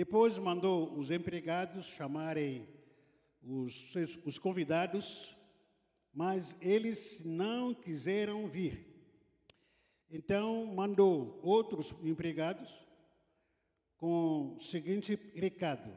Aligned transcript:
Depois 0.00 0.38
mandou 0.38 0.96
os 0.96 1.10
empregados 1.10 1.84
chamarem 1.88 2.66
os, 3.42 3.94
os 4.24 4.38
convidados, 4.38 5.36
mas 6.10 6.56
eles 6.58 7.22
não 7.22 7.74
quiseram 7.74 8.48
vir. 8.48 8.82
Então 10.10 10.64
mandou 10.64 11.38
outros 11.42 11.94
empregados 12.02 12.74
com 13.98 14.56
o 14.56 14.60
seguinte 14.62 15.16
recado: 15.34 15.94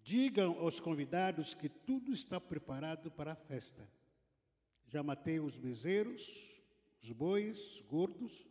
Digam 0.00 0.60
aos 0.60 0.78
convidados 0.78 1.54
que 1.54 1.68
tudo 1.68 2.12
está 2.12 2.40
preparado 2.40 3.10
para 3.10 3.32
a 3.32 3.34
festa. 3.50 3.90
Já 4.86 5.02
matei 5.02 5.40
os 5.40 5.56
bezerros, 5.56 6.30
os 7.02 7.10
bois 7.10 7.82
gordos, 7.88 8.46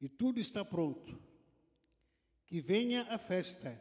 e 0.00 0.08
tudo 0.08 0.40
está 0.40 0.64
pronto. 0.64 1.35
Que 2.46 2.60
venha 2.60 3.02
a 3.10 3.18
festa. 3.18 3.80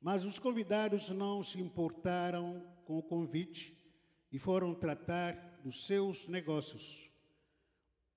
Mas 0.00 0.24
os 0.24 0.38
convidados 0.38 1.10
não 1.10 1.42
se 1.42 1.60
importaram 1.60 2.60
com 2.84 2.98
o 2.98 3.02
convite 3.02 3.76
e 4.30 4.38
foram 4.38 4.74
tratar 4.74 5.60
dos 5.62 5.86
seus 5.86 6.26
negócios. 6.26 7.10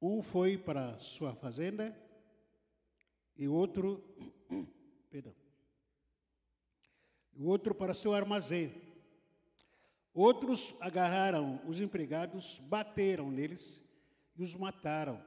Um 0.02 0.22
foi 0.22 0.58
para 0.58 0.98
sua 1.00 1.34
fazenda 1.36 1.96
e 3.36 3.48
outro, 3.48 4.04
perdão, 5.10 5.34
o 7.36 7.46
outro 7.46 7.76
para 7.76 7.94
seu 7.94 8.14
armazém. 8.14 8.73
Outros 10.14 10.76
agarraram 10.80 11.62
os 11.68 11.80
empregados, 11.80 12.59
bateram 12.59 13.30
neles 13.30 13.84
e 14.36 14.44
os 14.44 14.56
mataram. 14.56 15.23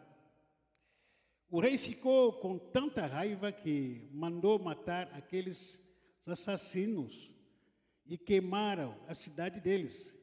O 1.50 1.60
rei 1.60 1.77
ficou 1.77 2.32
com 2.34 2.59
tanta 2.59 3.06
raiva 3.06 3.50
que 3.50 4.09
mandou 4.12 4.59
matar 4.59 5.10
aqueles 5.12 5.82
assassinos 6.26 7.30
e 8.06 8.16
queimaram 8.16 8.96
a 9.09 9.15
cidade 9.15 9.60
deles. 9.60 10.15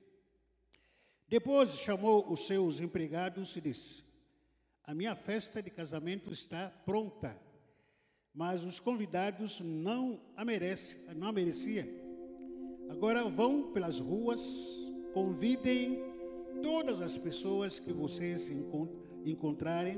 Depois 1.28 1.72
chamou 1.78 2.31
os 2.31 2.47
seus 2.47 2.80
empregados 2.80 3.56
e 3.56 3.61
disse: 3.61 4.03
A 4.84 4.94
minha 4.94 5.16
festa 5.16 5.61
de 5.61 5.69
casamento 5.69 6.31
está 6.31 6.69
pronta 6.69 7.38
mas 8.38 8.64
os 8.64 8.80
convidados 8.80 9.59
não 9.62 10.22
a 10.36 10.45
merecem, 10.45 11.02
não 11.16 11.30
a 11.30 11.31
merecia. 11.31 11.89
Agora 12.88 13.28
vão 13.28 13.72
pelas 13.72 14.00
ruas, 14.00 14.39
convidem 15.12 16.00
todas 16.62 17.02
as 17.02 17.17
pessoas 17.17 17.80
que 17.80 17.91
vocês 17.91 18.52
encontrarem. 19.25 19.97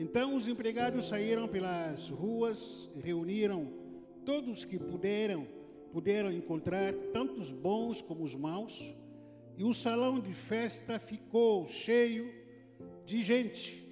Então 0.00 0.34
os 0.34 0.48
empregados 0.48 1.08
saíram 1.08 1.46
pelas 1.46 2.08
ruas, 2.08 2.90
reuniram 2.96 3.70
todos 4.24 4.64
que 4.64 4.78
puderam, 4.78 5.46
puderam 5.92 6.32
encontrar, 6.32 6.94
tanto 7.12 7.38
os 7.38 7.52
bons 7.52 8.00
como 8.00 8.24
os 8.24 8.34
maus, 8.34 8.94
e 9.58 9.62
o 9.62 9.74
salão 9.74 10.18
de 10.18 10.32
festa 10.32 10.98
ficou 10.98 11.68
cheio 11.68 12.32
de 13.04 13.22
gente. 13.22 13.86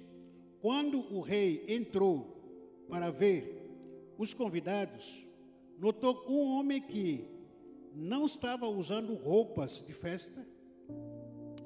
Quando 0.59 0.97
o 1.13 1.21
rei 1.21 1.63
entrou 1.67 2.83
para 2.89 3.11
ver 3.11 3.69
os 4.17 4.33
convidados, 4.33 5.29
notou 5.77 6.25
um 6.27 6.57
homem 6.57 6.81
que 6.81 7.23
não 7.93 8.25
estava 8.25 8.67
usando 8.67 9.13
roupas 9.13 9.83
de 9.85 9.93
festa 9.93 10.43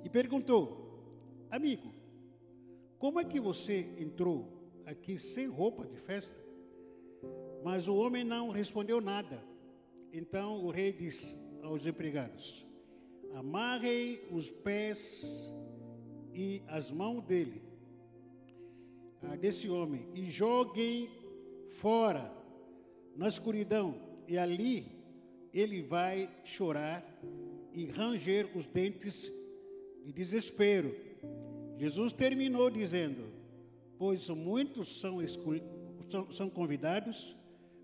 e 0.04 0.10
perguntou: 0.10 1.00
Amigo, 1.50 2.03
como 3.04 3.20
é 3.20 3.26
que 3.26 3.38
você 3.38 3.86
entrou 4.00 4.48
aqui 4.86 5.20
sem 5.20 5.46
roupa 5.46 5.86
de 5.86 5.98
festa? 5.98 6.42
Mas 7.62 7.90
o 7.90 7.98
homem 7.98 8.24
não 8.24 8.50
respondeu 8.50 9.02
nada. 9.02 9.44
Então 10.14 10.64
o 10.64 10.72
rei 10.72 10.94
disse 10.94 11.38
aos 11.62 11.86
empregados: 11.86 12.66
Amarrem 13.34 14.22
os 14.32 14.50
pés 14.50 15.54
e 16.34 16.64
as 16.66 16.94
mãos 16.94 17.22
dele 17.26 17.62
ah, 19.24 19.36
desse 19.36 19.68
homem 19.68 20.08
e 20.14 20.32
joguem 20.32 21.10
fora 21.72 22.34
na 23.18 23.28
escuridão, 23.28 24.00
e 24.30 24.38
ali 24.38 24.88
ele 25.54 25.82
vai 25.82 26.34
chorar 26.46 27.04
e 27.74 27.84
ranger 27.84 28.50
os 28.58 28.66
dentes 28.66 29.30
de 30.06 30.14
desespero. 30.14 31.13
Jesus 31.78 32.14
terminou 32.14 32.70
dizendo: 32.70 33.26
Pois 33.98 34.30
muitos 34.30 35.00
são, 35.00 35.18
são, 36.10 36.32
são 36.32 36.50
convidados, 36.50 37.36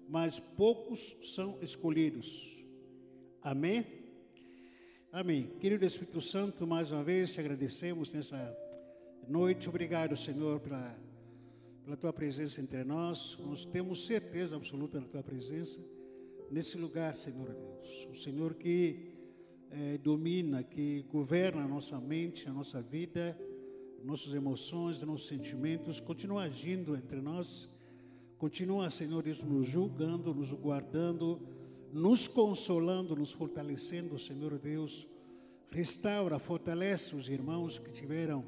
mas 0.07 0.39
poucos 0.39 1.15
são 1.21 1.57
escolhidos. 1.61 2.57
Amém? 3.41 3.85
Amém. 5.11 5.47
Querido 5.59 5.85
Espírito 5.85 6.21
Santo, 6.21 6.67
mais 6.67 6.91
uma 6.91 7.03
vez 7.03 7.33
te 7.33 7.39
agradecemos 7.39 8.11
nessa 8.11 8.55
noite. 9.27 9.67
Obrigado, 9.67 10.15
Senhor, 10.15 10.59
pela 10.59 10.95
pela 11.89 11.97
tua 11.97 12.13
presença 12.13 12.61
entre 12.61 12.83
nós. 12.83 13.35
Nós 13.43 13.65
temos 13.65 14.05
certeza 14.05 14.55
absoluta 14.55 14.99
da 14.99 15.07
tua 15.07 15.23
presença 15.23 15.83
nesse 16.51 16.77
lugar, 16.77 17.15
Senhor 17.15 17.51
Deus. 17.51 18.07
O 18.11 18.15
Senhor 18.15 18.53
que 18.53 19.11
é, 19.71 19.97
domina, 19.97 20.61
que 20.61 21.01
governa 21.11 21.63
a 21.63 21.67
nossa 21.67 21.99
mente, 21.99 22.47
a 22.47 22.53
nossa 22.53 22.79
vida, 22.79 23.35
nossas 24.03 24.33
emoções, 24.33 25.01
nossos 25.01 25.27
sentimentos, 25.27 25.99
continua 25.99 26.43
agindo 26.43 26.95
entre 26.95 27.21
nós. 27.21 27.69
Continua, 28.37 28.89
Senhor 28.89 29.25
nos 29.45 29.67
julgando, 29.67 30.33
nos 30.33 30.51
guardando, 30.51 31.41
nos 31.91 32.27
consolando, 32.27 33.15
nos 33.15 33.31
fortalecendo, 33.31 34.17
Senhor 34.17 34.57
Deus. 34.57 35.07
Restaura, 35.69 36.39
fortalece 36.39 37.15
os 37.15 37.29
irmãos 37.29 37.77
que 37.77 37.91
tiveram 37.91 38.43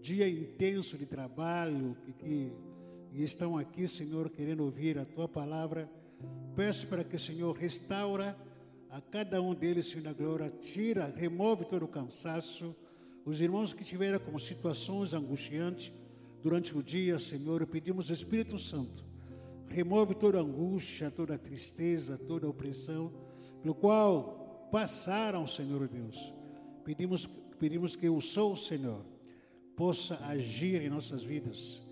dia 0.00 0.28
intenso 0.28 0.96
de 0.96 1.04
trabalho, 1.04 1.96
que, 2.04 2.12
que, 2.12 2.52
que 3.10 3.22
estão 3.22 3.58
aqui, 3.58 3.86
Senhor, 3.86 4.30
querendo 4.30 4.64
ouvir 4.64 4.98
a 4.98 5.04
Tua 5.04 5.28
palavra. 5.28 5.90
Peço 6.56 6.86
para 6.86 7.04
que, 7.04 7.18
Senhor, 7.18 7.54
restaura 7.56 8.36
a 8.88 9.00
cada 9.00 9.40
um 9.40 9.54
deles, 9.54 9.86
Senhor 9.86 10.02
da 10.02 10.12
glória, 10.12 10.50
tira, 10.50 11.12
remove 11.14 11.64
todo 11.64 11.84
o 11.84 11.88
cansaço. 11.88 12.74
Os 13.24 13.40
irmãos 13.40 13.72
que 13.72 13.84
tiveram 13.84 14.18
como 14.18 14.40
situações 14.40 15.12
angustiantes 15.12 15.92
durante 16.42 16.76
o 16.76 16.82
dia, 16.82 17.18
Senhor, 17.18 17.64
pedimos, 17.66 18.10
Espírito 18.10 18.58
Santo, 18.58 19.04
remove 19.68 20.14
toda 20.14 20.40
angústia, 20.40 21.10
toda 21.10 21.38
tristeza, 21.38 22.16
toda 22.16 22.48
opressão, 22.48 23.12
pelo 23.62 23.74
qual 23.74 24.68
passaram, 24.72 25.46
Senhor 25.46 25.86
Deus. 25.86 26.32
Pedimos, 26.84 27.28
pedimos 27.58 27.94
que 27.94 28.08
o 28.08 28.20
sou, 28.20 28.56
Senhor, 28.56 29.04
possa 29.76 30.16
agir 30.26 30.82
em 30.82 30.88
nossas 30.88 31.22
vidas, 31.22 31.86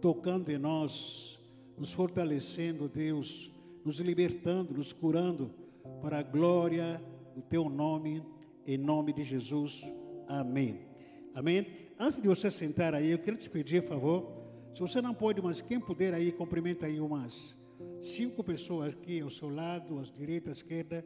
tocando 0.00 0.50
em 0.50 0.58
nós, 0.58 1.38
nos 1.76 1.92
fortalecendo, 1.92 2.88
Deus, 2.88 3.50
nos 3.84 4.00
libertando, 4.00 4.74
nos 4.74 4.92
curando, 4.92 5.50
para 6.02 6.18
a 6.18 6.22
glória 6.22 7.02
do 7.34 7.42
Teu 7.42 7.68
nome, 7.68 8.22
em 8.66 8.78
nome 8.78 9.12
de 9.12 9.24
Jesus. 9.24 9.84
Amém. 10.30 10.78
Amém. 11.34 11.66
Antes 11.98 12.22
de 12.22 12.28
você 12.28 12.48
sentar 12.52 12.94
aí, 12.94 13.10
eu 13.10 13.18
quero 13.18 13.36
te 13.36 13.50
pedir, 13.50 13.82
por 13.82 13.88
favor, 13.88 14.32
se 14.72 14.80
você 14.80 15.02
não 15.02 15.12
pode, 15.12 15.42
mas 15.42 15.60
quem 15.60 15.80
puder 15.80 16.14
aí, 16.14 16.30
cumprimenta 16.30 16.86
aí 16.86 17.00
umas 17.00 17.58
cinco 18.00 18.44
pessoas 18.44 18.94
aqui 18.94 19.20
ao 19.20 19.28
seu 19.28 19.48
lado, 19.48 19.98
à 19.98 20.02
direita, 20.02 20.50
à 20.50 20.52
esquerda. 20.52 21.04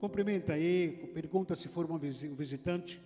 Cumprimenta 0.00 0.54
aí, 0.54 1.08
pergunta 1.14 1.54
se 1.54 1.68
for 1.68 1.88
um 1.88 1.98
visitante. 1.98 3.00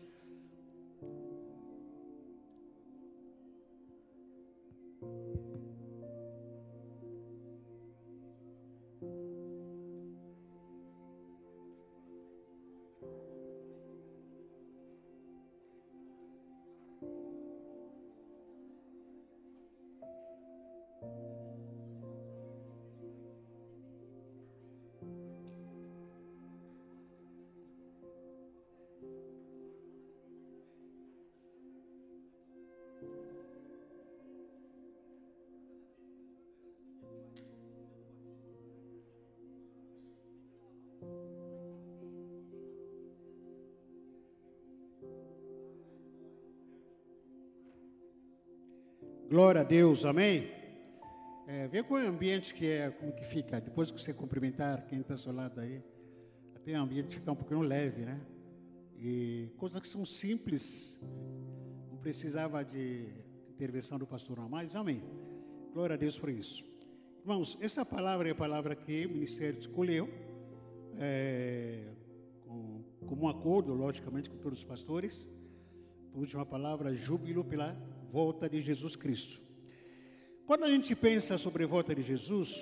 Glória 49.32 49.62
a 49.62 49.64
Deus, 49.64 50.04
amém? 50.04 50.50
É, 51.46 51.66
vê 51.66 51.82
qual 51.82 51.98
é 51.98 52.04
o 52.04 52.08
ambiente 52.10 52.52
que 52.52 52.66
é, 52.66 52.90
como 52.90 53.14
que 53.14 53.24
fica, 53.24 53.62
depois 53.62 53.90
que 53.90 53.98
você 53.98 54.12
cumprimentar 54.12 54.84
quem 54.86 55.00
está 55.00 55.14
ao 55.14 55.18
seu 55.18 55.32
lado 55.32 55.58
aí. 55.58 55.82
Até 56.54 56.78
o 56.78 56.82
ambiente 56.82 57.16
fica 57.16 57.32
um 57.32 57.34
pouquinho 57.34 57.62
leve, 57.62 58.04
né? 58.04 58.20
E 58.98 59.48
coisas 59.56 59.80
que 59.80 59.88
são 59.88 60.04
simples, 60.04 61.00
não 61.90 61.96
precisava 61.96 62.62
de 62.62 63.08
intervenção 63.48 63.98
do 63.98 64.06
pastor 64.06 64.36
não, 64.36 64.50
mas 64.50 64.76
amém. 64.76 65.02
Glória 65.72 65.94
a 65.94 65.96
Deus 65.96 66.18
por 66.18 66.28
isso. 66.28 66.62
Irmãos, 67.22 67.56
essa 67.58 67.86
palavra 67.86 68.28
é 68.28 68.32
a 68.32 68.34
palavra 68.34 68.76
que 68.76 69.06
o 69.06 69.08
ministério 69.12 69.58
escolheu, 69.58 70.10
é, 70.98 71.88
com, 72.46 72.84
um 73.18 73.28
acordo, 73.30 73.72
logicamente, 73.72 74.28
com 74.28 74.36
todos 74.36 74.58
os 74.58 74.64
pastores. 74.66 75.26
Por 76.12 76.20
última 76.20 76.44
palavra, 76.44 76.94
júbilo 76.94 77.42
pela 77.42 77.74
volta 78.12 78.46
de 78.46 78.60
Jesus 78.60 78.94
Cristo. 78.94 79.40
Quando 80.46 80.64
a 80.64 80.70
gente 80.70 80.94
pensa 80.94 81.38
sobre 81.38 81.64
a 81.64 81.66
volta 81.66 81.94
de 81.94 82.02
Jesus, 82.02 82.54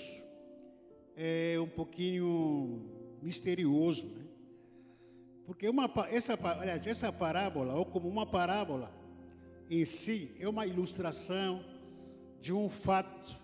é 1.17 1.59
um 1.59 1.67
pouquinho 1.67 3.19
misterioso, 3.21 4.07
né? 4.07 4.27
Porque 5.45 5.69
uma, 5.69 5.91
essa, 6.09 6.39
aliás, 6.41 6.87
essa 6.87 7.13
parábola, 7.13 7.75
ou 7.75 7.85
como 7.85 8.09
uma 8.09 8.25
parábola 8.25 8.95
em 9.69 9.85
si, 9.85 10.31
é 10.39 10.49
uma 10.49 10.65
ilustração 10.65 11.65
de 12.41 12.53
um 12.53 12.69
fato, 12.69 13.37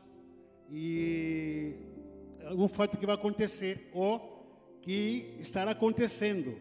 e 0.71 1.75
um 2.53 2.69
fato 2.69 2.99
que 2.99 3.05
vai 3.05 3.17
acontecer, 3.17 3.91
ou 3.93 4.79
que 4.81 5.37
estará 5.41 5.73
acontecendo. 5.73 6.57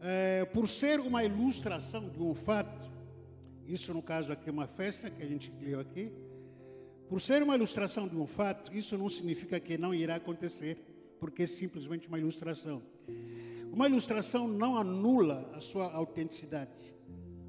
É, 0.00 0.44
por 0.46 0.66
ser 0.66 0.98
uma 0.98 1.22
ilustração 1.22 2.08
de 2.08 2.20
um 2.20 2.34
fato, 2.34 2.87
isso 3.68 3.92
no 3.92 4.02
caso 4.02 4.32
aqui 4.32 4.48
é 4.48 4.52
uma 4.52 4.66
festa 4.66 5.10
que 5.10 5.22
a 5.22 5.26
gente 5.26 5.52
leu 5.60 5.78
aqui, 5.78 6.10
por 7.08 7.20
ser 7.20 7.42
uma 7.42 7.54
ilustração 7.54 8.06
de 8.06 8.16
um 8.16 8.26
fato, 8.26 8.74
isso 8.74 8.96
não 8.98 9.08
significa 9.08 9.60
que 9.60 9.78
não 9.78 9.94
irá 9.94 10.16
acontecer, 10.16 10.76
porque 11.20 11.44
é 11.44 11.46
simplesmente 11.46 12.08
uma 12.08 12.18
ilustração. 12.18 12.82
Uma 13.72 13.86
ilustração 13.86 14.46
não 14.46 14.76
anula 14.76 15.50
a 15.54 15.60
sua 15.60 15.92
autenticidade. 15.92 16.94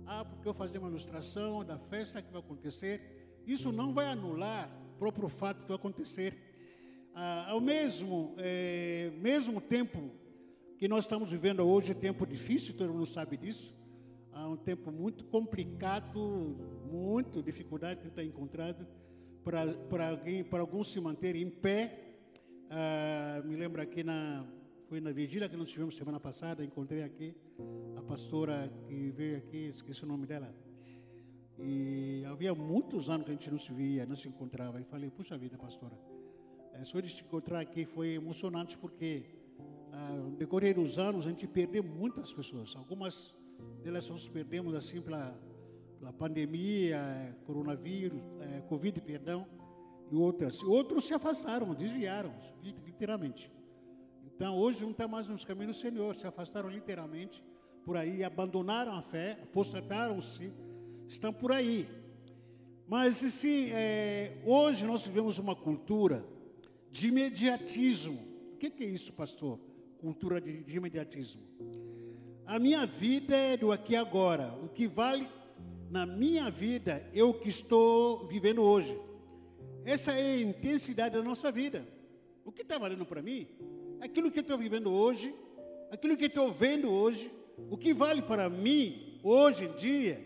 Ah, 0.05 0.25
porque 0.25 0.47
eu 0.47 0.53
fazer 0.53 0.77
uma 0.77 0.89
ilustração 0.89 1.63
da 1.63 1.77
festa 1.77 2.21
que 2.21 2.31
vai 2.31 2.41
acontecer, 2.41 3.41
isso 3.45 3.71
não 3.71 3.93
vai 3.93 4.07
anular 4.07 4.69
o 4.93 4.97
próprio 4.97 5.27
fato 5.27 5.61
que 5.61 5.67
vai 5.67 5.75
acontecer. 5.75 6.37
Ah, 7.13 7.51
ao 7.51 7.59
mesmo, 7.59 8.35
é, 8.37 9.11
mesmo 9.19 9.59
tempo 9.59 10.09
que 10.77 10.87
nós 10.87 11.03
estamos 11.03 11.31
vivendo 11.31 11.61
hoje, 11.61 11.93
tempo 11.93 12.25
difícil, 12.25 12.73
todo 12.75 12.93
mundo 12.93 13.05
sabe 13.05 13.35
disso. 13.35 13.75
Há 14.31 14.47
um 14.47 14.57
tempo 14.57 14.91
muito 14.91 15.25
complicado, 15.25 16.55
muito 16.91 17.41
dificuldade 17.41 18.01
que 18.01 18.07
está 18.07 18.23
encontrado 18.23 18.87
para 19.43 20.09
alguém, 20.09 20.43
para 20.43 20.61
alguns 20.61 20.91
se 20.91 20.99
manterem 20.99 21.43
em 21.43 21.49
pé. 21.49 22.17
Ah, 22.69 23.41
me 23.43 23.55
lembro 23.55 23.81
aqui 23.81 24.03
na 24.03 24.45
foi 24.87 24.99
na 24.99 25.11
vigília 25.11 25.47
que 25.47 25.55
nós 25.55 25.69
tivemos 25.69 25.95
semana 25.95 26.19
passada, 26.19 26.65
encontrei 26.65 27.03
aqui 27.03 27.35
a 27.95 28.01
pastora 28.01 28.71
que 28.87 29.11
veio 29.11 29.37
aqui, 29.37 29.67
esqueci 29.67 30.03
o 30.03 30.07
nome 30.07 30.25
dela. 30.25 30.51
E 31.59 32.23
havia 32.25 32.55
muitos 32.55 33.07
anos 33.07 33.25
que 33.25 33.31
a 33.31 33.35
gente 33.35 33.51
não 33.51 33.59
se 33.59 33.71
via, 33.71 34.03
não 34.07 34.15
se 34.15 34.27
encontrava. 34.27 34.81
E 34.81 34.83
falei, 34.83 35.11
puxa 35.11 35.37
vida, 35.37 35.59
pastora, 35.59 35.95
é, 36.73 36.83
só 36.83 36.99
de 36.99 37.13
te 37.13 37.23
encontrar 37.23 37.59
aqui 37.59 37.85
foi 37.85 38.15
emocionante 38.15 38.79
porque 38.79 39.25
ah, 39.91 40.13
no 40.15 40.31
decorrer 40.31 40.73
dos 40.73 40.97
anos 40.97 41.27
a 41.27 41.29
gente 41.29 41.45
perdeu 41.45 41.83
muitas 41.83 42.33
pessoas. 42.33 42.75
Algumas 42.75 43.35
delas 43.83 44.09
nós 44.09 44.27
perdemos 44.27 44.73
assim 44.75 45.01
pela 45.01 45.37
a 46.05 46.13
pandemia, 46.13 47.35
coronavírus, 47.45 48.21
é, 48.41 48.61
Covid, 48.61 49.01
perdão, 49.01 49.45
e 50.11 50.15
outras. 50.15 50.63
Outros 50.63 51.05
se 51.05 51.13
afastaram, 51.13 51.73
desviaram, 51.73 52.33
literalmente. 52.85 53.51
Então, 54.25 54.57
hoje 54.57 54.81
não 54.83 54.91
está 54.91 55.07
mais 55.07 55.27
nos 55.27 55.43
caminhos 55.43 55.77
do 55.77 55.81
Senhor, 55.81 56.15
se 56.15 56.25
afastaram 56.25 56.69
literalmente 56.69 57.43
por 57.83 57.97
aí, 57.97 58.23
abandonaram 58.23 58.93
a 58.93 59.01
fé, 59.01 59.39
apostataram-se, 59.43 60.51
estão 61.07 61.33
por 61.33 61.51
aí. 61.51 61.87
Mas, 62.87 63.17
sim, 63.17 63.69
é, 63.71 64.41
hoje 64.45 64.85
nós 64.85 65.05
vivemos 65.05 65.37
uma 65.37 65.55
cultura 65.55 66.25
de 66.89 67.09
imediatismo. 67.09 68.19
O 68.53 68.57
que, 68.57 68.69
que 68.69 68.83
é 68.83 68.87
isso, 68.87 69.13
pastor? 69.13 69.59
Cultura 69.99 70.39
de, 70.39 70.63
de 70.63 70.77
imediatismo. 70.77 71.41
A 72.49 72.57
minha 72.57 72.83
vida 72.83 73.37
é 73.37 73.55
do 73.55 73.71
aqui 73.71 73.93
e 73.93 73.95
agora. 73.95 74.51
O 74.63 74.69
que 74.69 74.87
vale 74.87 75.29
na 75.87 76.03
minha 76.03 76.49
vida 76.49 77.07
é 77.13 77.23
o 77.23 77.31
que 77.31 77.47
estou 77.47 78.25
vivendo 78.25 78.63
hoje. 78.63 78.99
Essa 79.85 80.13
é 80.13 80.33
a 80.33 80.41
intensidade 80.41 81.15
da 81.15 81.21
nossa 81.21 81.51
vida. 81.51 81.87
O 82.43 82.51
que 82.51 82.63
está 82.63 82.79
valendo 82.79 83.05
para 83.05 83.21
mim? 83.21 83.47
Aquilo 84.01 84.31
que 84.31 84.39
estou 84.39 84.57
vivendo 84.57 84.91
hoje, 84.91 85.31
aquilo 85.91 86.17
que 86.17 86.25
estou 86.25 86.51
vendo 86.51 86.89
hoje, 86.89 87.31
o 87.69 87.77
que 87.77 87.93
vale 87.93 88.23
para 88.23 88.49
mim 88.49 89.19
hoje 89.23 89.65
em 89.65 89.75
dia, 89.75 90.19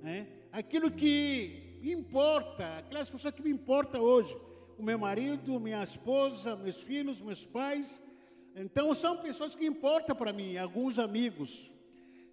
né? 0.00 0.28
aquilo 0.52 0.92
que 0.92 1.80
importa, 1.82 2.78
aquelas 2.78 3.10
pessoas 3.10 3.34
que 3.34 3.42
me 3.42 3.50
importam 3.50 4.00
hoje, 4.00 4.36
o 4.78 4.82
meu 4.84 4.96
marido, 4.96 5.58
minha 5.58 5.82
esposa, 5.82 6.54
meus 6.54 6.80
filhos, 6.80 7.20
meus 7.20 7.44
pais. 7.44 8.00
Então 8.54 8.94
são 8.94 9.16
pessoas 9.16 9.54
que 9.54 9.66
importam 9.66 10.14
para 10.14 10.32
mim, 10.32 10.56
alguns 10.56 10.98
amigos, 10.98 11.72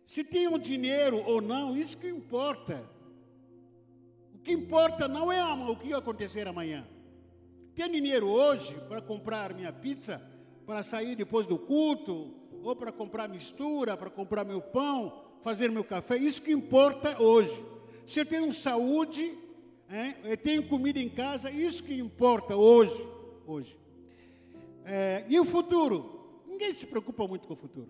se 0.06 0.24
tenho 0.24 0.60
dinheiro 0.60 1.24
ou 1.26 1.42
não, 1.42 1.76
isso 1.76 1.98
que 1.98 2.08
importa. 2.08 2.86
O 4.36 4.40
que 4.40 4.52
importa 4.52 5.08
não 5.08 5.32
é 5.32 5.44
o 5.44 5.76
que 5.76 5.90
vai 5.90 6.00
acontecer 6.00 6.48
amanhã. 6.48 6.86
Tenho 7.74 7.92
dinheiro 7.92 8.28
hoje 8.28 8.76
para 8.88 9.02
comprar 9.02 9.54
minha 9.54 9.72
pizza, 9.72 10.22
para 10.66 10.84
sair 10.84 11.16
depois 11.16 11.46
do 11.46 11.58
culto, 11.58 12.34
ou 12.64 12.76
para 12.76 12.92
comprar 12.92 13.28
mistura, 13.28 13.98
para 13.98 14.10
comprar 14.10 14.44
meu 14.44 14.62
pão, 14.62 15.24
fazer 15.42 15.72
meu 15.72 15.84
café. 15.84 16.18
Isso 16.18 16.42
que 16.42 16.52
importa 16.52 17.22
hoje. 17.22 17.64
Se 18.06 18.20
eu 18.20 18.26
tenho 18.26 18.52
saúde, 18.52 19.34
é, 19.90 20.16
eu 20.24 20.38
tenho 20.38 20.68
comida 20.68 21.00
em 21.00 21.10
casa, 21.10 21.50
isso 21.50 21.84
que 21.84 21.94
importa 21.94 22.56
hoje. 22.56 23.08
hoje. 23.48 23.78
É, 24.86 25.26
e 25.28 25.40
o 25.40 25.46
futuro? 25.46 26.44
Ninguém 26.48 26.74
se 26.74 26.86
preocupa 26.86 27.28
muito 27.28 27.48
com 27.48 27.54
o 27.54 27.58
futuro. 27.58 27.90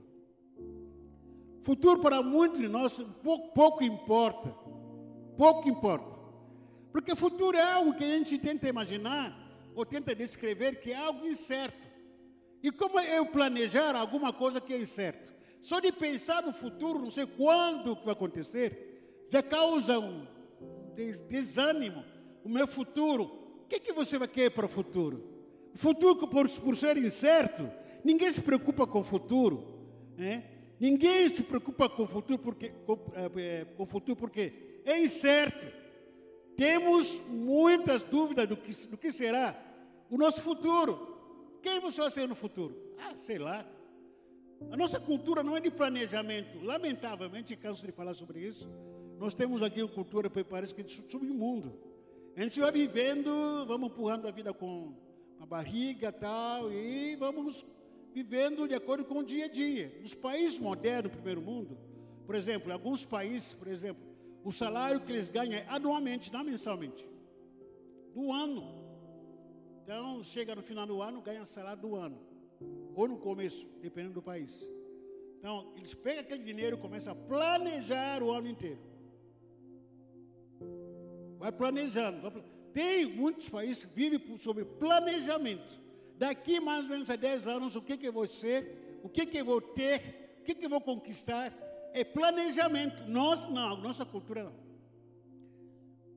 Futuro 1.63 2.01
para 2.01 2.21
muitos 2.21 2.59
de 2.59 2.67
nós 2.67 2.97
pouco, 3.23 3.53
pouco 3.53 3.83
importa. 3.83 4.49
Pouco 5.37 5.69
importa. 5.69 6.19
Porque 6.91 7.15
futuro 7.15 7.57
é 7.57 7.61
algo 7.61 7.93
que 7.93 8.03
a 8.03 8.07
gente 8.07 8.37
tenta 8.37 8.67
imaginar 8.67 9.37
ou 9.73 9.85
tenta 9.85 10.13
descrever 10.13 10.81
que 10.81 10.91
é 10.91 10.97
algo 10.97 11.25
incerto. 11.25 11.87
E 12.61 12.71
como 12.71 12.99
eu 12.99 13.25
planejar 13.27 13.95
alguma 13.95 14.33
coisa 14.33 14.61
que 14.61 14.73
é 14.73 14.79
incerto? 14.79 15.33
Só 15.61 15.79
de 15.79 15.91
pensar 15.91 16.43
no 16.43 16.51
futuro, 16.51 16.99
não 16.99 17.11
sei 17.11 17.25
quando 17.25 17.95
vai 17.95 18.13
acontecer, 18.13 19.27
já 19.31 19.41
causa 19.41 19.99
um 19.99 20.25
desânimo. 21.29 22.03
O 22.43 22.49
meu 22.49 22.67
futuro, 22.67 23.23
o 23.63 23.67
que, 23.67 23.79
que 23.79 23.93
você 23.93 24.17
vai 24.17 24.27
querer 24.27 24.49
para 24.49 24.65
o 24.65 24.69
futuro? 24.69 25.30
O 25.73 25.77
futuro, 25.77 26.27
por, 26.27 26.49
por 26.49 26.75
ser 26.75 26.97
incerto, 26.97 27.69
ninguém 28.03 28.31
se 28.31 28.41
preocupa 28.41 28.85
com 28.85 28.99
o 28.99 29.03
futuro. 29.03 29.71
Né? 30.17 30.43
Ninguém 30.79 31.29
se 31.29 31.43
preocupa 31.43 31.87
com 31.87 32.03
o 32.03 32.07
futuro 32.07 32.39
porque, 32.39 32.69
com, 32.85 32.99
é, 33.13 33.65
com 33.77 33.85
futuro 33.85 34.15
porque 34.15 34.81
é 34.85 34.99
incerto. 34.99 35.67
Temos 36.57 37.21
muitas 37.27 38.03
dúvidas 38.03 38.47
do 38.47 38.57
que, 38.57 38.87
do 38.87 38.97
que 38.97 39.11
será 39.11 39.59
o 40.09 40.17
nosso 40.17 40.41
futuro. 40.41 41.11
Quem 41.61 41.79
você 41.79 42.01
vai 42.01 42.11
ser 42.11 42.27
no 42.27 42.35
futuro? 42.35 42.75
Ah, 42.97 43.13
sei 43.15 43.37
lá. 43.37 43.65
A 44.69 44.77
nossa 44.77 44.99
cultura 44.99 45.43
não 45.43 45.55
é 45.55 45.59
de 45.59 45.71
planejamento. 45.71 46.63
Lamentavelmente, 46.63 47.55
canso 47.55 47.85
de 47.85 47.91
falar 47.91 48.13
sobre 48.13 48.39
isso. 48.41 48.69
Nós 49.17 49.33
temos 49.33 49.63
aqui 49.63 49.81
uma 49.81 49.91
cultura, 49.91 50.29
parece 50.29 50.73
que 50.73 50.81
é 50.81 50.83
de 50.83 50.93
submundo. 51.09 51.79
A 52.35 52.41
gente 52.41 52.59
vai 52.59 52.71
vivendo, 52.71 53.65
vamos 53.67 53.91
empurrando 53.91 54.27
a 54.27 54.31
vida 54.31 54.53
com 54.53 54.93
a 55.41 55.45
barriga 55.45 56.11
tal, 56.11 56.71
e 56.71 57.15
vamos 57.15 57.65
vivendo 58.13 58.67
de 58.67 58.75
acordo 58.75 59.03
com 59.03 59.19
o 59.19 59.23
dia 59.23 59.45
a 59.45 59.47
dia. 59.47 59.97
Nos 59.99 60.13
países 60.13 60.59
modernos, 60.59 61.11
primeiro 61.11 61.41
mundo, 61.41 61.77
por 62.27 62.35
exemplo, 62.35 62.69
em 62.69 62.73
alguns 62.73 63.03
países, 63.03 63.51
por 63.51 63.67
exemplo, 63.67 64.03
o 64.43 64.51
salário 64.51 65.01
que 65.01 65.11
eles 65.11 65.31
ganham 65.31 65.55
é 65.55 65.65
anualmente, 65.67 66.31
não 66.31 66.43
mensalmente. 66.43 67.09
Do 68.13 68.31
ano. 68.31 68.81
Então, 69.83 70.23
chega 70.23 70.53
no 70.53 70.61
final 70.61 70.85
do 70.85 71.01
ano, 71.01 71.21
ganha 71.21 71.43
salário 71.43 71.81
do 71.81 71.95
ano. 71.95 72.19
Ou 72.95 73.07
no 73.07 73.17
começo, 73.17 73.67
dependendo 73.81 74.13
do 74.15 74.21
país. 74.21 74.69
Então, 75.39 75.73
eles 75.75 75.93
pegam 75.95 76.21
aquele 76.21 76.43
dinheiro 76.43 76.77
e 76.77 76.79
começam 76.79 77.13
a 77.13 77.15
planejar 77.15 78.21
o 78.21 78.31
ano 78.31 78.47
inteiro. 78.47 78.79
Vai 81.39 81.51
planejando. 81.51 82.31
Tem 82.73 83.05
muitos 83.05 83.49
países 83.49 83.85
que 83.85 83.93
vivem 83.93 84.37
sobre 84.39 84.65
planejamento 84.65 85.81
daqui 86.17 86.59
mais 86.59 86.83
ou 86.83 86.91
menos 86.91 87.09
a 87.09 87.15
10 87.15 87.47
anos, 87.47 87.75
o 87.75 87.81
que, 87.81 87.97
que 87.97 88.07
eu 88.07 88.13
vou 88.13 88.27
ser, 88.27 88.99
o 89.01 89.09
que, 89.09 89.25
que 89.25 89.39
eu 89.39 89.45
vou 89.45 89.59
ter, 89.59 90.37
o 90.39 90.43
que, 90.43 90.53
que 90.53 90.65
eu 90.65 90.69
vou 90.69 90.79
conquistar. 90.79 91.51
É 91.93 92.03
planejamento. 92.03 93.03
Nós 93.07 93.49
não, 93.49 93.75
nossa 93.77 94.05
cultura 94.05 94.43
não. 94.43 94.53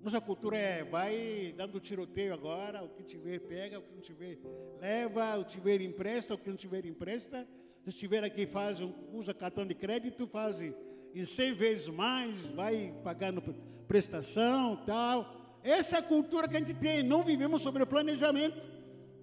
Nossa 0.03 0.21
cultura 0.21 0.59
é 0.59 0.85
vai 0.85 1.55
dando 1.57 1.81
tiroteio 1.81 2.35
agora, 2.35 2.85
o 2.85 2.91
que 2.91 3.03
tiver 3.03 3.41
pega, 3.41 3.79
o 3.79 3.83
que 3.83 3.95
não 3.95 4.03
tiver 4.03 4.39
leva, 4.79 5.39
o 5.39 5.45
que 5.47 5.53
tiver 5.53 5.81
empresta, 5.81 6.35
o 6.35 6.39
que 6.39 6.51
não 6.51 6.57
tiver 6.57 6.85
empresta. 6.85 7.49
Se 7.83 7.89
estiver 7.89 8.23
aqui 8.23 8.47
faz 8.47 8.81
usa 9.11 9.33
cartão 9.33 9.67
de 9.67 9.75
crédito, 9.75 10.27
faz 10.27 10.61
em 10.61 11.25
100 11.25 11.55
vezes 11.55 11.89
mais, 11.89 12.47
vai 12.49 12.95
pagando 13.03 13.41
prestação, 13.89 14.77
tal. 14.85 15.44
Essa 15.65 15.97
é 15.97 15.99
a 15.99 16.03
cultura 16.03 16.47
que 16.47 16.55
a 16.55 16.59
gente 16.59 16.75
tem. 16.75 17.03
Não 17.03 17.23
vivemos 17.23 17.63
sobre 17.63 17.83
o 17.83 17.87
planejamento. 17.87 18.61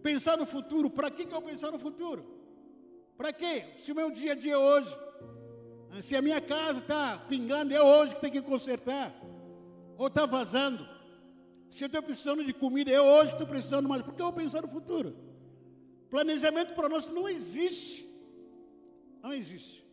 Pensar 0.02 0.36
no 0.38 0.48
futuro. 0.48 0.90
Para 0.90 1.12
que, 1.12 1.26
que 1.28 1.36
eu 1.36 1.42
pensar 1.42 1.72
no 1.72 1.78
futuro? 1.78 2.26
Para 3.16 3.32
quê? 3.32 3.68
Se 3.78 3.92
o 3.92 3.96
meu 3.96 4.10
dia 4.10 4.32
a 4.32 4.36
dia 4.36 4.54
é 4.54 4.58
hoje. 4.58 4.98
Se 6.02 6.16
a 6.16 6.22
minha 6.22 6.42
casa 6.42 6.80
está 6.80 7.18
pingando, 7.30 7.74
é 7.74 7.82
hoje 7.82 8.16
que 8.16 8.22
tem 8.22 8.32
que 8.32 8.42
consertar 8.42 9.14
ou 9.98 10.08
está 10.08 10.26
vazando. 10.26 10.88
Se 11.70 11.84
eu 11.84 11.86
estou 11.86 12.02
precisando 12.02 12.44
de 12.44 12.54
comida, 12.54 12.90
é 12.90 13.00
hoje 13.00 13.28
que 13.28 13.36
estou 13.36 13.48
precisando 13.48 13.88
mais. 13.88 14.02
Porque 14.02 14.20
eu 14.20 14.26
vou 14.26 14.34
pensar 14.34 14.64
no 14.64 14.68
futuro. 14.68 15.16
Planejamento 16.10 16.74
para 16.74 16.90
nós 16.90 17.08
não 17.08 17.30
existe. 17.30 18.10
Não 19.22 19.32
existe. 19.32 19.86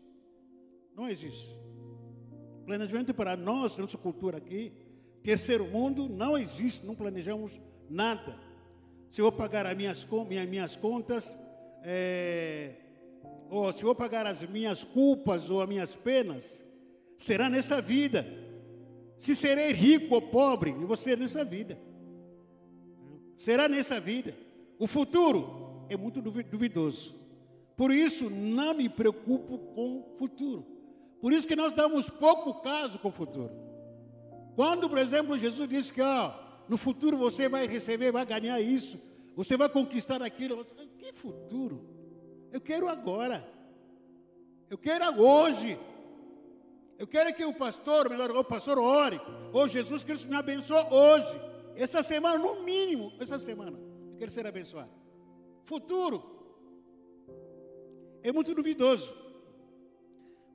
Não 0.97 1.11
existe. 1.11 1.55
Planejamento 2.65 3.13
para 3.13 3.37
nós, 3.37 3.77
nossa 3.77 3.99
cultura 3.99 4.39
aqui, 4.39 4.73
terceiro 5.29 5.67
mundo, 5.67 6.09
não 6.09 6.39
existe. 6.39 6.87
Não 6.87 6.95
planejamos 6.95 7.61
nada. 7.91 8.35
Se 9.11 9.21
eu 9.21 9.25
vou 9.25 9.33
pagar 9.33 9.67
as 9.67 9.77
minhas, 9.77 10.09
minhas, 10.27 10.49
minhas 10.49 10.77
contas, 10.77 11.39
é, 11.83 12.73
ou 13.51 13.71
se 13.71 13.83
eu 13.83 13.89
vou 13.89 13.95
pagar 13.95 14.27
as 14.27 14.43
minhas 14.47 14.85
culpas 14.85 15.51
ou 15.51 15.61
as 15.61 15.69
minhas 15.69 15.95
penas, 15.95 16.67
será 17.19 17.51
nessa 17.51 17.79
vida 17.81 18.27
se 19.19 19.35
serei 19.35 19.73
rico 19.73 20.15
ou 20.15 20.23
pobre, 20.23 20.71
e 20.71 20.85
você 20.85 21.17
nessa 21.17 21.45
vida. 21.45 21.77
Será 23.37 23.69
nessa 23.69 23.99
vida. 23.99 24.33
O 24.79 24.87
futuro 24.87 25.85
é 25.91 25.97
muito 25.97 26.23
duvidoso. 26.23 27.19
Por 27.77 27.91
isso, 27.91 28.31
não 28.31 28.73
me 28.75 28.89
preocupo 28.89 29.59
com 29.75 29.99
o 29.99 30.17
futuro. 30.17 30.65
Por 31.21 31.33
isso 31.33 31.49
que 31.49 31.57
nós 31.57 31.73
damos 31.73 32.09
pouco 32.09 32.63
caso 32.63 32.99
com 33.01 33.09
o 33.09 33.13
futuro. 33.13 33.68
Quando, 34.59 34.89
por 34.89 34.99
exemplo, 34.99 35.39
Jesus 35.39 35.69
disse 35.69 35.93
que 35.93 36.03
ó, 36.03 36.35
no 36.69 36.77
futuro 36.77 37.17
você 37.17 37.49
vai 37.49 37.65
receber, 37.69 38.11
vai 38.11 38.27
ganhar 38.27 38.61
isso, 38.61 39.01
você 39.37 39.57
vai 39.57 39.69
conquistar 39.69 40.21
aquilo. 40.21 40.65
Que 40.99 41.13
futuro? 41.13 41.81
Eu 42.51 42.61
quero 42.61 42.89
agora. 42.89 43.49
Eu 44.69 44.77
quero 44.77 45.05
hoje. 45.23 45.79
Eu 46.99 47.07
quero 47.07 47.33
que 47.33 47.45
o 47.45 47.55
pastor, 47.55 48.11
melhor, 48.11 48.33
o 48.33 48.43
pastor 48.43 48.81
ore, 48.81 49.21
ou 49.53 49.69
Jesus 49.69 50.03
Cristo 50.03 50.29
me 50.29 50.35
abençoe 50.35 50.85
hoje, 50.91 51.41
essa 51.77 52.03
semana, 52.03 52.37
no 52.37 52.61
mínimo, 52.65 53.13
essa 53.21 53.39
semana. 53.39 53.79
Eu 54.11 54.17
quero 54.19 54.33
ser 54.33 54.45
abençoado. 54.45 54.91
Futuro 55.67 56.21
é 58.25 58.33
muito 58.33 58.53
duvidoso. 58.53 59.15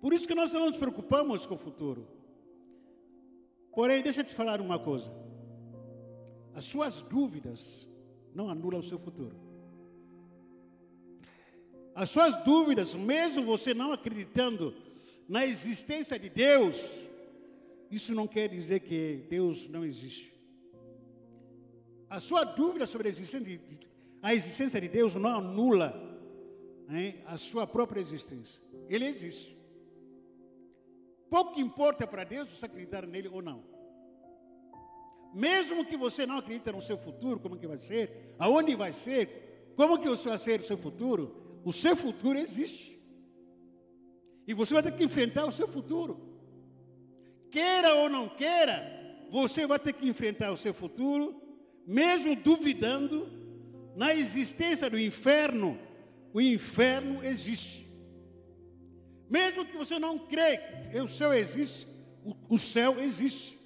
Por 0.01 0.11
isso 0.11 0.27
que 0.27 0.35
nós 0.35 0.51
não 0.51 0.65
nos 0.65 0.75
preocupamos 0.75 1.45
com 1.45 1.55
o 1.55 1.57
futuro. 1.57 2.05
Porém, 3.75 4.03
deixa 4.03 4.21
eu 4.21 4.25
te 4.25 4.35
falar 4.35 4.61
uma 4.61 4.77
coisa. 4.77 5.11
As 6.53 6.65
suas 6.65 7.01
dúvidas 7.01 7.87
não 8.33 8.49
anulam 8.49 8.79
o 8.79 8.83
seu 8.83 8.99
futuro. 8.99 9.35
As 11.95 12.09
suas 12.09 12.35
dúvidas, 12.43 12.95
mesmo 12.95 13.43
você 13.43 13.73
não 13.73 13.91
acreditando 13.91 14.75
na 15.27 15.45
existência 15.45 16.17
de 16.17 16.29
Deus, 16.29 17.05
isso 17.89 18.13
não 18.13 18.27
quer 18.27 18.49
dizer 18.49 18.79
que 18.81 19.25
Deus 19.29 19.67
não 19.67 19.85
existe. 19.85 20.33
A 22.09 22.19
sua 22.19 22.43
dúvida 22.43 22.85
sobre 22.85 23.07
a 23.07 23.11
existência 23.11 23.57
de, 23.57 23.59
a 24.21 24.33
existência 24.33 24.79
de 24.79 24.87
Deus 24.87 25.15
não 25.15 25.29
anula 25.29 25.99
né, 26.87 27.15
a 27.25 27.37
sua 27.37 27.65
própria 27.65 27.99
existência. 27.99 28.61
Ele 28.87 29.05
existe. 29.05 29.57
Pouco 31.33 31.59
importa 31.59 32.05
para 32.05 32.23
Deus 32.23 32.51
você 32.51 32.67
acreditar 32.67 33.07
nele 33.07 33.27
ou 33.27 33.41
não. 33.41 33.63
Mesmo 35.33 35.83
que 35.83 35.97
você 35.97 36.27
não 36.27 36.37
acredite 36.37 36.71
no 36.71 36.79
seu 36.79 36.95
futuro, 36.95 37.39
como 37.39 37.57
que 37.57 37.65
vai 37.65 37.79
ser, 37.79 38.35
aonde 38.37 38.75
vai 38.75 38.93
ser, 38.93 39.73
como 39.75 39.97
que 39.97 40.07
vai 40.07 40.37
ser 40.37 40.59
o 40.59 40.63
seu 40.63 40.77
futuro, 40.77 41.59
o 41.65 41.73
seu 41.73 41.95
futuro 41.95 42.37
existe. 42.37 43.01
E 44.45 44.53
você 44.53 44.75
vai 44.75 44.83
ter 44.83 44.91
que 44.91 45.03
enfrentar 45.03 45.47
o 45.47 45.51
seu 45.51 45.67
futuro. 45.67 46.21
Queira 47.49 47.95
ou 47.95 48.07
não 48.07 48.29
queira, 48.29 49.27
você 49.31 49.65
vai 49.65 49.79
ter 49.79 49.93
que 49.93 50.07
enfrentar 50.07 50.51
o 50.51 50.57
seu 50.57 50.71
futuro, 50.71 51.41
mesmo 51.87 52.35
duvidando 52.35 53.27
na 53.95 54.13
existência 54.13 54.87
do 54.87 54.99
inferno. 54.99 55.79
O 56.31 56.39
inferno 56.39 57.23
existe. 57.23 57.82
Mesmo 59.33 59.65
que 59.65 59.75
você 59.75 59.97
não 59.97 60.19
que 60.19 60.37
o 61.01 61.07
céu 61.07 61.33
existe, 61.33 61.87
o, 62.23 62.53
o 62.53 62.57
céu 62.59 63.01
existe. 63.01 63.57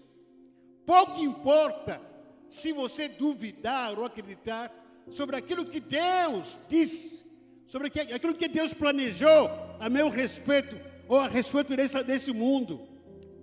Pouco 0.86 1.20
importa 1.20 2.02
se 2.50 2.72
você 2.72 3.10
duvidar 3.10 4.00
ou 4.00 4.06
acreditar 4.06 4.74
sobre 5.10 5.36
aquilo 5.36 5.66
que 5.66 5.82
Deus 5.82 6.58
diz, 6.70 7.22
sobre 7.66 7.88
aquilo 7.88 8.34
que 8.34 8.48
Deus 8.48 8.74
planejou 8.74 9.50
a 9.78 9.90
meu 9.90 10.08
respeito 10.08 10.80
ou 11.06 11.20
a 11.20 11.28
respeito 11.28 11.76
desse, 11.76 12.02
desse 12.02 12.32
mundo. 12.32 12.88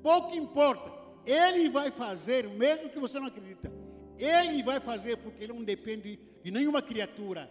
Pouco 0.02 0.34
importa. 0.34 0.94
Ele 1.26 1.68
vai 1.68 1.90
fazer, 1.90 2.48
mesmo 2.48 2.88
que 2.88 2.98
você 2.98 3.20
não 3.20 3.26
acredita. 3.26 3.70
Ele 4.18 4.62
vai 4.62 4.80
fazer 4.80 5.18
porque 5.18 5.44
ele 5.44 5.52
não 5.52 5.62
depende 5.62 6.18
de 6.42 6.50
nenhuma 6.50 6.80
criatura. 6.80 7.50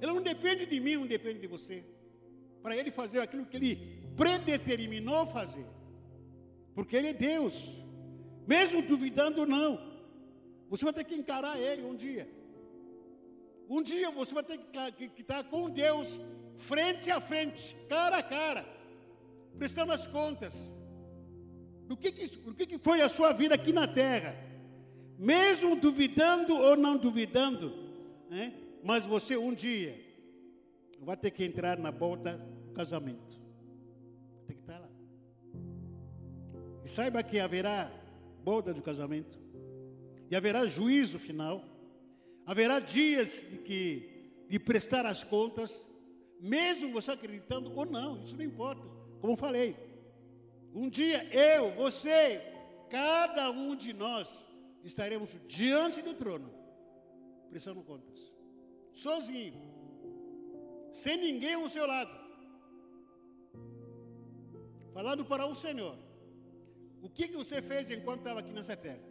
Ele 0.00 0.12
não 0.12 0.22
depende 0.22 0.66
de 0.66 0.78
mim, 0.78 0.94
não 0.94 1.06
depende 1.06 1.40
de 1.40 1.48
você. 1.48 1.82
Para 2.64 2.74
ele 2.74 2.90
fazer 2.90 3.20
aquilo 3.20 3.44
que 3.44 3.58
ele 3.58 3.72
predeterminou 4.16 5.26
fazer. 5.26 5.66
Porque 6.74 6.96
ele 6.96 7.08
é 7.08 7.12
Deus. 7.12 7.56
Mesmo 8.46 8.80
duvidando 8.80 9.44
não. 9.44 9.78
Você 10.70 10.82
vai 10.82 10.94
ter 10.94 11.04
que 11.04 11.14
encarar 11.14 11.60
ele 11.60 11.82
um 11.84 11.94
dia. 11.94 12.26
Um 13.68 13.82
dia 13.82 14.10
você 14.10 14.32
vai 14.32 14.44
ter 14.44 14.58
que, 14.92 15.20
estar 15.20 15.44
com 15.44 15.68
Deus 15.68 16.18
frente 16.56 17.10
a 17.10 17.20
frente, 17.20 17.76
cara 17.86 18.16
a 18.16 18.22
cara, 18.22 18.64
prestando 19.58 19.92
as 19.92 20.06
contas 20.06 20.54
do 21.86 21.98
que, 21.98 22.12
que, 22.12 22.28
que, 22.28 22.66
que 22.66 22.78
foi 22.78 23.02
a 23.02 23.10
sua 23.10 23.32
vida 23.32 23.54
aqui 23.54 23.74
na 23.74 23.86
terra, 23.86 24.34
mesmo 25.18 25.76
duvidando 25.76 26.54
ou 26.54 26.76
não 26.76 26.96
duvidando, 26.96 27.74
né? 28.30 28.54
mas 28.82 29.04
você 29.04 29.36
um 29.36 29.52
dia 29.52 30.02
vai 31.00 31.16
ter 31.16 31.30
que 31.30 31.44
entrar 31.44 31.78
na 31.78 31.92
do 31.92 32.53
casamento, 32.74 33.40
tem 34.46 34.56
que 34.56 34.62
estar 34.62 34.78
lá. 34.78 34.88
E 36.84 36.88
saiba 36.88 37.22
que 37.22 37.40
haverá 37.40 37.90
boda 38.42 38.74
do 38.74 38.82
casamento, 38.82 39.38
e 40.30 40.36
haverá 40.36 40.66
juízo 40.66 41.18
final, 41.18 41.64
haverá 42.44 42.80
dias 42.80 43.46
de 43.48 43.58
que 43.58 44.14
de 44.48 44.58
prestar 44.58 45.06
as 45.06 45.24
contas, 45.24 45.88
mesmo 46.38 46.92
você 46.92 47.12
acreditando 47.12 47.72
ou 47.74 47.86
não, 47.86 48.22
isso 48.22 48.36
não 48.36 48.44
importa. 48.44 48.86
Como 49.20 49.36
falei, 49.36 49.74
um 50.74 50.88
dia 50.88 51.26
eu, 51.32 51.70
você, 51.72 52.42
cada 52.90 53.50
um 53.50 53.74
de 53.74 53.92
nós 53.92 54.46
estaremos 54.82 55.36
diante 55.48 56.02
do 56.02 56.14
trono, 56.14 56.52
prestando 57.48 57.82
contas, 57.82 58.32
sozinho, 58.92 59.60
sem 60.92 61.16
ninguém 61.16 61.54
ao 61.54 61.68
seu 61.68 61.86
lado, 61.86 62.23
falando 64.94 65.22
para 65.24 65.44
o 65.44 65.54
Senhor. 65.54 65.96
O 67.02 67.08
que, 67.10 67.26
que 67.28 67.36
você 67.36 67.60
fez 67.60 67.90
enquanto 67.90 68.20
estava 68.20 68.38
aqui 68.40 68.52
nessa 68.52 68.76
terra? 68.76 69.02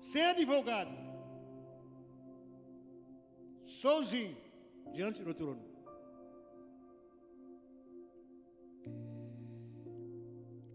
Sem 0.00 0.24
advogado, 0.24 0.90
sozinho, 3.64 4.36
diante 4.92 5.22
do 5.22 5.32
trono. 5.32 5.64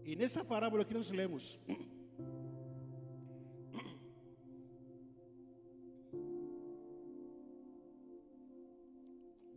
E 0.04 0.16
nessa 0.16 0.44
parábola 0.44 0.84
que 0.84 0.94
nós 0.94 1.10
lemos, 1.10 1.60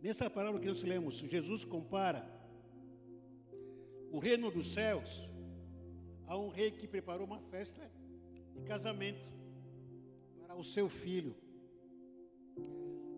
nessa 0.00 0.30
parábola 0.30 0.60
que 0.60 0.68
nós 0.68 0.84
lemos, 0.84 1.16
Jesus 1.18 1.64
compara 1.64 2.35
o 4.16 4.18
reino 4.18 4.50
dos 4.50 4.72
céus 4.72 5.28
a 6.26 6.38
um 6.38 6.48
rei 6.48 6.70
que 6.70 6.88
preparou 6.88 7.26
uma 7.26 7.38
festa 7.38 7.82
de 8.54 8.62
casamento 8.62 9.30
para 10.40 10.56
o 10.56 10.64
seu 10.64 10.88
filho. 10.88 11.36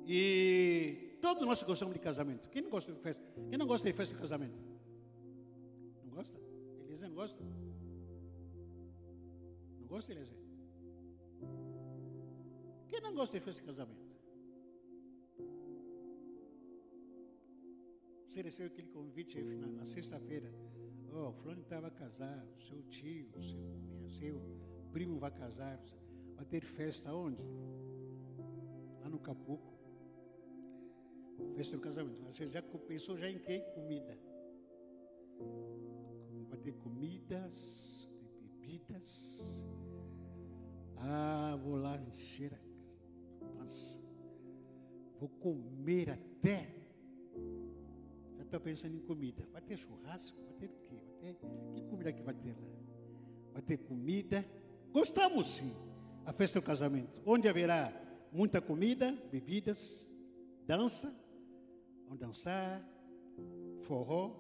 E 0.05 1.17
todos 1.23 1.47
nós 1.47 1.63
gostamos 1.63 1.95
de 1.95 2.01
casamento. 2.01 2.49
Quem 2.49 2.63
não 2.63 2.71
gosta 2.71 2.93
de 2.93 2.99
festa? 2.99 3.25
Quem 3.49 3.57
não 3.57 3.67
gosta 3.67 3.87
de 3.89 3.97
festa 3.97 4.13
de 4.13 4.21
casamento? 4.21 4.59
Não 6.05 6.15
gosta? 6.17 6.37
Eliezer 6.83 7.09
não 7.09 7.15
gosta? 7.15 7.45
Não 9.79 9.87
gosta, 9.87 10.11
Eliezer? 10.11 10.37
Quem 12.89 13.01
não 13.01 13.15
gosta 13.15 13.39
de 13.39 13.45
festa 13.45 13.61
de 13.61 13.67
casamento? 13.69 14.09
Você 18.27 18.43
recebeu 18.43 18.67
aquele 18.67 18.89
convite 18.89 19.41
na 19.41 19.85
sexta-feira. 19.85 20.53
Oh, 21.21 21.31
o 21.31 21.33
fulano 21.33 21.61
estava 21.63 21.91
casado, 21.91 22.49
seu 22.61 22.81
tio, 22.85 23.29
seu, 23.43 24.09
seu 24.21 24.41
primo 24.93 25.19
vai 25.19 25.33
casar. 25.33 25.81
Vai 26.37 26.45
ter 26.45 26.61
festa 26.61 27.13
onde? 27.13 27.43
Lá 29.01 29.09
no 29.09 29.19
Capuco. 29.19 29.77
Festa 31.57 31.77
do 31.77 31.83
casamento. 31.83 32.23
Você 32.23 32.49
já 32.49 32.63
pensou 32.63 33.17
já 33.17 33.29
em 33.29 33.39
que? 33.41 33.59
Comida. 33.75 34.17
Vai 36.49 36.59
ter 36.61 36.73
comidas, 36.75 38.09
bebidas. 38.41 39.65
Ah, 40.99 41.59
vou 41.61 41.75
lá 41.75 42.01
encher 42.01 42.55
a 42.55 43.45
pança. 43.57 44.01
Vou 45.19 45.29
comer 45.29 46.11
até. 46.11 46.78
Estou 48.49 48.61
pensando 48.61 48.97
em 48.97 49.01
comida. 49.01 49.47
Vai 49.53 49.61
ter 49.61 49.77
churrasco? 49.77 50.41
Vai 50.43 50.55
ter 50.55 50.67
o 50.67 50.89
quê? 50.89 50.97
Vai 51.05 51.15
ter... 51.21 51.37
Que 51.75 51.83
comida 51.83 52.13
que 52.13 52.23
vai 52.23 52.35
ter 52.35 52.53
lá? 52.53 52.69
Vai 53.53 53.63
ter 53.63 53.77
comida. 53.77 54.45
Gostamos 54.91 55.57
sim. 55.57 55.75
A 56.25 56.33
festa 56.33 56.59
do 56.59 56.65
casamento. 56.65 57.21
Onde 57.27 57.47
haverá 57.47 57.93
muita 58.33 58.61
comida, 58.61 59.13
bebidas, 59.31 60.11
dança. 60.67 61.15
Vão 62.07 62.17
dançar, 62.17 62.83
forró. 63.83 64.35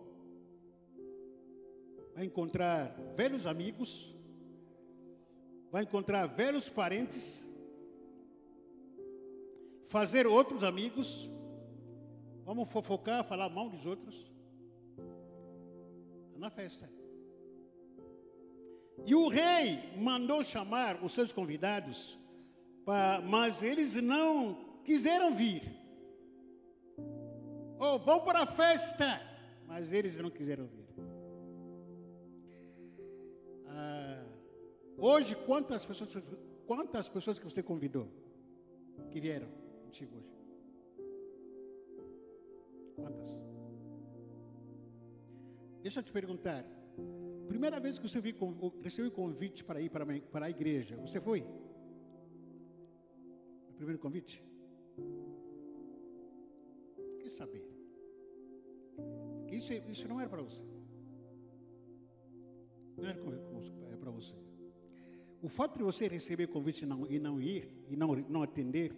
Vai 2.14 2.24
encontrar 2.24 2.96
velhos 3.14 3.46
amigos 3.46 4.18
vai 5.70 5.82
encontrar 5.82 6.26
velhos 6.26 6.68
parentes, 6.68 7.46
fazer 9.86 10.26
outros 10.26 10.64
amigos, 10.64 11.30
vamos 12.48 12.70
fofocar, 12.70 13.22
falar 13.24 13.50
mal 13.50 13.68
dos 13.68 13.84
outros. 13.84 14.16
Na 16.34 16.48
festa. 16.48 16.88
E 19.04 19.14
o 19.14 19.28
rei 19.28 19.94
mandou 19.98 20.42
chamar 20.42 21.04
os 21.04 21.12
seus 21.12 21.30
convidados, 21.30 22.18
mas 23.28 23.62
eles 23.62 23.94
não 23.96 24.80
quiseram 24.82 25.34
vir. 25.34 25.62
Oh, 27.78 27.98
vão 27.98 28.20
para 28.20 28.40
a 28.44 28.46
festa, 28.46 29.20
mas 29.66 29.92
eles 29.92 30.18
não 30.18 30.30
quiseram 30.30 30.66
vir. 30.66 30.88
Hoje, 34.96 35.36
quantas 35.36 35.84
pessoas, 35.84 36.16
quantas 36.66 37.08
pessoas 37.08 37.38
que 37.38 37.44
você 37.44 37.62
convidou 37.62 38.08
que 39.10 39.20
vieram 39.20 39.48
contigo 39.84 40.16
hoje? 40.16 40.37
Quantas? 42.98 43.30
Deixa 45.82 46.00
eu 46.00 46.04
te 46.04 46.12
perguntar. 46.12 46.64
Primeira 47.46 47.78
vez 47.80 47.98
que 47.98 48.08
você 48.08 48.20
recebeu 48.82 49.10
convite 49.10 49.64
para 49.64 49.80
ir 49.80 49.90
para, 49.90 50.44
a 50.46 50.50
igreja, 50.50 50.96
você 50.96 51.20
foi? 51.20 51.40
O 53.70 53.74
primeiro 53.74 53.98
convite? 53.98 54.42
Que 57.20 57.28
saber? 57.30 57.64
Isso, 59.50 59.72
isso 59.72 60.08
não 60.08 60.20
era 60.20 60.28
para 60.28 60.42
você. 60.42 60.64
Não 62.96 63.06
era 63.06 63.96
para 63.96 64.10
você. 64.10 64.34
O 65.40 65.48
fato 65.48 65.78
de 65.78 65.84
você 65.84 66.08
receber 66.08 66.48
convite 66.48 66.82
e 66.82 66.86
não, 66.86 67.06
e 67.06 67.18
não 67.18 67.40
ir, 67.40 67.68
e 67.88 67.96
não, 67.96 68.14
não 68.34 68.42
atender, 68.42 68.92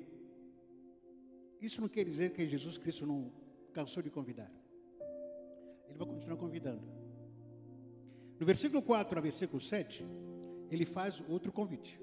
isso 1.60 1.80
não 1.82 1.88
quer 1.88 2.04
dizer 2.04 2.32
que 2.32 2.48
Jesus 2.48 2.78
Cristo 2.78 3.06
não 3.06 3.30
cansou 3.70 4.02
de 4.02 4.10
convidar. 4.10 4.50
Ele 5.88 5.98
vai 5.98 6.06
continuar 6.06 6.36
convidando. 6.36 6.82
No 8.38 8.46
versículo 8.46 8.82
4 8.82 9.18
a 9.18 9.22
versículo 9.22 9.60
7, 9.60 10.04
ele 10.70 10.84
faz 10.84 11.22
outro 11.28 11.52
convite. 11.52 12.00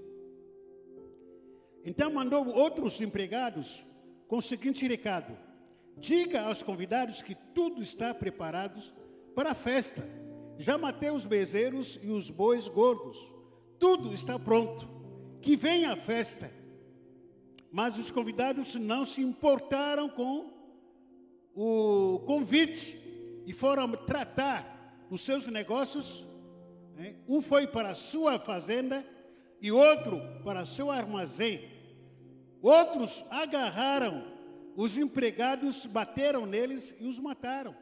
Então 1.83 2.11
mandou 2.11 2.47
outros 2.47 2.99
empregados 3.01 3.85
com 4.27 4.37
o 4.37 4.41
seguinte 4.41 4.87
recado: 4.87 5.37
Diga 5.97 6.41
aos 6.41 6.61
convidados 6.61 7.21
que 7.21 7.35
tudo 7.53 7.81
está 7.81 8.13
preparado 8.13 8.81
para 9.35 9.51
a 9.51 9.55
festa. 9.55 10.03
Já 10.57 10.77
matei 10.77 11.11
os 11.11 11.25
bezerros 11.25 11.99
e 12.01 12.09
os 12.09 12.29
bois 12.29 12.67
gordos 12.67 13.37
tudo 13.79 14.13
está 14.13 14.37
pronto. 14.39 14.87
Que 15.41 15.55
venha 15.55 15.93
a 15.93 15.97
festa. 15.97 16.51
Mas 17.71 17.97
os 17.97 18.09
convidados 18.09 18.75
não 18.75 19.05
se 19.05 19.21
importaram 19.21 20.09
com 20.09 20.56
o 21.59 22.19
convite 22.19 22.95
e 23.43 23.51
foram 23.51 23.91
tratar 23.93 25.07
os 25.09 25.21
seus 25.21 25.47
negócios. 25.47 26.23
Né? 26.95 27.15
Um 27.27 27.41
foi 27.41 27.65
para 27.65 27.89
a 27.89 27.95
sua 27.95 28.37
fazenda 28.37 29.03
e 29.59 29.71
outro 29.71 30.21
para 30.43 30.65
seu 30.65 30.91
armazém. 30.91 31.67
Outros 32.61 33.25
agarraram 33.31 34.23
os 34.75 34.99
empregados, 34.99 35.87
bateram 35.87 36.45
neles 36.45 36.95
e 36.99 37.07
os 37.07 37.17
mataram. 37.17 37.75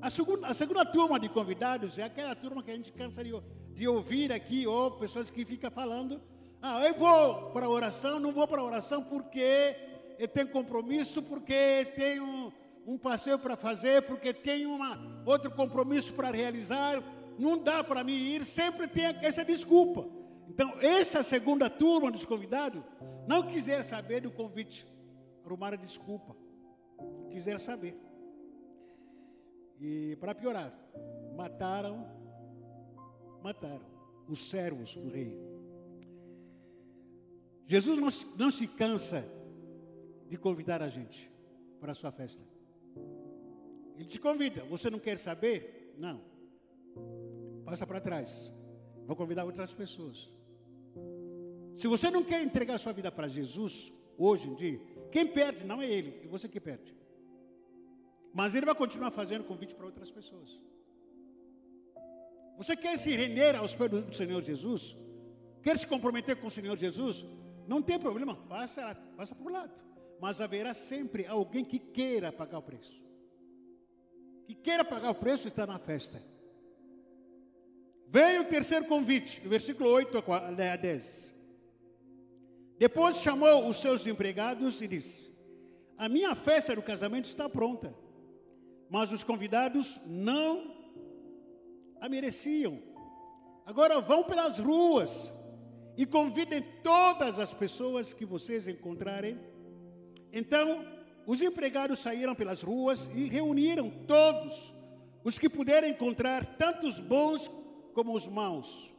A 0.00 0.08
segunda, 0.08 0.46
a 0.46 0.54
segunda 0.54 0.84
turma 0.86 1.20
de 1.20 1.28
convidados 1.28 1.98
é 1.98 2.04
aquela 2.04 2.34
turma 2.34 2.62
que 2.62 2.70
a 2.70 2.74
gente 2.74 2.92
cansa 2.92 3.22
de, 3.22 3.32
de 3.74 3.86
ouvir 3.86 4.32
aqui, 4.32 4.66
ou 4.66 4.92
pessoas 4.92 5.28
que 5.28 5.44
ficam 5.44 5.70
falando, 5.70 6.22
ah, 6.62 6.86
eu 6.86 6.94
vou 6.94 7.50
para 7.50 7.66
a 7.66 7.68
oração, 7.68 8.18
não 8.18 8.32
vou 8.32 8.48
para 8.48 8.62
a 8.62 8.64
oração 8.64 9.02
porque 9.02 9.76
eu 10.18 10.28
tenho 10.28 10.48
compromisso, 10.48 11.22
porque 11.22 11.84
tenho 11.94 12.52
um 12.86 12.96
passeio 12.96 13.38
para 13.38 13.56
fazer, 13.56 14.02
porque 14.02 14.32
tenho 14.32 14.70
uma, 14.72 15.22
outro 15.26 15.50
compromisso 15.50 16.12
para 16.14 16.30
realizar, 16.30 17.02
não 17.38 17.58
dá 17.58 17.82
para 17.82 18.04
mim 18.04 18.14
ir, 18.14 18.44
sempre 18.44 18.86
tem 18.86 19.04
essa 19.22 19.44
desculpa. 19.44 20.08
Então, 20.48 20.74
essa 20.80 21.22
segunda 21.22 21.68
turma 21.68 22.10
dos 22.10 22.24
convidados 22.24 22.82
não 23.26 23.42
quiser 23.42 23.82
saber 23.82 24.20
do 24.20 24.30
convite, 24.30 24.86
arrumaram 25.44 25.76
desculpa, 25.76 26.36
quiser 27.30 27.58
saber. 27.58 27.98
E 29.80 30.16
para 30.16 30.34
piorar, 30.34 30.72
mataram 31.36 32.06
mataram 33.42 33.86
os 34.28 34.50
servos 34.50 34.94
do 34.96 35.08
rei. 35.08 35.32
Jesus 37.66 37.98
não, 37.98 38.08
não 38.36 38.50
se 38.50 38.66
cansa 38.66 39.24
de 40.28 40.36
convidar 40.36 40.82
a 40.82 40.88
gente 40.88 41.30
para 41.80 41.92
a 41.92 41.94
sua 41.94 42.10
festa. 42.10 42.42
Ele 43.94 44.04
te 44.04 44.20
convida. 44.20 44.64
Você 44.64 44.90
não 44.90 44.98
quer 44.98 45.18
saber? 45.18 45.94
Não. 45.98 46.20
Passa 47.64 47.86
para 47.86 48.00
trás. 48.00 48.52
Vou 49.06 49.16
convidar 49.16 49.44
outras 49.44 49.72
pessoas. 49.72 50.30
Se 51.76 51.86
você 51.86 52.10
não 52.10 52.22
quer 52.22 52.42
entregar 52.42 52.78
sua 52.78 52.92
vida 52.92 53.10
para 53.10 53.28
Jesus, 53.28 53.92
hoje 54.16 54.48
em 54.48 54.54
dia, 54.54 54.80
quem 55.10 55.26
perde 55.26 55.64
não 55.64 55.80
é 55.80 55.88
ele, 55.88 56.20
é 56.24 56.26
você 56.26 56.48
que 56.48 56.60
perde. 56.60 56.94
Mas 58.32 58.54
ele 58.54 58.66
vai 58.66 58.74
continuar 58.74 59.10
fazendo 59.10 59.44
convite 59.44 59.74
para 59.74 59.86
outras 59.86 60.10
pessoas. 60.10 60.60
Você 62.56 62.74
quer 62.74 62.98
se 62.98 63.14
render 63.14 63.54
aos 63.54 63.74
pés 63.74 63.90
do 63.90 64.14
Senhor 64.14 64.42
Jesus? 64.42 64.96
Quer 65.62 65.78
se 65.78 65.86
comprometer 65.86 66.36
com 66.36 66.46
o 66.46 66.50
Senhor 66.50 66.76
Jesus? 66.76 67.24
Não 67.66 67.82
tem 67.82 67.98
problema, 67.98 68.36
passa, 68.48 68.94
passa 69.16 69.34
por 69.34 69.50
lado. 69.50 69.84
Mas 70.20 70.40
haverá 70.40 70.72
sempre 70.74 71.26
alguém 71.26 71.64
que 71.64 71.78
queira 71.78 72.32
pagar 72.32 72.58
o 72.58 72.62
preço. 72.62 73.02
Que 74.46 74.54
queira 74.54 74.84
pagar 74.84 75.10
o 75.10 75.14
preço 75.14 75.48
está 75.48 75.66
na 75.66 75.78
festa. 75.78 76.22
Veio 78.08 78.42
o 78.42 78.46
terceiro 78.46 78.86
convite, 78.86 79.40
versículo 79.46 79.90
8 79.90 80.18
a 80.32 80.76
10. 80.76 81.34
Depois 82.78 83.16
chamou 83.16 83.68
os 83.68 83.78
seus 83.78 84.06
empregados 84.06 84.80
e 84.80 84.88
disse: 84.88 85.34
A 85.98 86.08
minha 86.08 86.34
festa 86.34 86.74
do 86.74 86.82
casamento 86.82 87.24
está 87.24 87.48
pronta, 87.48 87.94
mas 88.88 89.12
os 89.12 89.24
convidados 89.24 90.00
não 90.06 90.76
a 92.00 92.08
mereciam. 92.08 92.80
Agora 93.64 94.00
vão 94.00 94.22
pelas 94.22 94.58
ruas 94.58 95.34
e 95.96 96.06
convidem 96.06 96.62
todas 96.82 97.38
as 97.38 97.52
pessoas 97.52 98.12
que 98.12 98.24
vocês 98.24 98.68
encontrarem. 98.68 99.38
Então, 100.32 100.84
os 101.26 101.42
empregados 101.42 102.00
saíram 102.00 102.34
pelas 102.34 102.62
ruas 102.62 103.08
e 103.14 103.28
reuniram 103.28 103.90
todos 104.06 104.74
os 105.24 105.38
que 105.38 105.48
puderam 105.48 105.88
encontrar, 105.88 106.44
tanto 106.56 106.86
os 106.86 107.00
bons 107.00 107.50
como 107.94 108.14
os 108.14 108.28
maus. 108.28 108.92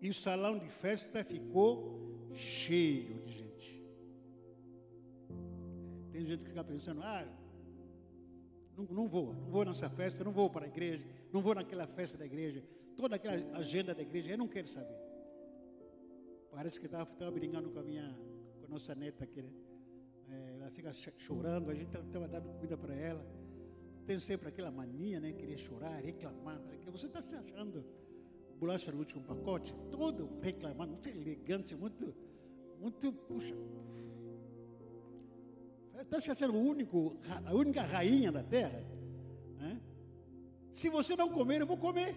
E 0.00 0.08
o 0.08 0.14
salão 0.14 0.58
de 0.58 0.68
festa 0.68 1.22
ficou 1.22 2.28
cheio 2.34 3.20
de 3.24 3.32
gente. 3.32 3.84
Tem 6.12 6.24
gente 6.24 6.44
que 6.44 6.50
fica 6.50 6.64
pensando, 6.64 7.02
ah, 7.02 7.26
não, 8.76 8.84
não 8.84 9.08
vou, 9.08 9.34
não 9.34 9.50
vou 9.50 9.64
nessa 9.64 9.90
festa, 9.90 10.24
não 10.24 10.32
vou 10.32 10.48
para 10.48 10.64
a 10.64 10.68
igreja 10.68 11.20
não 11.32 11.40
vou 11.40 11.54
naquela 11.54 11.86
festa 11.86 12.18
da 12.18 12.26
igreja, 12.26 12.62
toda 12.96 13.16
aquela 13.16 13.56
agenda 13.56 13.94
da 13.94 14.02
igreja, 14.02 14.32
eu 14.32 14.38
não 14.38 14.48
quero 14.48 14.66
saber. 14.66 14.96
Parece 16.50 16.80
que 16.80 16.86
estava 16.86 17.30
brincando 17.30 17.70
com 17.70 17.78
a 17.78 17.82
minha, 17.82 18.16
com 18.58 18.66
a 18.66 18.68
nossa 18.68 18.94
neta 18.94 19.24
aqui, 19.24 19.42
né? 19.42 19.50
É, 20.30 20.54
ela 20.54 20.70
fica 20.70 20.92
chorando, 20.92 21.70
a 21.70 21.74
gente 21.74 21.96
estava 21.96 22.28
dando 22.28 22.48
comida 22.48 22.76
para 22.76 22.94
ela. 22.94 23.24
Tem 24.06 24.18
sempre 24.18 24.48
aquela 24.48 24.70
mania, 24.70 25.20
né? 25.20 25.32
Querer 25.32 25.58
chorar, 25.58 26.00
reclamar. 26.00 26.60
Que 26.80 26.90
você 26.90 27.06
está 27.06 27.20
se 27.22 27.34
achando 27.34 27.84
bolacha 28.60 28.92
no 28.92 28.98
último 28.98 29.22
pacote, 29.24 29.74
todo 29.90 30.38
reclamando, 30.42 30.92
muito 30.92 31.08
elegante, 31.08 31.74
muito, 31.74 32.14
muito, 32.78 33.10
puxa. 33.10 33.56
Está 35.98 36.20
se 36.20 36.30
achando 36.30 36.54
o 36.54 36.60
único, 36.60 37.16
a 37.46 37.54
única 37.54 37.82
rainha 37.82 38.30
da 38.30 38.42
terra? 38.42 38.84
Né? 39.58 39.80
Se 40.70 40.90
você 40.90 41.16
não 41.16 41.30
comer, 41.30 41.62
eu 41.62 41.66
vou 41.66 41.76
comer. 41.76 42.14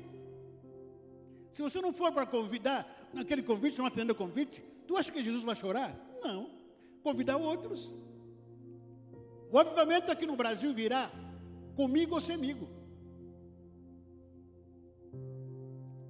Se 1.54 1.62
você 1.62 1.80
não 1.80 1.94
for 1.94 2.12
para 2.12 2.26
convidar, 2.26 3.10
naquele 3.14 3.44
convite, 3.44 3.78
não 3.78 3.86
atender 3.86 4.12
o 4.12 4.16
convite, 4.16 4.62
tu 4.88 4.98
acha 4.98 5.12
que 5.12 5.24
Jesus 5.24 5.44
vai 5.44 5.56
chorar? 5.56 5.96
Não. 6.22 6.63
Convidar 7.04 7.38
outros. 7.38 7.92
O 9.52 9.60
avivamento 9.60 10.12
aqui 10.12 10.26
no 10.26 10.36
Brasil 10.36 10.74
virá 10.74 11.12
comigo 11.76 12.16
ou 12.16 12.22
semigo. 12.22 12.68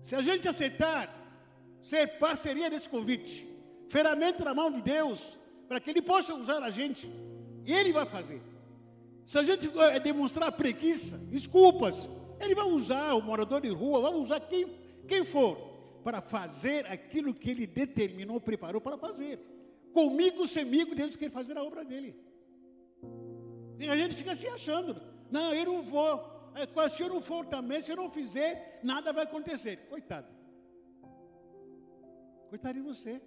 Se 0.02 0.16
a 0.16 0.22
gente 0.22 0.48
aceitar 0.48 1.10
ser 1.82 2.20
parceria 2.20 2.70
desse 2.70 2.88
convite, 2.88 3.48
ferramenta 3.90 4.46
na 4.46 4.54
mão 4.54 4.72
de 4.72 4.82
Deus, 4.82 5.38
para 5.68 5.80
que 5.80 5.90
Ele 5.90 6.02
possa 6.02 6.34
usar 6.34 6.62
a 6.62 6.70
gente, 6.70 7.12
Ele 7.66 7.92
vai 7.92 8.06
fazer. 8.06 8.42
Se 9.26 9.38
a 9.38 9.44
gente 9.44 9.70
eh, 9.78 10.00
demonstrar 10.00 10.52
preguiça, 10.52 11.18
desculpas, 11.18 12.10
Ele 12.40 12.54
vai 12.54 12.66
usar 12.66 13.14
o 13.14 13.22
morador 13.22 13.62
de 13.62 13.70
rua, 13.70 14.02
vai 14.02 14.14
usar 14.14 14.40
quem, 14.42 14.68
quem 15.08 15.24
for, 15.24 15.58
para 16.04 16.22
fazer 16.22 16.86
aquilo 16.88 17.34
que 17.34 17.50
Ele 17.50 17.66
determinou, 17.66 18.40
preparou 18.40 18.82
para 18.82 18.98
fazer. 18.98 19.40
Comigo, 19.94 20.48
semigo, 20.48 20.96
Deus 20.96 21.16
quer 21.16 21.32
fazer 21.40 21.58
a 21.58 21.64
obra 21.64 21.84
dele. 21.86 22.12
E 23.80 23.88
a 23.88 23.96
gente 23.96 24.16
fica 24.16 24.36
se 24.36 24.48
achando. 24.48 24.92
Não, 25.36 25.54
eu 25.54 25.66
não 25.72 25.82
vou. 25.82 26.12
É, 26.56 26.90
se 26.90 27.02
eu 27.04 27.10
não 27.10 27.22
for 27.22 27.46
também, 27.46 27.82
se 27.82 27.92
eu 27.92 27.98
não 28.02 28.10
fizer, 28.10 28.80
nada 28.84 29.14
vai 29.18 29.24
acontecer. 29.24 29.76
Coitado. 29.90 30.28
Coitado 32.50 32.76
de 32.80 32.86
você. 32.92 33.22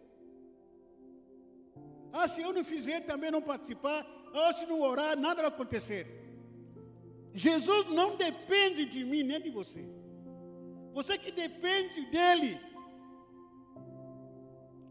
Ah, 2.12 2.28
se 2.28 2.40
eu 2.42 2.52
não 2.52 2.64
fizer 2.64 3.00
também 3.10 3.30
não 3.30 3.42
participar, 3.42 4.06
ou 4.32 4.52
se 4.52 4.64
não 4.66 4.80
orar, 4.80 5.18
nada 5.18 5.42
vai 5.42 5.50
acontecer. 5.50 6.02
Jesus 7.34 7.86
não 7.98 8.16
depende 8.16 8.86
de 8.86 9.04
mim 9.04 9.22
nem 9.22 9.40
de 9.40 9.50
você. 9.50 9.84
Você 10.94 11.18
que 11.18 11.30
depende 11.30 12.06
dele. 12.06 12.58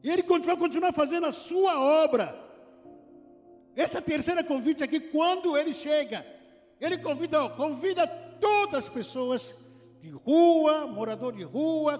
E 0.05 0.09
ele 0.11 0.21
continua, 0.21 0.55
continua 0.55 0.93
fazendo 0.93 1.25
a 1.25 1.31
sua 1.31 1.81
obra. 2.05 2.39
Essa 3.75 3.99
terceira 3.99 4.43
convite 4.43 4.83
aqui, 4.83 4.99
quando 4.99 5.57
ele 5.57 5.73
chega, 5.73 6.23
ele 6.79 6.99
convida, 6.99 7.49
convida 7.49 8.05
todas 8.39 8.83
as 8.83 8.89
pessoas 8.97 9.57
de 9.99 10.11
rua, 10.11 10.85
morador 10.85 11.33
de 11.33 11.41
rua, 11.41 11.93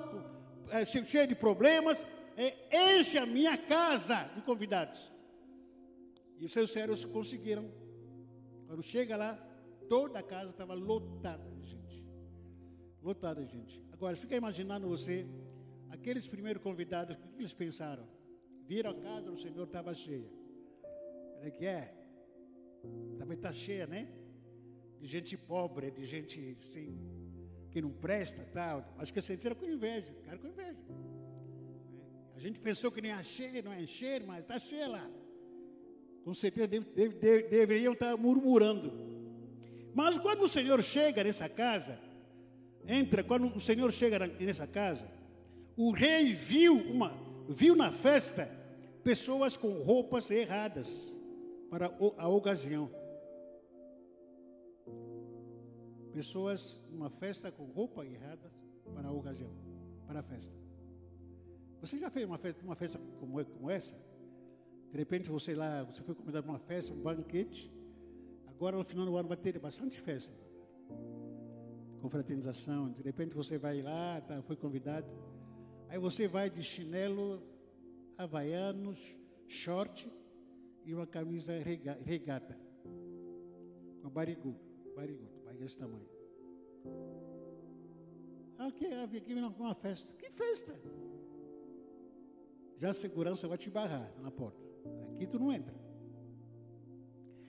é, 0.70 0.86
cheio 0.86 1.26
de 1.26 1.34
problemas, 1.34 2.06
é, 2.38 2.54
enche 3.00 3.18
a 3.18 3.26
minha 3.26 3.58
casa 3.58 4.30
de 4.36 4.42
convidados. 4.44 5.12
E 6.38 6.46
os 6.46 6.54
seus 6.54 6.70
servos 6.70 7.04
conseguiram. 7.06 7.66
Quando 8.68 8.84
chega 8.84 9.18
lá, 9.18 9.34
toda 9.90 10.20
a 10.20 10.24
casa 10.24 10.52
estava 10.52 10.76
lotada 10.76 11.50
de 11.56 11.66
gente. 11.66 12.06
Lotada 13.02 13.44
de 13.44 13.52
gente. 13.52 13.84
Agora, 13.92 14.16
fica 14.16 14.36
imaginando 14.36 14.88
você, 14.88 15.26
aqueles 15.96 16.28
primeiros 16.28 16.62
convidados, 16.62 17.16
o 17.16 17.20
que 17.20 17.40
eles 17.42 17.54
pensaram? 17.54 18.06
Viram 18.68 18.92
a 18.92 18.96
casa 18.96 19.32
do 19.32 19.38
Senhor, 19.38 19.64
estava 19.64 19.94
cheia. 19.94 20.30
Olha 21.40 21.52
que 21.52 21.66
é. 21.66 21.94
Também 23.18 23.38
está 23.38 23.52
cheia, 23.52 23.86
né? 23.88 24.08
De 25.00 25.08
gente 25.08 25.38
pobre, 25.38 25.92
de 25.92 26.06
gente 26.06 26.58
assim, 26.60 26.90
que 27.72 27.82
não 27.82 27.92
presta, 27.92 28.44
tal. 28.54 28.78
Acho 28.98 29.12
que 29.14 29.22
vocês 29.22 29.38
disseram 29.38 29.56
com 29.56 29.66
inveja, 29.66 30.14
ficaram 30.14 30.40
com 30.40 30.48
inveja. 30.48 30.82
A 32.36 32.40
gente 32.40 32.60
pensou 32.60 32.92
que 32.92 33.02
nem 33.02 33.12
ia 33.12 33.24
cheia, 33.24 33.62
não 33.62 33.74
é 33.74 33.82
encher, 33.82 34.24
mas 34.24 34.40
está 34.42 34.58
cheia 34.60 34.88
lá. 34.88 35.10
Com 36.24 36.34
certeza 36.34 36.68
deve, 36.68 36.86
deve, 36.92 37.16
deve, 37.16 37.44
deveriam 37.44 37.94
estar 37.94 38.18
murmurando. 38.18 38.92
Mas 39.94 40.18
quando 40.18 40.42
o 40.44 40.48
Senhor 40.48 40.82
chega 40.82 41.24
nessa 41.24 41.48
casa, 41.48 42.00
entra, 42.88 43.24
quando 43.24 43.46
o 43.56 43.60
Senhor 43.60 43.92
chega 43.92 44.20
nessa 44.28 44.68
casa, 44.68 45.08
o 45.78 45.92
rei 45.92 46.34
viu 46.34 46.78
uma, 46.78 47.12
viu 47.50 47.76
na 47.76 47.92
festa 47.92 48.50
pessoas 49.04 49.58
com 49.58 49.82
roupas 49.84 50.32
erradas 50.32 51.20
para 51.70 51.88
a 52.18 52.28
ocasião. 52.28 52.90
Pessoas 56.14 56.82
numa 56.90 57.10
festa 57.10 57.52
com 57.52 57.66
roupa 57.66 58.06
errada 58.06 58.52
para 58.94 59.10
a 59.10 59.12
ocasião, 59.12 59.52
para 60.08 60.22
a 60.22 60.24
festa. 60.24 60.54
Você 61.82 61.98
já 61.98 62.10
fez 62.10 62.26
uma 62.26 62.38
festa, 62.38 62.64
uma 62.64 62.76
festa 62.76 63.00
como, 63.20 63.44
como 63.46 63.70
essa? 63.70 63.96
De 64.92 64.98
repente 64.98 65.30
você 65.30 65.54
lá, 65.54 65.84
você 65.84 66.02
foi 66.02 66.16
convidado 66.16 66.46
para 66.46 66.54
uma 66.54 66.60
festa, 66.60 66.94
um 66.94 67.02
banquete. 67.02 67.70
Agora 68.48 68.78
no 68.78 68.86
final 68.86 69.06
do 69.06 69.18
ano 69.18 69.28
vai 69.28 69.38
ter 69.38 69.60
bastante 69.60 70.00
festa. 70.00 70.34
Confraternização. 72.02 72.90
De 72.92 73.04
repente 73.04 73.36
você 73.36 73.58
vai 73.58 73.82
lá, 73.82 74.22
tá, 74.22 74.42
foi 74.42 74.56
convidado. 74.56 75.06
Aí 75.96 76.00
você 76.00 76.28
vai 76.28 76.50
de 76.50 76.62
chinelo, 76.62 77.42
havaianos, 78.18 79.00
short 79.48 80.12
e 80.84 80.94
uma 80.94 81.08
camisa 81.08 81.54
regata. 82.04 82.60
Com 84.02 84.10
barigudo, 84.10 84.60
barigudo, 84.94 85.32
barriga 85.46 85.64
desse 85.64 85.78
tamanho. 85.78 86.06
Havia 89.02 89.20
aqui 89.22 89.34
uma 89.36 89.74
festa. 89.74 90.12
Que 90.18 90.30
festa? 90.32 90.76
Já 92.76 92.90
a 92.90 92.94
segurança 92.94 93.48
vai 93.48 93.58
te 93.58 93.70
barrar 93.70 94.12
na 94.22 94.30
porta. 94.30 94.60
Aqui 95.14 95.26
tu 95.26 95.40
não 95.40 95.54
entra. 95.54 95.74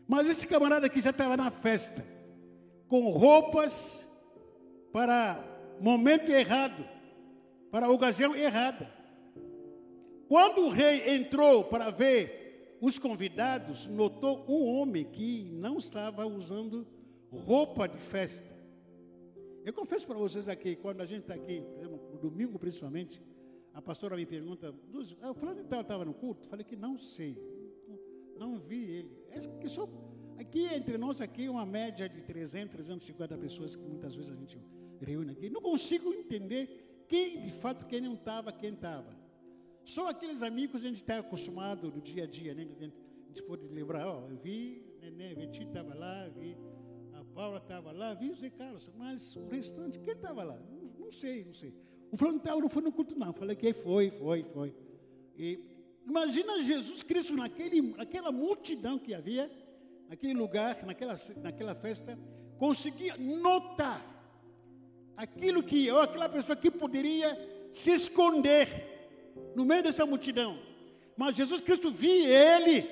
Mas 0.07 0.29
esse 0.29 0.47
camarada 0.47 0.87
aqui 0.87 1.01
já 1.01 1.11
estava 1.11 1.37
na 1.37 1.51
festa, 1.51 2.07
com 2.87 3.11
roupas 3.11 4.09
para 4.93 5.45
momento 5.81 6.31
errado, 6.31 6.95
para 7.77 7.91
ocasião 7.91 8.35
errada. 8.35 8.91
Quando 10.29 10.63
o 10.63 10.71
rei 10.71 11.15
entrou 11.15 11.63
para 11.63 11.91
ver 11.91 12.79
os 12.81 12.99
convidados 12.99 13.87
notou 13.87 14.47
um 14.49 14.65
homem 14.65 15.05
que 15.05 15.45
não 15.53 15.77
estava 15.77 16.25
usando 16.25 16.87
roupa 17.31 17.87
de 17.87 17.99
festa. 17.99 18.51
Eu 19.63 19.75
confesso 19.75 20.07
para 20.07 20.17
vocês 20.17 20.49
aqui, 20.49 20.75
quando 20.75 21.03
a 21.03 21.05
gente 21.05 21.21
está 21.25 21.35
aqui, 21.35 21.61
por 21.61 21.85
exemplo, 21.85 22.11
no 22.15 22.19
domingo 22.19 22.59
principalmente, 22.59 23.23
a 23.75 23.83
pastora 23.83 24.17
me 24.17 24.25
pergunta, 24.25 24.75
eu 25.21 25.35
falando 25.35 25.61
então 25.61 25.83
estava 25.83 26.03
no 26.03 26.15
culto, 26.15 26.49
falei 26.49 26.65
que 26.65 26.77
não 26.77 26.97
sei, 26.97 27.39
não 28.39 28.59
vi 28.59 28.85
ele. 28.85 29.11
É 29.29 29.69
só, 29.69 29.87
aqui 30.39 30.65
entre 30.65 30.97
nós 30.97 31.21
aqui 31.21 31.47
uma 31.47 31.67
média 31.67 32.09
de 32.09 32.23
300, 32.23 32.73
350 32.73 33.37
pessoas 33.37 33.77
que 33.77 33.83
muitas 33.83 34.17
vezes 34.17 34.31
a 34.31 34.35
gente 34.35 34.59
reúne 34.99 35.33
aqui. 35.33 35.51
Não 35.51 35.61
consigo 35.61 36.15
entender 36.15 36.86
quem 37.09 37.41
de 37.43 37.53
fato 37.53 37.87
quem 37.87 38.01
não 38.01 38.15
estava, 38.15 38.53
quem 38.53 38.73
estava. 38.75 39.11
Só 39.85 40.09
aqueles 40.09 40.43
amigos 40.43 40.85
a 40.85 40.89
gente 40.89 41.03
está 41.03 41.19
acostumado 41.19 41.93
no 41.93 42.01
dia 42.01 42.25
a 42.25 42.27
dia, 42.27 42.55
né? 42.55 42.63
A 42.63 42.83
gente, 42.83 42.97
a 43.25 43.29
gente 43.29 43.43
pode 43.45 43.67
lembrar, 43.69 44.07
ó, 44.07 44.29
eu 44.29 44.37
vi, 44.37 44.85
Nenê, 45.01 45.35
Viti 45.35 45.63
estava 45.63 45.95
lá, 45.95 46.29
vi, 46.29 46.57
a 47.13 47.23
Paula 47.25 47.59
estava 47.59 47.93
lá, 47.93 48.13
vi 48.13 48.31
o 48.31 48.35
Zé 48.35 48.51
Carlos, 48.51 48.91
mas 48.97 49.37
o 49.37 49.47
restante, 49.47 49.99
quem 50.01 50.15
estava 50.15 50.43
lá? 50.43 50.59
Não, 50.71 51.07
não, 51.07 51.13
sei, 51.13 51.45
não 51.45 51.55
sei. 51.55 51.73
O 52.11 52.17
fulano 52.17 52.41
não 52.45 52.69
foi 52.69 52.83
no 52.83 52.93
culto, 52.93 53.17
não. 53.17 53.33
Falei 53.33 53.55
que 53.55 53.73
foi, 53.73 54.11
foi, 54.11 54.43
foi. 54.53 54.75
E 55.37 55.61
imagina 56.07 56.59
Jesus 56.61 57.03
Cristo 57.03 57.35
naquele, 57.37 57.81
naquela 57.81 58.33
multidão 58.33 58.99
que 58.99 59.15
havia, 59.15 59.51
naquele 60.09 60.35
lugar, 60.35 60.85
naquela, 60.85 61.15
naquela 61.43 61.75
festa, 61.75 62.19
conseguia 62.59 63.17
notar 63.17 64.16
aquilo 65.17 65.63
que, 65.63 65.91
ou 65.91 66.01
aquela 66.01 66.29
pessoa 66.29 66.57
que 66.57 66.71
poderia 66.71 67.37
se 67.73 67.91
esconder 67.93 68.69
no 69.55 69.65
meio 69.65 69.83
dessa 69.83 70.05
multidão. 70.05 70.59
Mas 71.17 71.37
Jesus 71.37 71.61
Cristo 71.61 71.91
via 71.91 72.29
ele. 72.29 72.89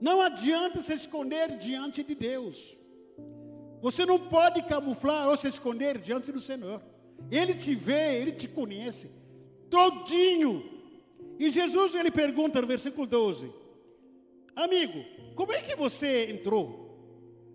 Não 0.00 0.20
adianta 0.20 0.80
se 0.80 0.92
esconder 0.92 1.56
diante 1.58 2.02
de 2.02 2.14
Deus. 2.14 2.76
Você 3.80 4.04
não 4.04 4.18
pode 4.18 4.62
camuflar 4.62 5.28
ou 5.28 5.36
se 5.36 5.48
esconder 5.48 5.98
diante 5.98 6.32
do 6.32 6.40
Senhor. 6.40 6.82
Ele 7.30 7.54
te 7.54 7.74
vê, 7.74 8.20
ele 8.20 8.32
te 8.32 8.48
conhece 8.48 9.10
todinho. 9.70 10.78
E 11.38 11.50
Jesus 11.50 11.94
ele 11.94 12.10
pergunta 12.10 12.60
no 12.60 12.66
versículo 12.66 13.06
12: 13.06 13.52
Amigo, 14.54 15.04
como 15.34 15.52
é 15.52 15.62
que 15.62 15.76
você 15.76 16.30
entrou 16.30 16.88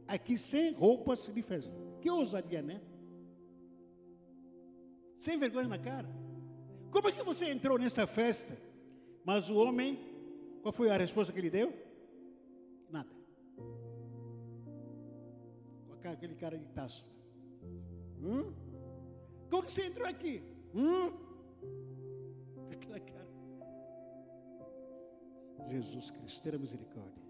aqui 0.08 0.38
sem 0.38 0.72
roupas 0.72 1.28
de 1.28 1.42
festa? 1.42 1.78
Que 2.02 2.10
ousadia, 2.10 2.62
né? 2.62 2.80
Sem 5.24 5.38
vergonha 5.40 5.70
na 5.70 5.80
cara. 5.80 6.10
Como 6.92 7.08
é 7.08 7.12
que 7.14 7.24
você 7.24 7.46
entrou 7.50 7.80
nessa 7.80 8.06
festa 8.06 8.58
Mas 9.24 9.50
o 9.50 9.56
homem, 9.56 9.98
qual 10.62 10.74
foi 10.74 10.90
a 10.90 10.98
resposta 10.98 11.32
que 11.32 11.40
ele 11.40 11.50
deu? 11.50 11.70
Nada. 12.90 13.10
Com 15.88 16.10
aquele 16.10 16.36
cara 16.36 16.58
de 16.58 16.68
taço. 16.80 17.06
Hum? 18.22 18.52
Como 19.50 19.64
que 19.64 19.72
você 19.72 19.86
entrou 19.86 20.06
aqui? 20.06 20.44
Hum? 20.76 21.06
Aquela 22.74 23.00
cara. 23.00 23.30
Jesus 25.70 26.12
Cristo, 26.12 26.44
terá 26.44 26.58
misericórdia. 26.58 27.24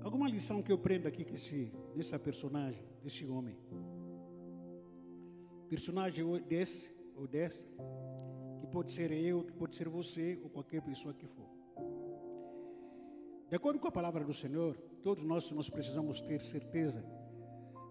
Alguma 0.00 0.28
lição 0.28 0.62
que 0.62 0.70
eu 0.70 0.78
prendo 0.78 1.08
aqui 1.08 1.24
que 1.24 1.34
esse, 1.34 1.72
dessa 1.96 2.20
personagem, 2.20 2.84
desse 3.02 3.26
homem? 3.26 3.58
Personagem 5.68 6.24
desse 6.42 6.94
ou 7.16 7.26
dessa, 7.26 7.66
que 8.60 8.66
pode 8.66 8.92
ser 8.92 9.10
eu, 9.12 9.44
que 9.44 9.52
pode 9.52 9.76
ser 9.76 9.88
você 9.88 10.38
ou 10.42 10.50
qualquer 10.50 10.82
pessoa 10.82 11.14
que 11.14 11.26
for. 11.26 11.48
De 13.48 13.56
acordo 13.56 13.78
com 13.78 13.88
a 13.88 13.92
palavra 13.92 14.24
do 14.24 14.34
Senhor, 14.34 14.76
todos 15.02 15.24
nós, 15.24 15.50
nós 15.50 15.70
precisamos 15.70 16.20
ter 16.20 16.42
certeza 16.42 17.04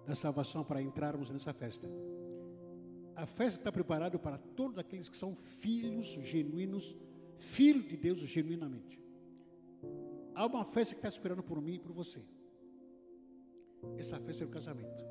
da 0.05 0.15
salvação 0.15 0.63
para 0.63 0.81
entrarmos 0.81 1.29
nessa 1.29 1.53
festa. 1.53 1.87
A 3.15 3.25
festa 3.25 3.61
está 3.61 3.71
preparada 3.71 4.17
para 4.17 4.37
todos 4.37 4.77
aqueles 4.77 5.07
que 5.07 5.17
são 5.17 5.35
filhos 5.35 6.07
genuínos, 6.23 6.97
filhos 7.37 7.87
de 7.87 7.95
Deus 7.95 8.19
genuinamente. 8.19 8.99
Há 10.35 10.45
uma 10.45 10.65
festa 10.65 10.95
que 10.95 10.99
está 10.99 11.07
esperando 11.07 11.43
por 11.43 11.61
mim 11.61 11.75
e 11.75 11.79
por 11.79 11.91
você. 11.91 12.21
Essa 13.97 14.19
festa 14.19 14.43
é 14.43 14.47
o 14.47 14.49
casamento. 14.49 15.03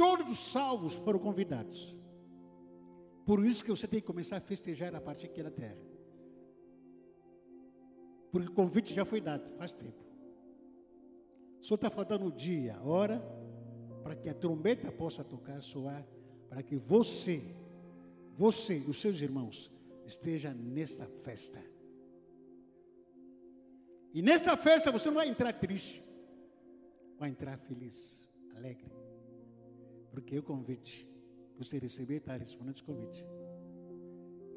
Todos 0.00 0.30
os 0.30 0.38
salvos 0.38 0.94
foram 0.94 1.18
convidados. 1.18 1.94
Por 3.26 3.44
isso 3.44 3.62
que 3.62 3.70
você 3.70 3.86
tem 3.86 4.00
que 4.00 4.06
começar 4.06 4.38
a 4.38 4.40
festejar 4.40 4.94
a 4.94 5.00
partir 5.00 5.26
aqui 5.26 5.42
na 5.42 5.50
terra. 5.50 5.76
Porque 8.32 8.48
o 8.48 8.54
convite 8.54 8.94
já 8.94 9.04
foi 9.04 9.20
dado 9.20 9.46
faz 9.58 9.74
tempo. 9.74 10.02
Só 11.60 11.74
está 11.74 11.90
faltando 11.90 12.24
o 12.24 12.32
dia, 12.32 12.76
a 12.76 12.82
hora, 12.82 13.22
para 14.02 14.16
que 14.16 14.30
a 14.30 14.34
trombeta 14.34 14.90
possa 14.90 15.22
tocar, 15.22 15.60
soar, 15.60 16.02
para 16.48 16.62
que 16.62 16.76
você, 16.76 17.54
você 18.38 18.82
os 18.88 18.98
seus 19.02 19.20
irmãos 19.20 19.70
esteja 20.06 20.54
nesta 20.54 21.04
festa. 21.04 21.62
E 24.14 24.22
nesta 24.22 24.56
festa 24.56 24.90
você 24.90 25.08
não 25.08 25.16
vai 25.16 25.28
entrar 25.28 25.52
triste, 25.52 26.02
vai 27.18 27.28
entrar 27.28 27.58
feliz, 27.58 28.32
alegre. 28.56 28.99
Porque 30.12 30.38
o 30.38 30.42
convite 30.42 31.08
que 31.52 31.58
você 31.64 31.78
receber 31.78 32.16
está 32.16 32.36
respondendo 32.36 32.74
esse 32.74 32.82
convite. 32.82 33.24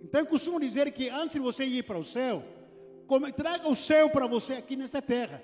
Então 0.04 0.22
eu 0.22 0.28
costumo 0.28 0.60
dizer 0.60 0.92
que 0.92 1.10
antes 1.10 1.34
de 1.34 1.40
você 1.40 1.64
ir 1.66 1.84
para 1.84 1.98
o 1.98 2.04
céu, 2.04 2.44
como, 3.08 3.32
traga 3.32 3.68
o 3.70 3.76
céu 3.76 4.10
para 4.10 4.28
você 4.28 4.54
aqui 4.54 4.76
nessa 4.76 5.02
terra. 5.02 5.44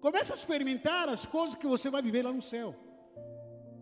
Comece 0.00 0.32
a 0.32 0.36
experimentar 0.36 1.08
as 1.08 1.26
coisas 1.26 1.56
que 1.56 1.66
você 1.66 1.90
vai 1.90 2.02
viver 2.02 2.22
lá 2.22 2.32
no 2.32 2.42
céu. 2.42 2.74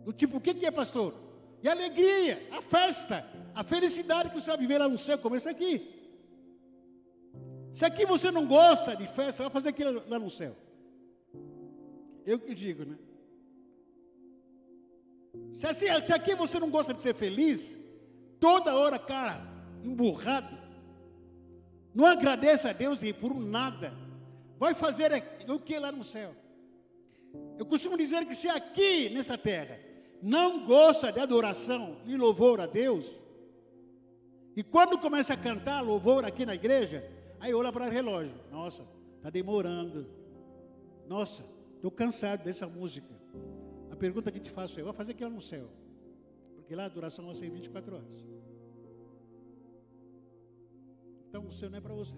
Do 0.04 0.12
tipo, 0.12 0.38
o 0.38 0.40
que 0.40 0.64
é, 0.64 0.70
pastor? 0.70 1.14
E 1.62 1.68
a 1.68 1.72
alegria, 1.72 2.46
a 2.50 2.62
festa, 2.62 3.26
a 3.54 3.64
felicidade 3.64 4.30
que 4.30 4.40
você 4.40 4.50
vai 4.50 4.58
viver 4.58 4.78
lá 4.78 4.88
no 4.88 4.98
céu, 4.98 5.18
começa 5.18 5.50
aqui. 5.50 5.90
Se 7.72 7.84
aqui 7.84 8.06
você 8.06 8.30
não 8.30 8.46
gosta 8.46 8.94
de 8.94 9.06
festa, 9.06 9.42
vai 9.42 9.50
fazer 9.50 9.70
aquilo 9.70 10.02
lá 10.08 10.18
no 10.18 10.30
céu. 10.30 10.56
Eu 12.24 12.38
que 12.38 12.54
digo, 12.54 12.84
né? 12.84 12.96
Se, 15.53 15.66
assim, 15.66 15.87
se 16.05 16.12
aqui 16.12 16.35
você 16.35 16.59
não 16.59 16.70
gosta 16.70 16.92
de 16.92 17.03
ser 17.03 17.14
feliz, 17.14 17.79
toda 18.40 18.75
hora, 18.75 18.99
cara, 18.99 19.47
emburrado, 19.83 20.57
não 21.94 22.07
agradeça 22.07 22.70
a 22.70 22.73
Deus 22.73 23.03
e 23.03 23.12
por 23.12 23.35
nada, 23.38 23.92
vai 24.59 24.75
fazer 24.75 25.11
o 25.49 25.59
que 25.59 25.79
lá 25.79 25.92
no 25.92 26.03
céu? 26.03 26.35
Eu 27.59 27.66
costumo 27.66 27.97
dizer 27.97 28.25
que 28.27 28.35
se 28.35 28.49
aqui 28.49 29.09
nessa 29.11 29.38
terra 29.38 29.79
não 30.23 30.64
gosta 30.66 31.12
de 31.12 31.20
adoração 31.20 31.99
e 32.07 32.16
louvor 32.16 32.61
a 32.61 32.66
Deus, 32.66 33.05
e 34.57 34.62
quando 34.62 34.99
começa 34.99 35.35
a 35.35 35.37
cantar 35.37 35.81
louvor 35.81 36.25
aqui 36.25 36.47
na 36.47 36.55
igreja, 36.55 37.11
Aí 37.44 37.53
olha 37.53 37.70
para 37.70 37.85
o 37.85 37.90
relógio. 37.90 38.35
Nossa, 38.51 38.87
está 39.18 39.29
demorando. 39.29 40.07
Nossa, 41.07 41.44
estou 41.75 41.90
cansado 41.90 42.42
dessa 42.42 42.66
música. 42.66 43.13
A 43.94 43.96
pergunta 44.04 44.33
que 44.33 44.40
te 44.40 44.50
faço 44.50 44.78
é: 44.78 44.83
vou 44.83 44.92
fazer 44.92 45.12
aquilo 45.12 45.30
no 45.30 45.40
céu? 45.40 45.66
Porque 46.57 46.74
lá 46.74 46.85
a 46.87 46.88
duração 46.88 47.24
vai 47.26 47.35
ser 47.35 47.48
24 47.48 47.96
horas. 47.96 48.14
Então 51.28 51.46
o 51.46 51.52
céu 51.52 51.70
não 51.70 51.78
é 51.78 51.80
para 51.80 51.94
você. 51.94 52.16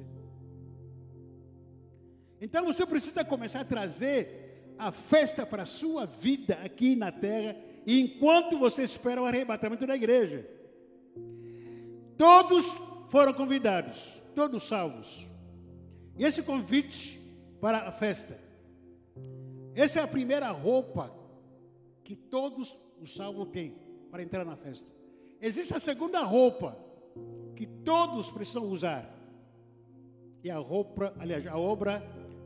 Então 2.41 2.65
você 2.65 2.85
precisa 2.85 3.25
começar 3.25 3.61
a 3.61 3.65
trazer 3.65 4.75
a 4.79 4.91
festa 4.93 5.47
para 5.47 5.62
a 5.62 5.67
sua 5.81 6.05
vida 6.05 6.55
aqui 6.65 6.95
na 6.95 7.11
terra, 7.11 7.57
enquanto 7.87 8.59
você 8.59 8.83
espera 8.83 9.23
o 9.23 9.27
arrebatamento 9.27 9.87
da 9.87 9.97
igreja. 9.97 10.49
Todos 12.17 12.65
foram 13.09 13.33
convidados 13.33 13.99
todos 14.37 14.65
salvos. 14.65 15.27
E 16.19 16.25
esse 16.25 16.43
convite 16.43 17.19
para 17.59 17.89
a 17.89 17.91
festa. 17.91 18.39
Essa 19.75 20.01
é 20.01 20.03
a 20.03 20.09
primeira 20.09 20.51
roupa 20.51 21.11
que 22.07 22.14
todos 22.14 22.79
os 23.01 23.12
salvos 23.16 23.49
têm 23.49 23.75
para 24.12 24.23
entrar 24.23 24.45
na 24.45 24.55
festa. 24.55 24.88
Existe 25.40 25.75
a 25.75 25.81
segunda 25.81 26.23
roupa 26.23 26.79
que 27.57 27.66
todos 27.66 28.31
precisam 28.31 28.64
usar. 28.69 29.12
E 30.45 30.49
a 30.49 30.57
roupa, 30.57 31.12
aliás, 31.19 31.45
a 31.49 31.59
obra 31.59 32.01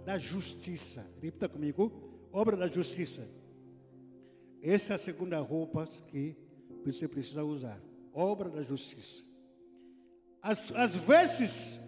da 0.06 0.16
justiça. 0.16 1.06
Repita 1.20 1.46
comigo, 1.46 1.92
obra 2.32 2.56
da 2.56 2.68
justiça. 2.68 3.28
Essa 4.62 4.94
é 4.94 4.96
a 4.96 4.98
segunda 4.98 5.38
roupa 5.40 5.86
que 6.06 6.34
você 6.82 7.06
precisa 7.06 7.44
usar. 7.44 7.78
Obra 8.14 8.48
da 8.48 8.62
justiça. 8.62 9.22
As, 10.40 10.72
as 10.72 10.96
vestes 10.96 11.78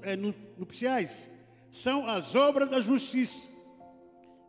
é, 0.00 0.16
no, 0.16 0.34
nupciais 0.56 1.30
são 1.70 2.06
as 2.06 2.34
obras 2.34 2.70
da 2.70 2.80
justiça 2.80 3.50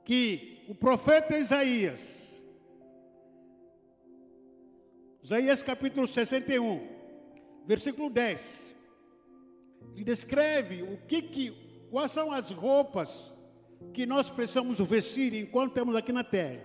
que 0.06 0.64
o 0.70 0.74
profeta 0.74 1.38
Isaías, 1.38 2.31
Isaías 5.24 5.62
capítulo 5.62 6.08
61, 6.08 6.82
versículo 7.68 8.10
10, 8.10 8.76
ele 9.94 10.04
descreve 10.04 10.82
o 10.82 10.98
que, 11.08 11.22
que 11.22 11.88
quais 11.92 12.12
são 12.12 12.32
as 12.32 12.50
roupas 12.50 13.32
que 13.94 14.08
nós 14.08 14.32
precisamos 14.32 14.80
vestir 14.80 15.36
enquanto 15.36 15.70
estamos 15.70 15.96
aqui 15.96 16.12
na 16.12 16.24
terra. 16.24 16.60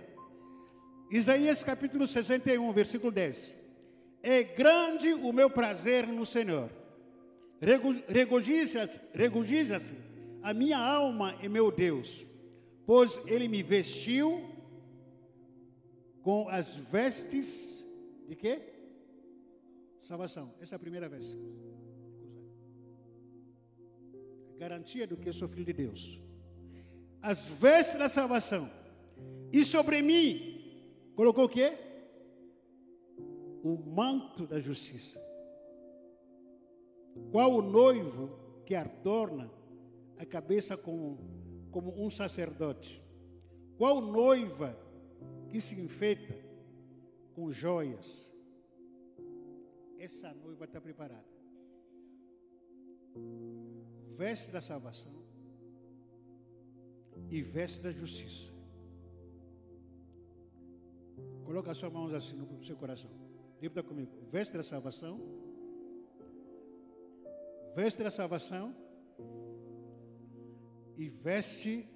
Isaías 1.11 1.63
capítulo 1.63 2.07
61, 2.07 2.73
versículo 2.73 3.11
10. 3.11 3.55
É 4.23 4.43
grande 4.43 5.13
o 5.13 5.31
meu 5.31 5.51
prazer 5.51 6.07
no 6.07 6.25
Senhor. 6.25 6.71
Regozija-se 8.07 8.99
regozija 9.13 9.79
a 10.41 10.51
minha 10.51 10.79
alma 10.79 11.35
e 11.43 11.47
meu 11.47 11.71
Deus, 11.71 12.25
pois 12.87 13.21
Ele 13.27 13.47
me 13.47 13.61
vestiu 13.61 14.49
com 16.23 16.49
as 16.49 16.75
vestes 16.75 17.86
de 18.27 18.35
quê? 18.35 18.61
Salvação. 19.99 20.53
Essa 20.61 20.75
é 20.75 20.77
a 20.77 20.79
primeira 20.79 21.09
vez. 21.09 21.35
Garantia 24.57 25.07
do 25.07 25.17
que 25.17 25.29
eu 25.29 25.33
sou 25.33 25.47
filho 25.47 25.65
de 25.65 25.73
Deus. 25.73 26.21
As 27.21 27.47
vestes 27.47 27.97
da 27.97 28.09
salvação. 28.09 28.69
E 29.51 29.63
sobre 29.63 30.01
mim, 30.01 31.11
colocou 31.15 31.45
o 31.45 31.49
quê? 31.49 31.87
o 33.67 33.77
manto 33.77 34.47
da 34.47 34.59
justiça. 34.59 35.19
Qual 37.31 37.53
o 37.53 37.61
noivo 37.61 38.29
que 38.65 38.75
adorna 38.75 39.51
a 40.17 40.25
cabeça 40.25 40.77
como, 40.77 41.19
como 41.71 41.93
um 42.01 42.09
sacerdote? 42.09 43.03
Qual 43.77 43.99
noiva 43.99 44.77
que 45.49 45.59
se 45.59 45.79
enfeita 45.79 46.35
com 47.37 47.51
joias? 47.51 48.09
Essa 49.99 50.33
noiva 50.33 50.65
está 50.65 50.81
preparada. 50.81 51.31
Veste 54.15 54.51
da 54.51 54.59
salvação 54.59 55.13
e 57.29 57.43
veste 57.43 57.79
da 57.83 57.91
justiça. 57.91 58.51
Coloca 61.45 61.69
as 61.69 61.77
suas 61.77 61.93
mãos 61.93 62.11
assim 62.11 62.35
no 62.35 62.63
seu 62.63 62.75
coração. 62.75 63.11
Repita 63.61 63.83
comigo. 63.83 64.11
Veste 64.31 64.57
da 64.57 64.63
salvação. 64.63 65.21
Veste 67.75 68.01
da 68.01 68.09
salvação. 68.09 68.75
E 70.97 71.07
veste 71.07 71.87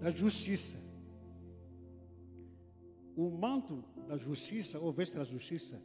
da 0.00 0.10
justiça. 0.10 0.78
O 3.16 3.28
manto 3.30 3.93
da 4.04 4.16
justiça, 4.16 4.78
ou 4.78 4.92
veste 4.92 5.16
da 5.16 5.24
justiça, 5.24 5.82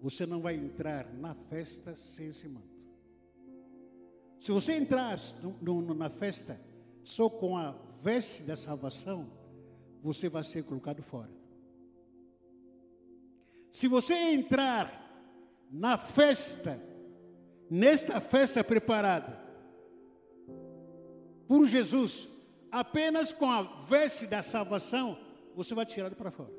você 0.00 0.26
não 0.26 0.40
vai 0.40 0.54
entrar 0.54 1.12
na 1.14 1.34
festa 1.34 1.94
sem 1.96 2.28
esse 2.28 2.48
manto. 2.48 2.78
Se 4.40 4.52
você 4.52 4.74
entrar 4.74 5.18
no, 5.60 5.82
no, 5.82 5.94
na 5.94 6.08
festa 6.08 6.60
só 7.02 7.28
com 7.28 7.56
a 7.56 7.72
veste 8.02 8.42
da 8.44 8.56
salvação, 8.56 9.30
você 10.02 10.28
vai 10.28 10.44
ser 10.44 10.62
colocado 10.64 11.02
fora. 11.02 11.30
Se 13.70 13.88
você 13.88 14.14
entrar 14.14 15.04
na 15.70 15.98
festa, 15.98 16.80
nesta 17.68 18.20
festa 18.20 18.62
preparada 18.62 19.38
por 21.46 21.66
Jesus, 21.66 22.28
apenas 22.70 23.32
com 23.32 23.50
a 23.50 23.62
veste 23.62 24.26
da 24.26 24.42
salvação, 24.42 25.18
você 25.58 25.74
vai 25.74 25.84
tirado 25.84 26.14
para 26.14 26.30
fora. 26.30 26.52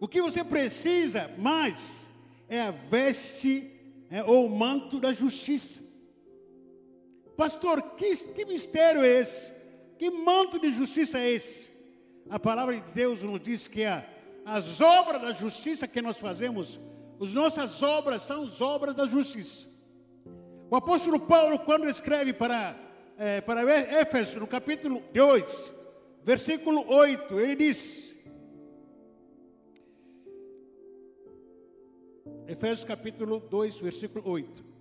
O 0.00 0.08
que 0.08 0.22
você 0.22 0.42
precisa 0.42 1.30
mais 1.36 2.08
é 2.48 2.62
a 2.62 2.70
veste 2.70 3.70
é, 4.10 4.24
ou 4.24 4.46
o 4.46 4.48
manto 4.48 4.98
da 4.98 5.12
justiça. 5.12 5.82
Pastor, 7.36 7.82
que, 7.98 8.16
que 8.16 8.46
mistério 8.46 9.04
é 9.04 9.20
esse? 9.20 9.52
Que 9.98 10.08
manto 10.08 10.58
de 10.58 10.70
justiça 10.70 11.18
é 11.18 11.30
esse? 11.30 11.70
A 12.30 12.38
palavra 12.38 12.80
de 12.80 12.92
Deus 12.92 13.22
nos 13.22 13.38
diz 13.38 13.68
que 13.68 13.84
a, 13.84 14.02
as 14.42 14.80
obras 14.80 15.20
da 15.20 15.32
justiça 15.32 15.86
que 15.86 16.00
nós 16.00 16.16
fazemos, 16.16 16.80
as 17.20 17.34
nossas 17.34 17.82
obras 17.82 18.22
são 18.22 18.44
as 18.44 18.62
obras 18.62 18.94
da 18.94 19.04
justiça. 19.04 19.68
O 20.70 20.76
apóstolo 20.76 21.20
Paulo, 21.20 21.58
quando 21.58 21.86
escreve 21.86 22.32
para, 22.32 22.74
é, 23.18 23.42
para 23.42 23.60
Éfeso, 23.70 24.40
no 24.40 24.46
capítulo 24.46 25.02
2, 25.12 25.75
versículo 26.26 26.84
8, 26.88 27.38
ele 27.38 27.54
diz: 27.54 28.12
Efésios 32.48 32.84
capítulo 32.84 33.38
2, 33.38 33.80
versículo 33.80 34.28
8. 34.28 34.76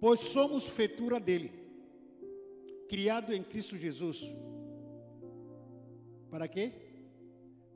Pois 0.00 0.20
somos 0.20 0.68
feitura 0.68 1.18
dele, 1.20 1.52
criado 2.88 3.32
em 3.32 3.42
Cristo 3.42 3.76
Jesus. 3.76 4.20
Para 6.30 6.48
quê? 6.48 6.72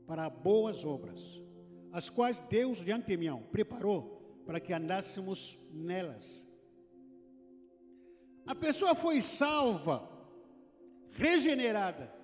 Para 0.07 0.31
boas 0.31 0.85
obras, 0.85 1.41
as 1.93 2.11
quais 2.11 2.39
Deus 2.49 2.79
de 2.79 2.91
antemão 2.91 3.43
preparou 3.53 4.16
para 4.47 4.61
que 4.61 4.73
andássemos 4.73 5.59
nelas. 5.73 6.47
A 8.47 8.55
pessoa 8.55 8.95
foi 8.95 9.21
salva 9.21 10.09
regenerada, 11.11 12.15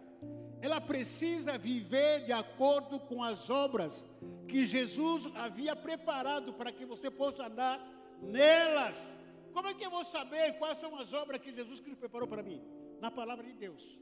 ela 0.60 0.80
precisa 0.80 1.58
viver 1.58 2.24
de 2.24 2.32
acordo 2.32 3.00
com 3.00 3.24
as 3.24 3.50
obras 3.50 4.06
que 4.48 4.64
Jesus 4.64 5.28
havia 5.34 5.74
preparado 5.74 6.52
para 6.52 6.70
que 6.70 6.84
você 6.84 7.10
possa 7.10 7.46
andar 7.46 7.84
nelas. 8.20 9.18
Como 9.52 9.66
é 9.66 9.74
que 9.74 9.84
eu 9.84 9.90
vou 9.90 10.04
saber 10.04 10.52
quais 10.58 10.78
são 10.78 10.96
as 10.96 11.12
obras 11.12 11.40
que 11.40 11.52
Jesus 11.52 11.80
Cristo 11.80 11.98
preparou 11.98 12.28
para 12.28 12.42
mim? 12.42 12.62
Na 13.00 13.10
palavra 13.10 13.44
de 13.44 13.54
Deus. 13.54 13.98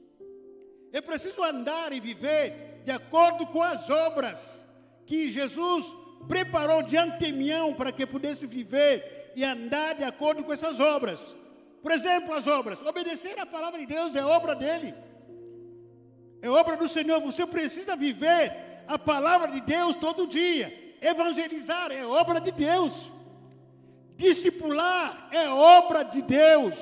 Eu 0.93 1.03
preciso 1.03 1.43
andar 1.43 1.93
e 1.93 2.01
viver 2.01 2.83
de 2.85 2.91
acordo 2.91 3.47
com 3.47 3.63
as 3.63 3.89
obras 3.89 4.69
que 5.07 5.31
Jesus 5.31 5.85
preparou 6.29 6.83
de 6.83 6.97
antemão 6.97 7.75
para 7.75 7.93
que 7.93 8.07
pudesse 8.07 8.47
viver 8.47 9.33
e 9.35 9.45
andar 9.45 9.95
de 9.95 10.05
acordo 10.05 10.45
com 10.45 10.53
essas 10.53 10.81
obras. 10.81 11.37
Por 11.83 11.93
exemplo, 11.93 12.35
as 12.35 12.47
obras. 12.47 12.83
Obedecer 12.83 13.39
a 13.39 13.47
palavra 13.47 13.79
de 13.81 13.87
Deus 13.87 14.15
é 14.15 14.25
obra 14.25 14.55
dele. 14.55 14.95
É 16.43 16.49
obra 16.49 16.77
do 16.77 16.89
Senhor. 16.89 17.21
Você 17.21 17.47
precisa 17.47 17.97
viver 17.97 18.83
a 18.87 18.99
palavra 18.99 19.49
de 19.49 19.61
Deus 19.61 19.95
todo 19.95 20.27
dia. 20.27 20.97
Evangelizar 21.01 21.91
é 21.91 22.05
obra 22.05 22.41
de 22.41 22.51
Deus. 22.51 23.11
Discipular 24.17 25.29
é 25.31 25.49
obra 25.49 26.03
de 26.03 26.21
Deus. 26.21 26.75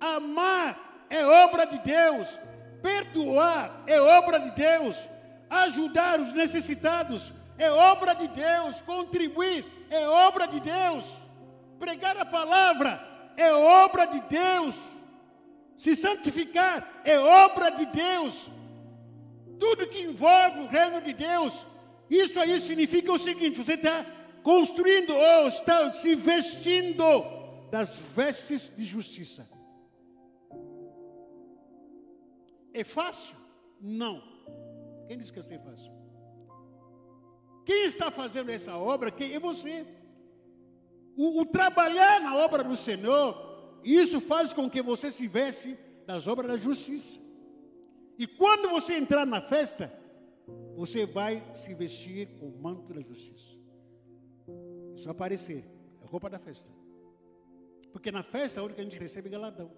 Amar 0.00 1.06
é 1.10 1.24
obra 1.26 1.66
de 1.66 1.78
Deus. 1.80 2.28
Perdoar 2.82 3.82
é 3.86 4.00
obra 4.00 4.38
de 4.38 4.50
Deus. 4.52 4.96
Ajudar 5.50 6.20
os 6.20 6.32
necessitados 6.32 7.32
é 7.58 7.70
obra 7.70 8.14
de 8.14 8.28
Deus. 8.28 8.80
Contribuir 8.80 9.64
é 9.90 10.08
obra 10.08 10.46
de 10.46 10.60
Deus. 10.60 11.18
Pregar 11.78 12.16
a 12.16 12.24
palavra 12.24 13.00
é 13.36 13.52
obra 13.52 14.06
de 14.06 14.20
Deus. 14.20 14.76
Se 15.76 15.94
santificar 15.94 17.02
é 17.04 17.18
obra 17.18 17.70
de 17.70 17.86
Deus. 17.86 18.50
Tudo 19.58 19.88
que 19.88 20.02
envolve 20.02 20.60
o 20.60 20.66
reino 20.68 21.00
de 21.00 21.12
Deus, 21.12 21.66
isso 22.08 22.38
aí 22.38 22.60
significa 22.60 23.12
o 23.12 23.18
seguinte: 23.18 23.62
você 23.62 23.74
está 23.74 24.06
construindo 24.42 25.14
ou 25.14 25.48
está 25.48 25.92
se 25.92 26.14
vestindo 26.14 27.04
das 27.70 27.98
vestes 28.16 28.72
de 28.76 28.84
justiça. 28.84 29.48
É 32.72 32.84
fácil? 32.84 33.36
Não. 33.80 34.22
Quem 35.06 35.18
disse 35.18 35.32
que 35.32 35.40
é 35.40 35.58
fácil? 35.58 35.97
Quem 37.68 37.84
está 37.84 38.10
fazendo 38.10 38.48
essa 38.48 38.78
obra? 38.78 39.10
Quem 39.10 39.34
é 39.34 39.38
você? 39.38 39.86
O, 41.14 41.42
o, 41.42 41.44
trabalhar 41.44 42.18
na 42.18 42.34
obra 42.34 42.64
do 42.64 42.74
Senhor, 42.74 43.80
isso 43.84 44.22
faz 44.22 44.54
com 44.54 44.70
que 44.70 44.80
você 44.80 45.12
se 45.12 45.28
veste 45.28 45.76
das 46.06 46.26
obras 46.26 46.48
da 46.48 46.56
justiça. 46.56 47.20
E 48.16 48.26
quando 48.26 48.70
você 48.70 48.94
entrar 48.94 49.26
na 49.26 49.42
festa, 49.42 49.92
você 50.74 51.04
vai 51.04 51.44
se 51.52 51.74
vestir 51.74 52.28
com 52.38 52.46
o 52.46 52.58
manto 52.58 52.94
da 52.94 53.02
justiça. 53.02 53.54
Isso 54.94 55.04
vai 55.04 55.12
aparecer, 55.12 55.62
é 56.00 56.04
a 56.06 56.08
roupa 56.08 56.30
da 56.30 56.38
festa. 56.38 56.70
Porque 57.92 58.10
na 58.10 58.22
festa 58.22 58.60
é 58.60 58.62
onde 58.62 58.80
a 58.80 58.82
gente 58.82 58.98
recebe 58.98 59.28
galadão. 59.28 59.70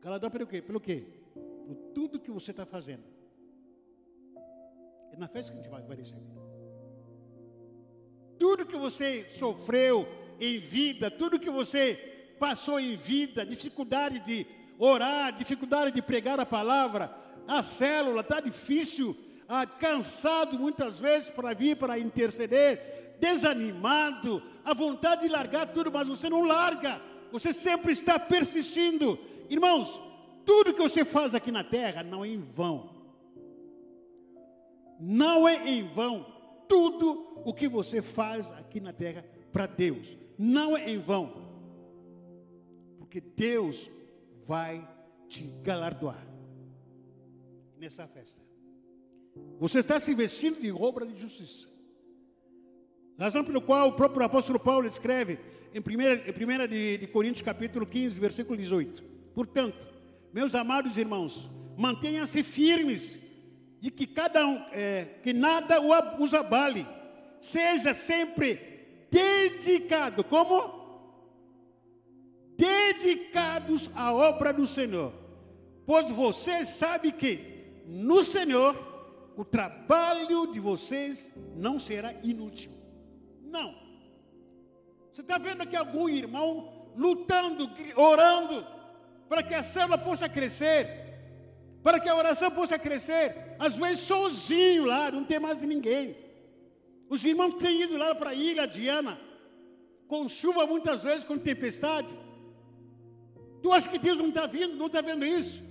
Galadão 0.00 0.30
pelo 0.30 0.46
quê? 0.46 0.62
Pelo 0.62 0.80
quê? 0.80 1.04
Por 1.34 1.74
tudo 1.92 2.18
que 2.18 2.30
você 2.30 2.50
está 2.50 2.64
fazendo. 2.64 3.04
É 5.12 5.16
na 5.16 5.28
festa 5.28 5.52
que 5.52 5.58
a 5.58 5.62
gente 5.62 5.70
vai, 5.70 5.96
receber. 5.96 6.24
Tudo 8.38 8.66
que 8.66 8.76
você 8.76 9.26
sofreu 9.38 10.06
em 10.38 10.58
vida, 10.58 11.10
tudo 11.10 11.38
que 11.38 11.50
você 11.50 11.94
passou 12.38 12.78
em 12.78 12.96
vida, 12.96 13.46
dificuldade 13.46 14.18
de 14.20 14.46
orar, 14.78 15.32
dificuldade 15.32 15.90
de 15.90 16.02
pregar 16.02 16.38
a 16.38 16.46
palavra, 16.46 17.14
a 17.48 17.62
célula 17.62 18.20
está 18.20 18.40
difícil, 18.40 19.16
ah, 19.48 19.66
cansado 19.66 20.58
muitas 20.58 21.00
vezes 21.00 21.30
para 21.30 21.54
vir 21.54 21.76
para 21.76 21.98
interceder, 21.98 23.16
desanimado, 23.18 24.42
a 24.64 24.74
vontade 24.74 25.22
de 25.22 25.28
largar 25.28 25.72
tudo, 25.72 25.90
mas 25.90 26.08
você 26.08 26.28
não 26.28 26.44
larga, 26.44 27.00
você 27.32 27.52
sempre 27.52 27.92
está 27.92 28.18
persistindo. 28.18 29.18
Irmãos, 29.48 30.00
tudo 30.44 30.74
que 30.74 30.82
você 30.82 31.04
faz 31.04 31.34
aqui 31.34 31.50
na 31.50 31.64
terra 31.64 32.02
não 32.02 32.24
é 32.24 32.28
em 32.28 32.40
vão. 32.40 32.95
Não 35.00 35.46
é 35.48 35.68
em 35.68 35.82
vão 35.82 36.26
tudo 36.68 37.42
o 37.44 37.52
que 37.52 37.68
você 37.68 38.02
faz 38.02 38.50
aqui 38.52 38.80
na 38.80 38.92
terra 38.92 39.24
para 39.52 39.66
Deus. 39.66 40.16
Não 40.38 40.76
é 40.76 40.90
em 40.90 40.98
vão. 40.98 41.46
Porque 42.98 43.20
Deus 43.20 43.90
vai 44.46 44.86
te 45.28 45.44
galardoar 45.62 46.26
nessa 47.78 48.06
festa. 48.06 48.42
Você 49.58 49.80
está 49.80 49.98
se 50.00 50.14
vestindo 50.14 50.60
de 50.60 50.72
obra 50.72 51.06
de 51.06 51.20
justiça. 51.20 51.68
Razão 53.18 53.44
pelo 53.44 53.62
qual 53.62 53.88
o 53.88 53.92
próprio 53.92 54.24
apóstolo 54.24 54.58
Paulo 54.58 54.86
escreve 54.86 55.38
em 55.72 55.80
1, 55.80 56.62
em 56.62 56.68
de, 56.68 56.98
de 56.98 57.06
Coríntios 57.06 57.44
capítulo 57.44 57.86
15, 57.86 58.20
versículo 58.20 58.56
18. 58.56 59.02
Portanto, 59.34 59.88
meus 60.32 60.54
amados 60.54 60.98
irmãos, 60.98 61.50
mantenham-se 61.76 62.42
firmes 62.42 63.18
de 63.86 63.90
que 63.92 64.04
cada 64.04 64.44
um, 64.44 64.56
é, 64.72 65.04
que 65.22 65.32
nada 65.32 65.76
os 66.18 66.34
abale, 66.34 66.84
seja 67.40 67.94
sempre 67.94 69.06
dedicado, 69.08 70.24
como? 70.24 70.74
Dedicados 72.56 73.88
à 73.94 74.12
obra 74.12 74.52
do 74.52 74.66
Senhor, 74.66 75.12
pois 75.86 76.10
você 76.10 76.64
sabe 76.64 77.12
que 77.12 77.84
no 77.86 78.24
Senhor 78.24 78.74
o 79.36 79.44
trabalho 79.44 80.50
de 80.50 80.58
vocês 80.58 81.32
não 81.54 81.78
será 81.78 82.12
inútil. 82.24 82.72
Não. 83.40 83.72
Você 85.12 85.20
está 85.20 85.38
vendo 85.38 85.62
aqui 85.62 85.76
algum 85.76 86.08
irmão 86.08 86.90
lutando, 86.96 87.70
orando, 87.94 88.66
para 89.28 89.44
que 89.44 89.54
a 89.54 89.62
célula 89.62 89.96
possa 89.96 90.28
crescer, 90.28 91.05
para 91.86 92.00
que 92.00 92.08
a 92.08 92.16
oração 92.16 92.50
possa 92.50 92.76
crescer, 92.76 93.54
às 93.60 93.76
vezes 93.76 94.00
sozinho 94.00 94.86
lá, 94.86 95.08
não 95.08 95.22
tem 95.22 95.38
mais 95.38 95.62
ninguém. 95.62 96.16
Os 97.08 97.24
irmãos 97.24 97.54
têm 97.54 97.82
ido 97.82 97.96
lá 97.96 98.12
para 98.12 98.30
a 98.30 98.34
ilha 98.34 98.66
Diana, 98.66 99.16
com 100.08 100.28
chuva 100.28 100.66
muitas 100.66 101.04
vezes, 101.04 101.22
com 101.22 101.38
tempestade. 101.38 102.18
Tu 103.62 103.72
acha 103.72 103.88
que 103.88 104.00
Deus 104.00 104.18
não 104.18 104.30
está 104.30 104.46
vendo, 104.46 104.74
não 104.74 104.88
está 104.88 105.00
vendo 105.00 105.24
isso? 105.24 105.62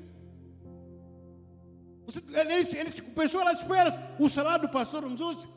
Você, 2.06 2.22
eles, 2.34 2.74
eles, 2.74 3.00
o 3.00 3.12
pessoal 3.12 3.44
lá 3.44 3.52
espera 3.52 4.16
o 4.18 4.30
salário 4.30 4.70
do 4.70 4.72
pastor 4.72 5.04
Anzuzi, 5.04 5.50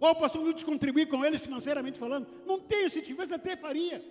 ou 0.00 0.08
o 0.08 0.14
pastor 0.14 0.40
Anzuzi 0.40 0.64
contribuir 0.64 1.06
com 1.08 1.22
eles 1.22 1.42
financeiramente 1.42 1.98
falando. 1.98 2.26
Não 2.46 2.58
tem, 2.58 2.88
se 2.88 3.02
tivesse 3.02 3.34
até 3.34 3.58
faria. 3.58 4.02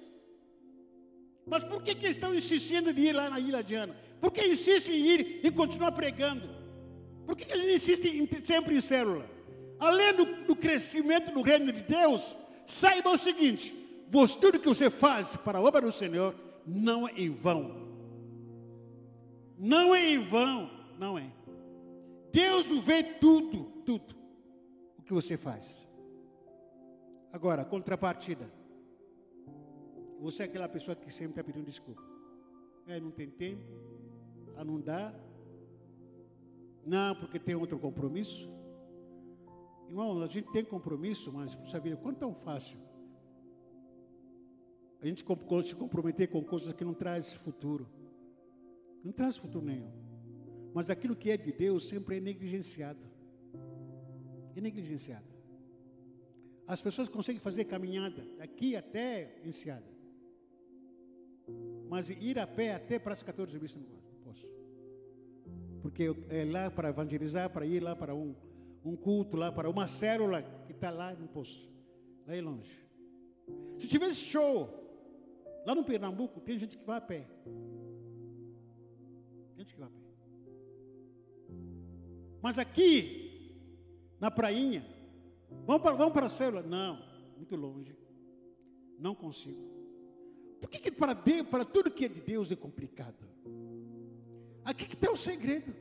Mas 1.48 1.64
por 1.64 1.82
que, 1.82 1.95
que 1.95 2.08
estão 2.08 2.36
insistindo 2.36 2.93
de 2.93 3.02
ir 3.02 3.14
lá 3.14 3.30
na 3.30 3.39
Ilha 3.39 3.64
de 3.64 3.76
Ana? 3.76 3.95
Por 4.20 4.32
que 4.32 4.45
insistem 4.45 4.95
em 4.95 5.08
ir 5.08 5.39
e 5.43 5.52
continuar 5.52 5.93
pregando? 5.93 6.50
Por 7.26 7.36
que, 7.36 7.45
que 7.45 7.54
a 7.54 7.58
gente 7.58 7.74
insiste 7.74 8.06
em, 8.06 8.43
sempre 8.43 8.76
em 8.76 8.82
célula? 8.82 9.26
Além 9.80 10.14
do, 10.14 10.26
do 10.45 10.56
crescimento 10.56 11.32
do 11.32 11.41
reino 11.41 11.72
de 11.72 11.82
Deus, 11.82 12.36
saiba 12.66 13.12
o 13.12 13.18
seguinte: 13.18 13.74
tudo 14.41 14.60
que 14.60 14.68
você 14.68 14.89
faz 14.89 15.36
para 15.38 15.60
a 15.60 15.62
obra 15.62 15.82
do 15.82 15.91
Senhor 15.91 16.36
não 16.66 17.08
é 17.08 17.14
em 17.16 17.30
vão. 17.30 17.88
Não 19.58 19.95
é 19.95 20.12
em 20.12 20.20
vão, 20.20 20.70
não 21.00 21.18
é. 21.18 21.32
Deus 22.32 22.68
vê 22.84 23.04
tudo, 23.04 23.66
tudo 23.86 24.16
o 24.98 25.02
que 25.02 25.14
você 25.14 25.38
faz. 25.38 25.88
Agora, 27.32 27.64
contrapartida. 27.64 28.57
Você 30.20 30.43
é 30.43 30.45
aquela 30.45 30.68
pessoa 30.68 30.95
que 30.95 31.11
sempre 31.11 31.32
está 31.32 31.43
pedindo 31.43 31.65
desculpa. 31.65 32.01
É, 32.88 32.99
não 32.99 33.11
tem 33.11 33.30
tempo, 33.30 33.63
ah, 34.55 34.63
não 34.63 34.80
dá. 34.80 35.13
Não, 36.86 37.15
porque 37.15 37.38
tem 37.38 37.55
outro 37.55 37.78
compromisso. 37.78 38.49
Irmão, 39.88 40.22
a 40.22 40.28
gente 40.28 40.51
tem 40.51 40.63
compromisso, 40.63 41.32
mas, 41.32 41.53
puxa 41.53 41.80
vida, 41.80 41.97
quanto 41.97 42.20
tão 42.20 42.34
fácil 42.34 42.80
a 45.01 45.05
gente 45.05 45.24
se 45.63 45.76
comprometer 45.76 46.28
com 46.28 46.43
coisas 46.43 46.74
que 46.74 46.84
não 46.84 46.93
traz 46.93 47.36
futuro. 47.36 47.88
Não 49.03 49.11
traz 49.11 49.38
futuro 49.38 49.65
nenhum. 49.65 49.91
Mas 50.74 50.89
aquilo 50.89 51.15
que 51.15 51.30
é 51.30 51.38
de 51.38 51.51
Deus 51.51 51.88
sempre 51.88 52.18
é 52.18 52.20
negligenciado. 52.20 52.99
É 54.55 54.61
negligenciado. 54.61 55.26
As 56.65 56.82
pessoas 56.82 57.07
conseguem 57.07 57.39
fazer 57.39 57.65
caminhada 57.65 58.28
daqui 58.38 58.76
até 58.76 59.39
Enseada. 59.45 59.97
Mas 61.90 62.10
ir 62.10 62.38
a 62.38 62.46
pé 62.46 62.76
até 62.76 63.00
Praça 63.00 63.24
14 63.26 63.58
de 63.58 63.78
não 63.78 63.86
posso. 64.24 64.48
Porque 65.82 66.14
é 66.30 66.44
lá 66.44 66.70
para 66.70 66.90
evangelizar, 66.90 67.50
para 67.50 67.66
ir 67.66 67.82
lá 67.82 67.96
para 67.96 68.14
um, 68.14 68.36
um 68.84 68.96
culto, 68.96 69.38
lá 69.38 69.52
para 69.52 69.70
uma 69.70 69.88
célula 69.88 70.42
que 70.66 70.74
está 70.74 70.90
lá, 70.90 71.14
não 71.14 71.28
posso. 71.28 71.66
Lá 72.26 72.36
é 72.36 72.42
longe. 72.42 72.86
Se 73.78 73.88
tivesse 73.88 74.22
show, 74.22 74.70
lá 75.66 75.74
no 75.74 75.84
Pernambuco, 75.84 76.42
tem 76.42 76.60
gente 76.60 76.78
que 76.78 76.86
vai 76.86 76.98
a 76.98 77.02
pé. 77.02 77.26
Gente 79.56 79.74
que 79.74 79.80
vai 79.80 79.88
a 79.88 79.92
pé. 79.92 80.08
Mas 82.42 82.60
aqui, 82.60 83.56
na 84.20 84.30
prainha, 84.30 84.86
vamos 85.66 85.82
para, 85.82 85.96
vamos 85.96 86.14
para 86.14 86.26
a 86.26 86.30
célula? 86.30 86.64
Não, 86.64 87.02
muito 87.38 87.56
longe. 87.56 87.96
Não 89.00 89.16
consigo. 89.16 89.76
Por 90.60 90.70
que, 90.70 90.80
que 90.80 90.91
para, 90.91 91.14
Deus, 91.14 91.47
para 91.47 91.64
tudo 91.64 91.91
que 91.91 92.05
é 92.05 92.08
de 92.08 92.22
Deus 92.22 92.51
é 92.51 92.55
complicado? 92.55 93.28
Aqui 94.66 94.86
que 94.86 94.95
está 94.95 95.12
o 95.12 95.18
segredo. 95.18 95.74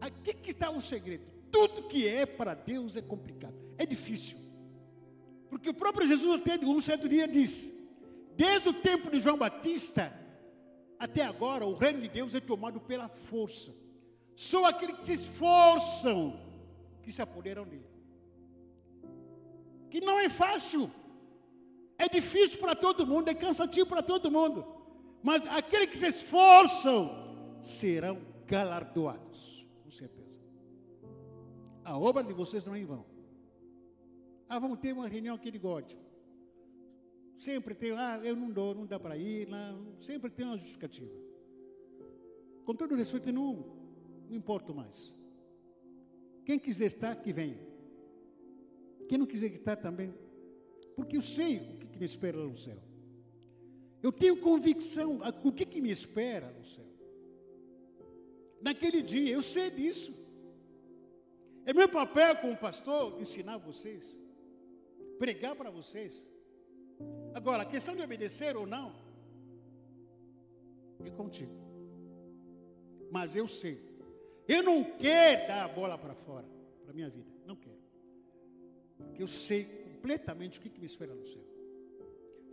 Aqui 0.00 0.34
que 0.34 0.50
está 0.50 0.70
o 0.70 0.80
segredo. 0.80 1.24
Tudo 1.50 1.88
que 1.88 2.06
é 2.06 2.26
para 2.26 2.54
Deus 2.54 2.96
é 2.96 3.02
complicado. 3.02 3.54
É 3.78 3.86
difícil. 3.86 4.38
Porque 5.48 5.70
o 5.70 5.74
próprio 5.74 6.06
Jesus, 6.06 6.40
até 6.40 6.58
um 6.64 6.80
certo 6.80 7.08
dia, 7.08 7.26
disse: 7.26 7.74
Desde 8.36 8.68
o 8.68 8.74
tempo 8.74 9.10
de 9.10 9.20
João 9.20 9.36
Batista 9.36 10.12
até 10.98 11.22
agora, 11.24 11.66
o 11.66 11.74
reino 11.74 12.00
de 12.02 12.08
Deus 12.08 12.34
é 12.34 12.40
tomado 12.40 12.80
pela 12.80 13.08
força. 13.08 13.74
Só 14.36 14.66
aqueles 14.66 14.96
que 14.98 15.06
se 15.06 15.12
esforçam 15.14 16.38
que 17.02 17.10
se 17.10 17.20
apoderam 17.22 17.64
dele. 17.64 17.86
Que 19.90 20.00
não 20.00 20.18
é 20.20 20.28
fácil. 20.28 20.90
É 22.04 22.08
difícil 22.08 22.58
para 22.58 22.74
todo 22.74 23.06
mundo, 23.06 23.28
é 23.28 23.34
cansativo 23.34 23.86
para 23.86 24.02
todo 24.02 24.30
mundo. 24.30 24.64
Mas 25.22 25.46
aqueles 25.46 25.90
que 25.90 25.98
se 25.98 26.06
esforçam 26.06 26.98
serão 27.60 28.22
galardoados, 28.46 29.66
com 29.84 29.90
certeza. 29.90 30.40
A 31.84 31.98
obra 31.98 32.24
de 32.24 32.32
vocês 32.32 32.64
não 32.64 32.74
é 32.74 32.80
em 32.80 32.86
vão. 32.86 33.04
Ah, 34.48 34.58
vamos 34.58 34.78
ter 34.78 34.94
uma 34.94 35.06
reunião 35.06 35.36
aqui 35.36 35.50
de 35.50 35.58
God. 35.58 35.92
Sempre 37.38 37.74
tem, 37.74 37.92
ah, 37.92 38.18
eu 38.24 38.34
não 38.34 38.50
dou, 38.50 38.74
não 38.74 38.86
dá 38.86 38.98
para 38.98 39.18
ir, 39.18 39.46
não, 39.46 39.94
sempre 40.00 40.30
tem 40.30 40.46
uma 40.46 40.56
justificativa. 40.56 41.12
Com 42.64 42.74
todo 42.74 42.94
respeito, 42.94 43.30
não, 43.30 43.56
não 44.26 44.34
importo 44.34 44.74
mais. 44.74 45.14
Quem 46.46 46.58
quiser 46.58 46.86
estar, 46.86 47.14
que 47.16 47.30
venha. 47.30 47.60
Quem 49.06 49.18
não 49.18 49.26
quiser 49.26 49.52
estar 49.52 49.76
também, 49.76 50.14
porque 50.96 51.18
eu 51.18 51.22
sei 51.22 51.79
me 52.00 52.06
espera 52.06 52.38
no 52.38 52.56
céu. 52.56 52.78
Eu 54.02 54.10
tenho 54.10 54.36
convicção 54.38 55.20
o 55.44 55.52
que, 55.52 55.66
que 55.66 55.80
me 55.82 55.90
espera 55.90 56.50
no 56.58 56.64
céu. 56.64 56.86
Naquele 58.62 59.02
dia, 59.02 59.30
eu 59.30 59.42
sei 59.42 59.70
disso. 59.70 60.14
É 61.66 61.74
meu 61.74 61.88
papel 61.88 62.36
como 62.36 62.56
pastor 62.56 63.20
ensinar 63.20 63.58
vocês, 63.58 64.18
pregar 65.18 65.54
para 65.54 65.70
vocês. 65.70 66.26
Agora, 67.34 67.62
a 67.62 67.66
questão 67.66 67.94
de 67.94 68.02
obedecer 68.02 68.56
ou 68.56 68.66
não, 68.66 68.94
é 71.04 71.10
contigo. 71.10 71.52
Mas 73.10 73.36
eu 73.36 73.46
sei. 73.46 73.78
Eu 74.48 74.62
não 74.62 74.82
quero 74.82 75.48
dar 75.48 75.64
a 75.64 75.68
bola 75.68 75.98
para 75.98 76.14
fora, 76.14 76.48
para 76.82 76.94
minha 76.94 77.10
vida. 77.10 77.30
Não 77.46 77.56
quero. 77.56 77.78
Porque 78.96 79.22
eu 79.22 79.28
sei 79.28 79.64
completamente 79.64 80.58
o 80.58 80.62
que, 80.62 80.70
que 80.70 80.80
me 80.80 80.86
espera 80.86 81.14
no 81.14 81.26
céu. 81.26 81.49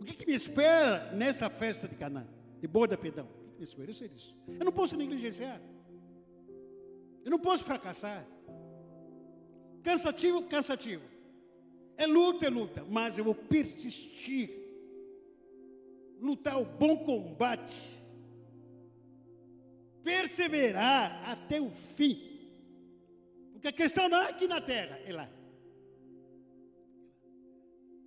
O 0.00 0.04
que, 0.04 0.14
que 0.14 0.26
me 0.26 0.34
espera 0.34 1.12
nessa 1.12 1.50
festa 1.50 1.88
de 1.88 1.96
Canaã, 1.96 2.26
de 2.60 2.68
boda 2.68 2.96
perdão? 2.96 3.26
O 3.26 3.48
que, 3.48 3.52
que 3.54 3.58
me 3.58 3.64
espera? 3.64 3.90
Eu 3.90 3.94
sei 3.94 4.08
disso. 4.08 4.36
Eu 4.46 4.64
não 4.64 4.72
posso 4.72 4.96
negligenciar. 4.96 5.60
Eu 7.24 7.30
não 7.30 7.38
posso 7.38 7.64
fracassar. 7.64 8.26
Cansativo, 9.82 10.42
cansativo. 10.44 11.02
É 11.96 12.06
luta, 12.06 12.46
é 12.46 12.50
luta. 12.50 12.84
Mas 12.88 13.18
eu 13.18 13.24
vou 13.24 13.34
persistir. 13.34 14.50
Lutar 16.20 16.60
o 16.60 16.64
bom 16.64 17.04
combate. 17.04 17.98
Perseverar 20.02 21.28
até 21.28 21.60
o 21.60 21.70
fim. 21.70 22.28
Porque 23.52 23.68
a 23.68 23.72
questão 23.72 24.08
não 24.08 24.18
é 24.18 24.30
aqui 24.30 24.46
na 24.46 24.60
terra, 24.60 25.00
é 25.04 25.12
lá. 25.12 25.28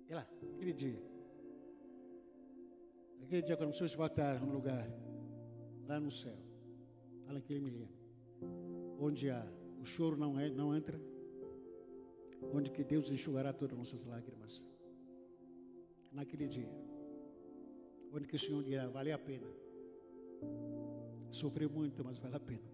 E 0.08 0.14
lá, 0.14 0.26
aquele 0.56 0.72
dia. 0.72 1.11
Aquele 3.32 3.46
dia 3.46 3.56
quando 3.56 3.72
vocês 3.72 3.94
voltaram 3.94 4.44
no 4.44 4.52
lugar, 4.52 4.86
lá 5.88 5.98
no 5.98 6.10
céu, 6.10 6.36
lá 7.24 7.32
naquele 7.32 7.60
milênio, 7.60 7.96
onde 9.00 9.30
há, 9.30 9.42
o 9.80 9.86
choro 9.86 10.18
não, 10.18 10.38
é, 10.38 10.50
não 10.50 10.76
entra, 10.76 11.00
onde 12.52 12.70
que 12.70 12.84
Deus 12.84 13.10
enxugará 13.10 13.50
todas 13.50 13.72
as 13.72 13.78
nossas 13.78 14.04
lágrimas. 14.04 14.62
Naquele 16.10 16.46
dia, 16.46 16.68
onde 18.12 18.28
que 18.28 18.36
o 18.36 18.38
Senhor 18.38 18.62
dirá, 18.62 18.86
vale 18.90 19.10
a 19.10 19.18
pena. 19.18 19.48
Sofreu 21.30 21.70
muito, 21.70 22.04
mas 22.04 22.18
vale 22.18 22.36
a 22.36 22.40
pena. 22.40 22.70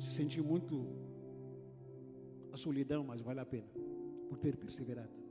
Se 0.00 0.10
sentiu 0.10 0.42
muito 0.42 0.86
a 2.50 2.56
solidão, 2.56 3.04
mas 3.04 3.20
vale 3.20 3.40
a 3.40 3.44
pena 3.44 3.68
por 4.26 4.38
ter 4.38 4.56
perseverado 4.56 5.22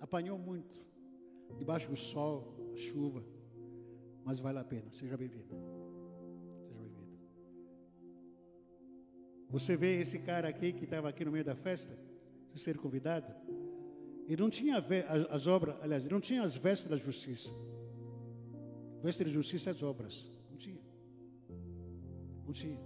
apanhou 0.00 0.38
muito, 0.38 0.82
debaixo 1.58 1.88
do 1.88 1.96
sol, 1.96 2.54
a 2.72 2.76
chuva, 2.76 3.24
mas 4.24 4.38
vale 4.38 4.58
a 4.58 4.64
pena. 4.64 4.90
Seja 4.90 5.16
bem-vindo. 5.16 5.54
Seja 6.68 6.80
bem-vindo. 6.80 7.18
Você 9.50 9.76
vê 9.76 10.00
esse 10.00 10.18
cara 10.18 10.48
aqui 10.48 10.72
que 10.72 10.84
estava 10.84 11.08
aqui 11.08 11.24
no 11.24 11.32
meio 11.32 11.44
da 11.44 11.54
festa, 11.54 11.96
se 12.52 12.58
ser 12.58 12.78
convidado, 12.78 13.32
ele 14.26 14.40
não 14.40 14.50
tinha 14.50 14.84
as 15.28 15.46
obras, 15.46 15.76
aliás, 15.82 16.04
ele 16.04 16.14
não 16.14 16.20
tinha 16.20 16.42
as 16.42 16.56
vestes 16.56 16.88
da 16.88 16.96
justiça. 16.96 17.52
Vestes 19.02 19.26
de 19.26 19.32
justiça 19.32 19.70
as 19.70 19.82
obras. 19.82 20.30
Não 20.50 20.56
tinha. 20.56 20.80
Não 22.46 22.52
tinha. 22.52 22.78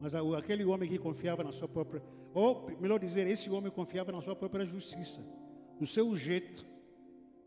Mas 0.00 0.14
aquele 0.14 0.64
homem 0.64 0.88
que 0.88 0.98
confiava 0.98 1.42
na 1.42 1.52
sua 1.52 1.68
própria 1.68 2.02
ou, 2.36 2.70
melhor 2.78 2.98
dizer, 2.98 3.26
esse 3.26 3.48
homem 3.48 3.72
confiava 3.72 4.12
na 4.12 4.20
sua 4.20 4.36
própria 4.36 4.62
justiça, 4.66 5.22
no 5.80 5.86
seu 5.86 6.14
jeito 6.14 6.66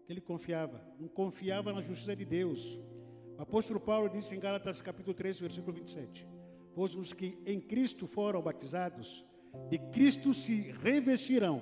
que 0.09 0.13
ele 0.13 0.21
confiava, 0.21 0.81
não 0.99 1.07
confiava 1.07 1.71
na 1.71 1.83
justiça 1.83 2.15
de 2.15 2.25
Deus. 2.25 2.79
O 3.37 3.43
apóstolo 3.43 3.79
Paulo 3.79 4.09
disse 4.09 4.33
em 4.33 4.39
Gálatas 4.39 4.81
capítulo 4.81 5.13
3, 5.13 5.39
versículo 5.39 5.71
27: 5.71 6.27
Pois 6.73 6.95
os 6.95 7.13
que 7.13 7.37
em 7.45 7.61
Cristo 7.61 8.07
foram 8.07 8.41
batizados, 8.41 9.23
de 9.69 9.77
Cristo 9.77 10.33
se 10.33 10.71
revestirão. 10.81 11.61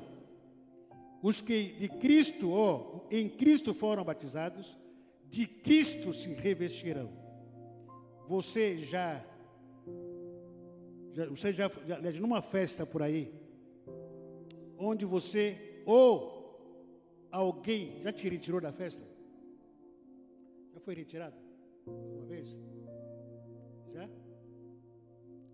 Os 1.22 1.42
que 1.42 1.74
de 1.74 1.90
Cristo 1.90 2.50
ou 2.50 3.06
em 3.12 3.28
Cristo 3.28 3.74
foram 3.74 4.06
batizados, 4.06 4.78
de 5.26 5.46
Cristo 5.46 6.14
se 6.14 6.32
revestirão. 6.34 7.10
Você 8.30 8.78
já, 8.78 9.26
já 11.12 11.26
você 11.26 11.52
já, 11.52 11.70
já 11.86 12.12
numa 12.22 12.42
festa 12.42 12.86
por 12.86 13.04
aí, 13.04 13.30
onde 14.78 15.06
você 15.06 15.82
ou 15.86 16.37
alguém 17.32 18.02
já 18.02 18.12
te 18.12 18.28
retirou 18.28 18.62
da 18.62 18.72
festa? 18.72 19.04
Já 20.74 20.80
foi 20.80 20.96
retirado? 20.96 21.36
Uma 21.86 22.26
vez? 22.26 22.60
Já? 23.94 24.10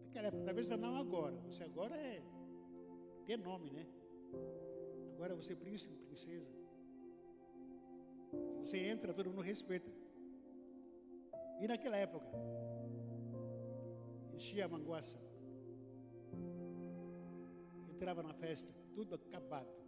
Naquela 0.06 0.28
época, 0.28 0.44
talvez 0.44 0.70
não 0.70 0.96
agora. 0.98 1.36
Você 1.48 1.64
agora 1.64 1.96
é 1.96 2.22
tem 3.26 3.38
nome, 3.38 3.72
né? 3.72 3.86
Agora 5.14 5.36
você 5.36 5.54
é 5.54 5.56
príncipe, 5.56 5.96
princesa. 5.96 6.52
Você 8.60 8.78
entra, 8.78 9.14
todo 9.14 9.30
mundo 9.30 9.42
respeita. 9.42 9.90
E 11.62 11.68
naquela 11.68 11.96
época, 11.96 12.28
enchia 14.34 14.66
a 14.66 14.68
manguaça. 14.68 15.18
Entrava 17.90 18.22
na 18.22 18.34
festa, 18.34 18.74
tudo 18.94 19.16
acabado. 19.16 19.83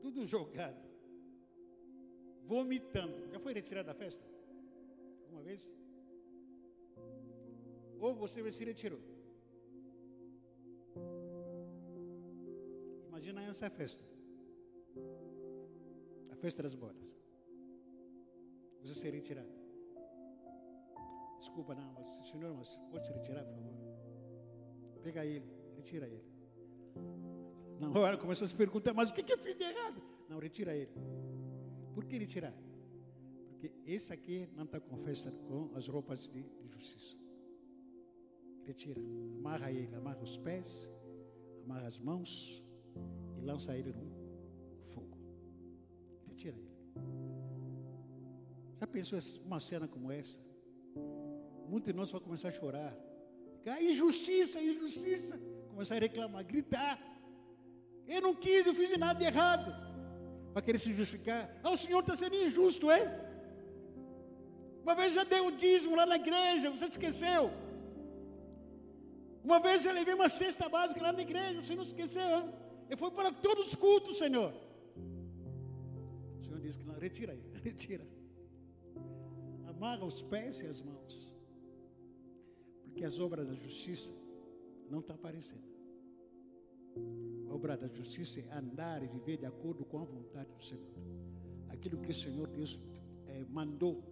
Tudo 0.00 0.26
jogado. 0.26 0.84
Vomitando. 2.44 3.28
Já 3.28 3.38
foi 3.40 3.52
retirado 3.52 3.86
da 3.86 3.94
festa? 3.94 4.24
Uma 5.30 5.42
vez? 5.42 5.70
Ou 7.98 8.14
você 8.14 8.52
se 8.52 8.64
retirou? 8.64 9.00
Imagina 13.08 13.42
essa 13.44 13.68
festa. 13.70 14.04
A 16.30 16.36
festa 16.36 16.62
das 16.62 16.74
bodas. 16.74 17.08
Você 18.82 18.94
ser 18.94 19.14
retirado. 19.14 19.52
Desculpa, 21.38 21.74
não, 21.74 21.92
mas 21.92 22.06
senhor, 22.28 22.54
mas 22.54 22.68
pode 22.90 23.06
se 23.06 23.12
retirar, 23.12 23.44
por 23.44 23.54
favor. 23.54 23.76
Pega 25.02 25.24
ele, 25.24 25.46
retira 25.76 26.06
ele. 26.06 26.24
Na 27.80 27.90
hora 27.90 28.16
começou 28.16 28.44
a 28.44 28.48
se 28.48 28.54
perguntar, 28.54 28.94
mas 28.94 29.10
o 29.10 29.14
que, 29.14 29.22
que 29.22 29.32
eu 29.32 29.38
fiz 29.38 29.56
de 29.56 29.64
errado? 29.64 30.02
Não, 30.28 30.38
retira 30.38 30.74
ele. 30.74 30.90
Por 31.94 32.04
que 32.04 32.18
retirar? 32.18 32.54
Porque 33.48 33.72
esse 33.86 34.12
aqui 34.12 34.48
não 34.54 34.64
está 34.64 34.80
com 34.80 34.96
festa 34.98 35.30
com 35.30 35.70
as 35.74 35.86
roupas 35.88 36.28
de, 36.28 36.42
de 36.42 36.68
justiça. 36.68 37.16
Retira. 38.64 39.00
Amarra 39.38 39.70
ele, 39.70 39.94
amarra 39.94 40.22
os 40.22 40.36
pés, 40.36 40.90
amarra 41.64 41.86
as 41.86 41.98
mãos, 41.98 42.62
e 43.38 43.40
lança 43.40 43.76
ele 43.76 43.92
no 43.92 44.84
fogo. 44.92 45.16
Retira 46.28 46.56
ele. 46.56 46.76
Já 48.78 48.86
pensou 48.86 49.18
uma 49.44 49.58
cena 49.58 49.88
como 49.88 50.10
essa? 50.10 50.40
Muitos 51.68 51.92
de 51.92 51.96
nós 51.96 52.10
vão 52.10 52.20
começar 52.20 52.48
a 52.48 52.52
chorar. 52.52 52.96
Ah, 53.66 53.82
injustiça, 53.82 54.62
injustiça. 54.62 55.40
Começar 55.68 55.96
a 55.96 55.98
reclamar, 55.98 56.44
gritar. 56.44 57.15
Eu 58.08 58.20
não 58.26 58.34
quis, 58.34 58.64
eu 58.64 58.74
fiz 58.74 58.96
nada 58.98 59.18
de 59.18 59.24
errado. 59.24 59.74
Para 60.52 60.62
querer 60.62 60.78
se 60.78 60.92
justificar. 60.94 61.42
Ah, 61.62 61.70
o 61.70 61.76
Senhor 61.76 62.00
está 62.00 62.14
sendo 62.16 62.36
injusto, 62.36 62.90
hein? 62.90 63.04
Uma 64.82 64.94
vez 64.94 65.14
já 65.14 65.24
dei 65.24 65.40
o 65.40 65.48
um 65.48 65.56
dízimo 65.56 65.96
lá 65.96 66.06
na 66.06 66.16
igreja, 66.16 66.70
você 66.70 66.86
esqueceu. 66.86 67.50
Uma 69.42 69.58
vez 69.58 69.82
já 69.82 69.92
levei 69.92 70.14
uma 70.14 70.28
cesta 70.28 70.68
básica 70.68 71.02
lá 71.02 71.12
na 71.12 71.22
igreja, 71.22 71.60
você 71.60 71.74
não 71.74 71.82
esqueceu, 71.82 72.28
hein? 72.36 72.48
Eu 72.88 72.96
fui 72.96 73.10
para 73.10 73.32
todos 73.32 73.66
os 73.68 73.74
cultos, 73.74 74.18
Senhor. 74.18 74.52
O 76.38 76.44
Senhor 76.44 76.60
disse 76.60 76.78
que 76.78 76.84
não, 76.84 76.98
retira 76.98 77.32
ele, 77.34 77.58
retira. 77.62 78.06
Amarra 79.66 80.04
os 80.04 80.22
pés 80.22 80.60
e 80.60 80.66
as 80.66 80.80
mãos. 80.80 81.14
Porque 82.84 83.04
as 83.04 83.18
obras 83.18 83.46
da 83.46 83.54
justiça 83.54 84.12
não 84.88 85.00
estão 85.00 85.16
aparecendo. 85.16 85.75
A 87.48 87.54
obra 87.54 87.76
da 87.76 87.88
justiça 87.88 88.40
é 88.40 88.52
andar 88.52 89.02
e 89.02 89.06
viver 89.06 89.36
de 89.38 89.46
acordo 89.46 89.84
com 89.84 89.98
a 89.98 90.04
vontade 90.04 90.50
do 90.52 90.62
Senhor. 90.62 90.86
Aquilo 91.68 91.98
que 91.98 92.10
o 92.10 92.14
Senhor 92.14 92.48
Deus 92.48 92.78
é, 93.26 93.44
mandou 93.48 94.02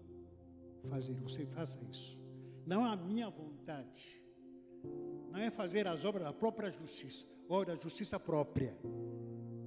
fazer, 0.88 1.14
você 1.20 1.46
faça 1.46 1.78
isso. 1.90 2.18
Não 2.66 2.86
é 2.86 2.90
a 2.90 2.96
minha 2.96 3.28
vontade. 3.30 4.22
Não 5.30 5.38
é 5.38 5.50
fazer 5.50 5.86
as 5.86 6.04
obras 6.04 6.24
da 6.24 6.32
própria 6.32 6.70
justiça 6.70 7.26
ou 7.48 7.64
da 7.64 7.74
justiça 7.76 8.18
própria, 8.18 8.76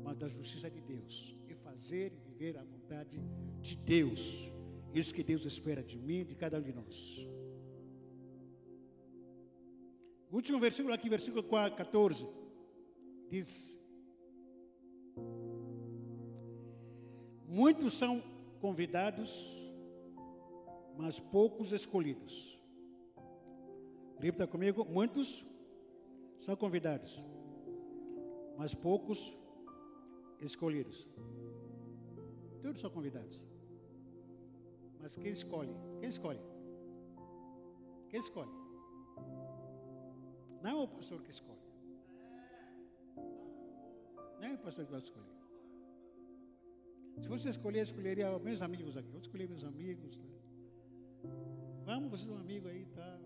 mas 0.04 0.18
da 0.18 0.28
justiça 0.28 0.70
de 0.70 0.82
Deus. 0.82 1.38
E 1.48 1.54
fazer 1.56 2.14
e 2.14 2.32
viver 2.32 2.58
a 2.58 2.64
vontade 2.64 3.22
de 3.62 3.76
Deus. 3.76 4.52
Isso 4.94 5.14
que 5.14 5.24
Deus 5.24 5.46
espera 5.46 5.84
de 5.84 5.98
mim 5.98 6.20
e 6.20 6.26
de 6.26 6.36
cada 6.36 6.58
um 6.58 6.62
de 6.62 6.74
nós. 6.74 7.28
Último 10.32 10.60
versículo 10.60 10.94
aqui, 10.94 11.10
versículo 11.10 11.44
14, 11.44 12.28
diz: 13.30 13.80
Muitos 17.48 17.94
são 17.94 18.22
convidados, 18.60 19.32
mas 20.98 21.20
poucos 21.20 21.72
escolhidos. 21.72 22.58
Repita 24.20 24.48
comigo: 24.48 24.84
muitos 24.86 25.46
são 26.40 26.56
convidados, 26.56 27.24
mas 28.58 28.74
poucos 28.74 29.34
escolhidos. 30.42 31.08
Todos 32.62 32.82
são 32.82 32.90
convidados. 32.90 33.42
Mas 35.00 35.16
quem 35.16 35.32
escolhe? 35.32 35.74
Quem 36.00 36.10
escolhe? 36.10 36.42
Quem 38.10 38.20
escolhe? 38.20 38.52
Não 40.62 40.72
é 40.72 40.84
o 40.84 40.88
pastor 40.88 41.22
que 41.22 41.30
escolhe. 41.30 41.57
É 44.42 44.54
o 44.54 44.58
pastor 44.58 44.86
que 44.86 44.92
vai 44.92 45.02
escolher. 45.02 45.38
Se 47.22 47.28
você 47.28 47.50
escolher, 47.50 47.82
escolheria 47.82 48.38
meus 48.40 48.62
amigos 48.62 48.96
aqui. 48.96 49.14
Eu 49.14 49.20
escolhi 49.20 49.48
meus 49.48 49.64
amigos. 49.64 50.18
Tá? 50.18 50.28
Vamos, 51.86 52.12
vocês 52.12 52.30
são 52.30 52.38
amigos 52.38 52.70
aí, 52.72 52.86
tá? 52.98 53.20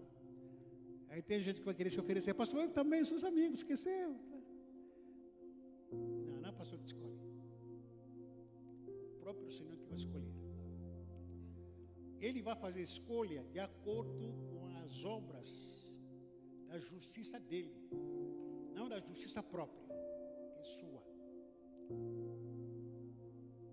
Aí 1.09 1.21
tem 1.21 1.41
gente 1.41 1.59
que 1.59 1.65
vai 1.65 1.73
querer 1.73 1.89
se 1.89 1.99
oferecer. 1.99 2.33
Pastor, 2.33 2.61
eu 2.61 2.69
também 2.69 3.03
sou 3.03 3.17
amigos, 3.27 3.59
esqueceu. 3.59 4.11
Não, 5.91 6.39
não 6.39 6.49
é 6.49 6.51
pastor 6.53 6.79
que 6.79 6.85
escolhe. 6.85 7.19
O 9.15 9.19
próprio 9.19 9.51
Senhor 9.51 9.75
que 9.75 9.85
vai 9.85 9.97
escolher. 9.97 10.33
Ele 12.21 12.41
vai 12.41 12.55
fazer 12.55 12.81
escolha 12.81 13.43
de 13.51 13.59
acordo 13.59 14.27
com 14.51 14.67
as 14.77 15.03
obras 15.03 15.49
da 16.67 16.77
justiça 16.79 17.37
dele, 17.39 17.75
não 18.73 18.87
da 18.87 18.99
justiça 18.99 19.43
própria, 19.43 19.83
é 20.59 20.63
sua. 20.63 21.00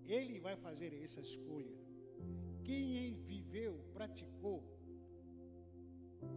Ele 0.09 0.41
vai 0.41 0.57
fazer 0.57 0.91
essa 1.05 1.21
escolha. 1.21 1.77
Quem 2.65 3.15
viveu, 3.31 3.75
praticou 3.93 4.63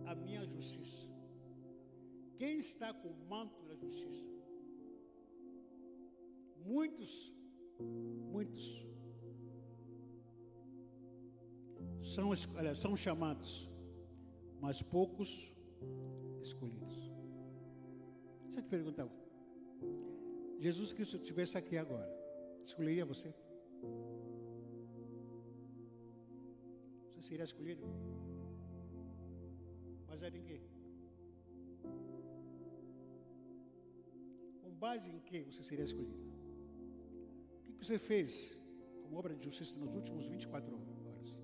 a 0.06 0.14
minha 0.14 0.46
justiça? 0.46 1.10
Quem 2.38 2.58
está 2.58 2.94
com 2.94 3.08
o 3.08 3.26
manto 3.30 3.64
da 3.64 3.76
justiça? 3.76 4.28
Muitos, 6.58 7.34
muitos 7.80 8.86
são, 12.04 12.30
olha, 12.56 12.76
são 12.76 12.96
chamados, 12.96 13.70
mas 14.60 14.82
poucos 14.82 15.54
escolhidos. 16.42 17.12
Deixa 18.46 18.60
eu 18.60 18.64
te 18.64 18.70
perguntar. 18.70 19.10
Jesus 20.60 20.92
Cristo 20.94 21.16
estivesse 21.16 21.58
aqui 21.58 21.78
agora, 21.78 22.10
escolheria 22.66 23.06
você? 23.06 23.34
Você 27.10 27.22
seria 27.22 27.44
escolhido? 27.44 27.86
Mas 30.08 30.24
é 30.24 30.30
de 30.30 30.42
quê? 30.48 30.60
Com 34.62 34.72
base 34.86 35.10
em 35.12 35.20
que 35.20 35.44
você 35.44 35.64
seria 35.64 35.86
escolhido? 35.86 36.32
que 37.82 37.88
você 37.88 37.98
fez 37.98 38.32
como 39.02 39.18
obra 39.18 39.34
de 39.36 39.44
justiça 39.44 39.76
nos 39.84 39.96
últimos 39.96 40.28
24 40.28 40.76
horas? 40.76 41.40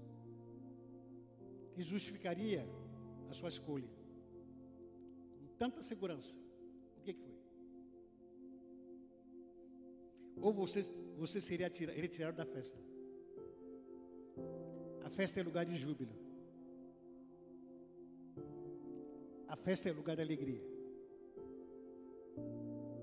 Que 1.74 1.82
justificaria 1.82 2.64
a 3.28 3.34
sua 3.34 3.50
escolha? 3.50 3.90
Com 5.40 5.48
tanta 5.58 5.82
segurança. 5.82 6.36
O 6.98 7.02
que, 7.02 7.14
que 7.16 7.22
foi? 7.28 7.37
Ou 10.42 10.54
você, 10.54 10.82
você 11.18 11.42
seria 11.42 11.68
retirado 11.68 12.38
da 12.38 12.46
festa? 12.46 12.80
A 15.04 15.10
festa 15.10 15.40
é 15.40 15.44
lugar 15.44 15.66
de 15.66 15.76
júbilo. 15.76 16.14
A 19.48 19.56
festa 19.56 19.90
é 19.90 19.92
lugar 19.92 20.16
de 20.16 20.22
alegria. 20.22 20.62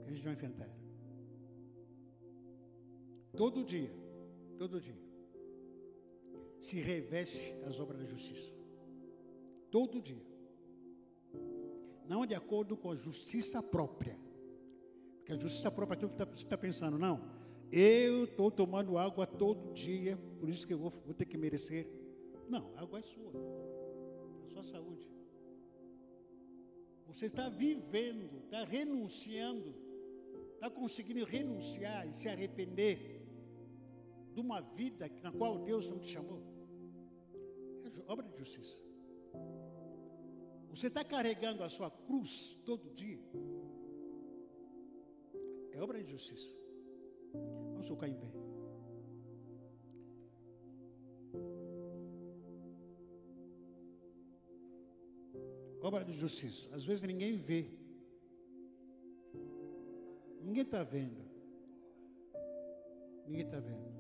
Que 0.05 0.11
a 0.11 0.13
gente 0.13 0.25
vai 0.25 0.35
enfrentar. 0.35 0.71
todo 3.37 3.65
dia, 3.65 3.91
todo 4.57 4.81
dia, 4.81 4.97
se 6.61 6.81
reveste 6.81 7.53
as 7.67 7.81
obras 7.81 7.99
da 8.01 8.07
justiça. 8.07 8.53
Todo 9.71 10.01
dia. 10.01 10.25
Não 12.07 12.25
de 12.25 12.35
acordo 12.35 12.77
com 12.77 12.91
a 12.91 12.97
justiça 12.97 13.63
própria. 13.63 14.17
Porque 15.25 15.33
a 15.33 15.37
justiça 15.37 15.71
própria 15.71 15.95
é 15.95 15.97
aquilo 15.97 16.11
que 16.11 16.19
tá, 16.19 16.27
você 16.27 16.45
está 16.45 16.59
pensando, 16.59 16.99
não. 16.99 17.19
Eu 17.73 18.25
estou 18.25 18.51
tomando 18.51 18.99
água 18.99 19.27
todo 19.27 19.73
dia, 19.73 20.19
por 20.39 20.51
isso 20.51 20.67
que 20.67 20.75
eu 20.75 20.79
vou, 20.79 20.91
vou 20.91 21.15
ter 21.15 21.25
que 21.25 21.39
merecer. 21.39 21.89
Não, 22.47 22.71
a 22.77 22.83
água 22.83 22.99
é 22.99 23.03
sua. 23.03 23.33
É 23.33 24.45
a 24.45 24.49
sua 24.51 24.63
saúde. 24.63 25.11
Você 27.07 27.25
está 27.25 27.49
vivendo, 27.49 28.37
está 28.45 28.65
renunciando, 28.65 29.75
está 30.53 30.69
conseguindo 30.69 31.25
renunciar 31.25 32.07
e 32.07 32.13
se 32.13 32.29
arrepender 32.29 33.27
de 34.35 34.41
uma 34.41 34.61
vida 34.61 35.11
na 35.23 35.33
qual 35.33 35.59
Deus 35.61 35.89
não 35.89 35.99
te 35.99 36.11
chamou. 36.11 36.43
É 37.83 38.13
obra 38.13 38.29
de 38.29 38.37
justiça. 38.37 38.79
Você 40.69 40.89
está 40.89 41.03
carregando 41.03 41.65
a 41.65 41.69
sua 41.71 41.91
cruz 41.91 42.59
todo 42.67 42.93
dia. 42.93 43.23
É 45.75 45.81
obra 45.81 46.03
de 46.03 46.11
justiça. 46.11 46.53
Vamos 47.73 47.87
colocar 47.89 48.09
em 48.09 48.15
pé. 48.15 48.29
Obra 55.83 56.05
de 56.05 56.15
justiça. 56.15 56.75
Às 56.75 56.85
vezes 56.85 57.03
ninguém 57.03 57.37
vê. 57.37 57.67
Ninguém 60.41 60.63
está 60.63 60.83
vendo. 60.85 61.23
Ninguém 63.27 63.45
está 63.45 63.59
vendo. 63.59 63.93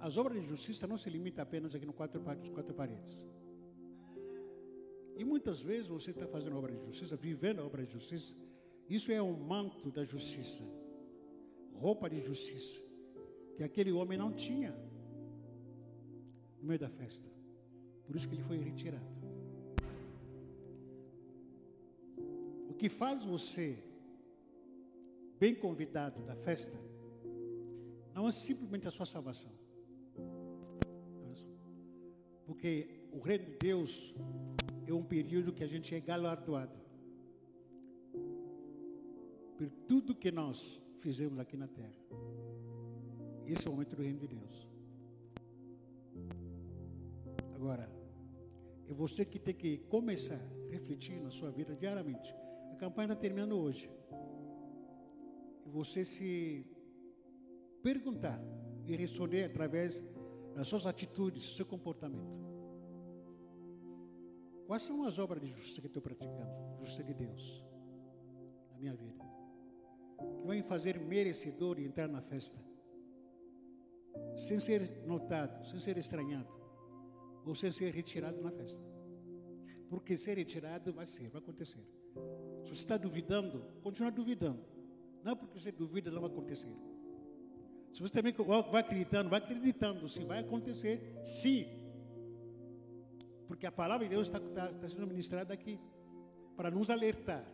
As 0.00 0.16
obras 0.16 0.40
de 0.40 0.48
justiça 0.48 0.86
não 0.86 0.96
se 0.96 1.10
limitam 1.10 1.42
apenas 1.42 1.74
aqui 1.74 1.84
no 1.84 1.92
quatro, 1.92 2.20
quatro 2.20 2.74
paredes. 2.74 3.28
E 5.16 5.24
muitas 5.24 5.60
vezes 5.60 5.86
você 5.86 6.10
está 6.12 6.26
fazendo 6.26 6.56
obra 6.56 6.74
de 6.74 6.84
justiça, 6.86 7.14
vivendo 7.16 7.60
a 7.60 7.66
obra 7.66 7.84
de 7.84 7.92
justiça. 7.92 8.34
Isso 8.88 9.10
é 9.10 9.20
um 9.20 9.36
manto 9.36 9.90
da 9.90 10.04
justiça, 10.04 10.62
roupa 11.74 12.08
de 12.08 12.20
justiça, 12.20 12.80
que 13.56 13.62
aquele 13.62 13.90
homem 13.90 14.16
não 14.16 14.32
tinha 14.32 14.72
no 16.60 16.68
meio 16.68 16.78
da 16.78 16.88
festa. 16.88 17.28
Por 18.06 18.14
isso 18.14 18.28
que 18.28 18.34
ele 18.34 18.44
foi 18.44 18.58
retirado. 18.58 19.04
O 22.68 22.74
que 22.74 22.88
faz 22.88 23.24
você 23.24 23.82
bem 25.40 25.54
convidado 25.54 26.22
da 26.22 26.36
festa 26.36 26.78
não 28.14 28.28
é 28.28 28.32
simplesmente 28.32 28.86
a 28.86 28.90
sua 28.90 29.04
salvação. 29.04 29.50
Porque 32.46 33.08
o 33.12 33.18
reino 33.18 33.44
de 33.46 33.56
Deus 33.58 34.14
é 34.86 34.92
um 34.92 35.02
período 35.02 35.52
que 35.52 35.64
a 35.64 35.66
gente 35.66 35.92
é 35.92 36.00
galardoado 36.00 36.85
por 39.56 39.70
tudo 39.88 40.14
que 40.14 40.30
nós 40.30 40.82
fizemos 41.00 41.38
aqui 41.38 41.56
na 41.56 41.66
terra. 41.66 41.94
Esse 43.46 43.66
é 43.66 43.70
o 43.70 43.72
momento 43.72 43.96
do 43.96 44.02
reino 44.02 44.18
de 44.18 44.28
Deus. 44.28 44.68
Agora, 47.54 47.90
é 48.88 48.92
você 48.92 49.24
que 49.24 49.38
tem 49.38 49.54
que 49.54 49.78
começar 49.88 50.34
a 50.34 50.70
refletir 50.70 51.20
na 51.20 51.30
sua 51.30 51.50
vida 51.50 51.74
diariamente. 51.74 52.34
A 52.72 52.76
campanha 52.76 53.06
está 53.06 53.16
terminando 53.16 53.52
hoje. 53.52 53.90
E 55.64 55.68
você 55.68 56.04
se 56.04 56.66
perguntar 57.82 58.40
e 58.84 58.94
responder 58.94 59.44
através 59.44 60.04
das 60.54 60.68
suas 60.68 60.86
atitudes, 60.86 61.50
do 61.50 61.56
seu 61.56 61.66
comportamento. 61.66 62.38
Quais 64.66 64.82
são 64.82 65.04
as 65.04 65.18
obras 65.18 65.40
de 65.40 65.48
justiça 65.48 65.80
que 65.80 65.86
estou 65.86 66.02
praticando? 66.02 66.50
Justiça 66.80 67.04
de 67.04 67.14
Deus 67.14 67.64
na 68.72 68.78
minha 68.78 68.94
vida. 68.94 69.25
Que 70.18 70.46
vai 70.46 70.62
fazer 70.62 70.98
merecedor 70.98 71.78
entrar 71.78 72.08
na 72.08 72.20
festa. 72.20 72.58
Sem 74.36 74.58
ser 74.58 75.04
notado, 75.06 75.66
sem 75.66 75.78
ser 75.78 75.96
estranhado. 75.98 76.48
Ou 77.44 77.54
sem 77.54 77.70
ser 77.70 77.92
retirado 77.92 78.40
na 78.40 78.50
festa. 78.50 78.82
Porque 79.88 80.16
ser 80.16 80.36
retirado 80.36 80.92
vai 80.92 81.06
ser, 81.06 81.28
vai 81.28 81.40
acontecer. 81.40 81.84
Se 82.64 82.70
você 82.70 82.82
está 82.82 82.96
duvidando, 82.96 83.64
continua 83.82 84.10
duvidando. 84.10 84.64
Não 85.22 85.36
porque 85.36 85.58
você 85.58 85.70
duvida, 85.70 86.10
não 86.10 86.20
vai 86.20 86.30
acontecer. 86.30 86.74
Se 87.92 88.02
você 88.02 88.12
também 88.12 88.34
vai 88.70 88.80
acreditando, 88.80 89.30
vai 89.30 89.38
acreditando, 89.38 90.08
sim, 90.08 90.24
vai 90.24 90.40
acontecer, 90.40 91.18
sim. 91.22 91.66
Porque 93.46 93.66
a 93.66 93.72
palavra 93.72 94.06
de 94.06 94.10
Deus 94.14 94.28
está, 94.28 94.38
está, 94.38 94.70
está 94.70 94.88
sendo 94.88 95.06
ministrada 95.06 95.54
aqui 95.54 95.80
para 96.56 96.70
nos 96.70 96.90
alertar 96.90 97.44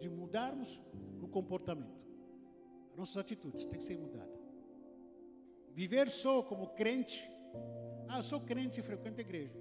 de 0.00 0.08
mudarmos 0.08 0.80
o 1.22 1.28
comportamento. 1.28 2.04
Nossas 2.96 3.16
atitudes 3.16 3.64
têm 3.64 3.78
que 3.78 3.84
ser 3.84 3.98
mudadas. 3.98 4.40
Viver 5.72 6.10
só 6.10 6.42
como 6.42 6.68
crente. 6.68 7.28
Ah, 8.08 8.22
sou 8.22 8.40
crente 8.40 8.80
e 8.80 8.82
frequento 8.82 9.20
a 9.20 9.22
igreja. 9.22 9.54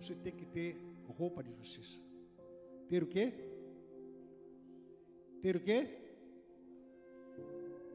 Você 0.00 0.14
tem 0.14 0.32
que 0.32 0.46
ter 0.46 0.76
roupa 1.08 1.42
de 1.42 1.52
justiça. 1.52 2.00
Ter 2.88 3.02
o 3.02 3.06
quê? 3.06 3.34
Ter 5.42 5.56
o 5.56 5.60
quê? 5.60 5.98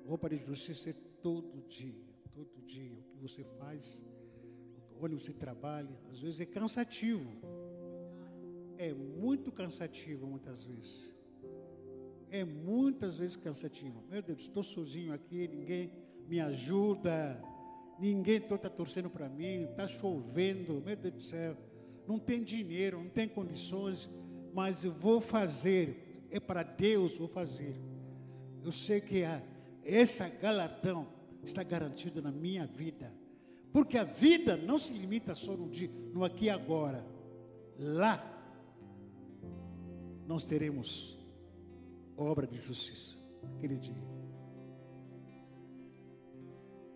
Roupa 0.05 0.29
de 0.29 0.37
justiça 0.37 0.89
é 0.89 0.93
todo 1.21 1.61
dia, 1.67 2.03
todo 2.33 2.61
dia. 2.61 2.93
O 2.99 3.03
que 3.03 3.17
você 3.17 3.43
faz 3.43 4.03
onde 4.99 5.15
você 5.15 5.33
trabalha, 5.33 5.97
às 6.11 6.19
vezes 6.19 6.39
é 6.41 6.45
cansativo. 6.45 7.29
É 8.77 8.93
muito 8.93 9.51
cansativo 9.51 10.27
muitas 10.27 10.63
vezes. 10.63 11.13
É 12.29 12.43
muitas 12.43 13.17
vezes 13.17 13.35
cansativo. 13.35 14.03
Meu 14.09 14.21
Deus, 14.21 14.39
estou 14.39 14.63
sozinho 14.63 15.13
aqui, 15.13 15.47
ninguém 15.47 15.91
me 16.27 16.39
ajuda, 16.39 17.41
ninguém 17.99 18.37
está 18.37 18.69
torcendo 18.69 19.09
para 19.09 19.29
mim, 19.29 19.63
está 19.63 19.87
chovendo, 19.87 20.81
meu 20.81 20.95
Deus 20.95 21.13
do 21.13 21.21
céu. 21.21 21.55
Não 22.07 22.17
tem 22.17 22.43
dinheiro, 22.43 22.97
não 22.97 23.09
tem 23.09 23.27
condições, 23.27 24.09
mas 24.53 24.83
eu 24.83 24.91
vou 24.91 25.21
fazer. 25.21 26.27
É 26.31 26.39
para 26.39 26.63
Deus, 26.63 27.15
vou 27.17 27.27
fazer. 27.27 27.75
Eu 28.63 28.71
sei 28.71 28.99
que 28.99 29.23
a, 29.23 29.41
esse 29.83 30.27
galardão 30.41 31.07
está 31.43 31.63
garantido 31.63 32.21
na 32.21 32.31
minha 32.31 32.65
vida. 32.65 33.13
Porque 33.71 33.97
a 33.97 34.03
vida 34.03 34.55
não 34.55 34.77
se 34.77 34.93
limita 34.93 35.33
só 35.35 35.57
no, 35.57 35.69
dia, 35.69 35.89
no 36.13 36.23
aqui 36.23 36.45
e 36.45 36.49
agora. 36.49 37.05
Lá 37.77 38.32
nós 40.27 40.43
teremos 40.43 41.17
obra 42.17 42.45
de 42.47 42.59
justiça 42.61 43.17
aquele 43.57 43.77
dia. 43.77 44.03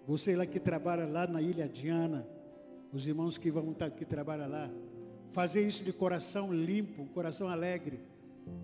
Você 0.08 0.36
lá 0.36 0.46
que 0.46 0.60
trabalha 0.60 1.06
lá 1.06 1.28
na 1.28 1.42
Ilha 1.42 1.68
Diana, 1.68 2.26
os 2.94 3.08
irmãos 3.08 3.38
que 3.38 3.52
vão 3.52 3.72
estar 3.72 3.90
que 3.92 4.06
trabalham 4.06 4.50
lá, 4.50 4.72
fazer 5.32 5.66
isso 5.66 5.84
de 5.84 5.92
coração 5.92 6.54
limpo, 6.54 7.06
coração 7.08 7.50
alegre. 7.50 8.00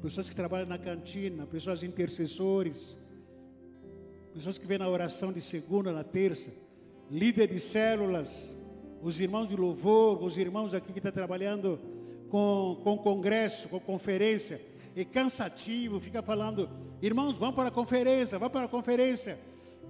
Pessoas 0.01 0.29
que 0.29 0.35
trabalham 0.35 0.65
na 0.65 0.77
cantina, 0.77 1.45
pessoas 1.45 1.83
intercessores, 1.83 2.97
pessoas 4.33 4.57
que 4.57 4.65
vêm 4.65 4.77
na 4.77 4.87
oração 4.87 5.33
de 5.33 5.41
segunda, 5.41 5.91
na 5.91 6.03
terça 6.03 6.51
líder 7.09 7.47
de 7.47 7.59
células, 7.59 8.57
os 9.01 9.19
irmãos 9.19 9.47
de 9.47 9.55
louvor, 9.55 10.23
os 10.23 10.37
irmãos 10.37 10.73
aqui 10.73 10.91
que 10.91 10.99
estão 10.99 11.11
tá 11.11 11.15
trabalhando 11.15 11.79
com, 12.33 12.79
com 12.83 12.97
congresso, 12.97 13.69
com 13.69 13.79
conferência, 13.79 14.59
é 14.95 15.05
cansativo, 15.05 15.99
fica 15.99 16.19
falando, 16.23 16.67
irmãos, 16.99 17.37
vão 17.37 17.53
para 17.53 17.69
a 17.69 17.71
conferência, 17.71 18.39
vão 18.39 18.49
para 18.49 18.65
a 18.65 18.67
conferência, 18.67 19.39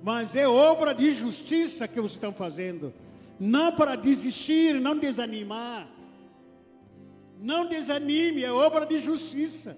mas 0.04 0.36
é 0.36 0.46
obra 0.46 0.94
de 0.94 1.16
justiça 1.16 1.88
que 1.88 2.02
vocês 2.02 2.16
estão 2.16 2.34
fazendo, 2.34 2.94
não 3.40 3.72
para 3.72 3.96
desistir, 3.96 4.78
não 4.82 4.98
desanimar, 4.98 5.88
não 7.40 7.66
desanime, 7.66 8.44
é 8.44 8.52
obra 8.52 8.86
de 8.86 8.98
justiça, 8.98 9.78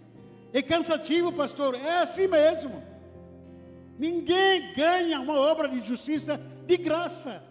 é 0.52 0.60
cansativo, 0.60 1.32
pastor, 1.32 1.76
é 1.76 2.00
assim 2.00 2.26
mesmo, 2.26 2.82
ninguém 4.00 4.74
ganha 4.74 5.22
uma 5.22 5.40
obra 5.40 5.70
de 5.70 5.88
justiça 5.88 6.42
de 6.66 6.78
graça, 6.78 7.44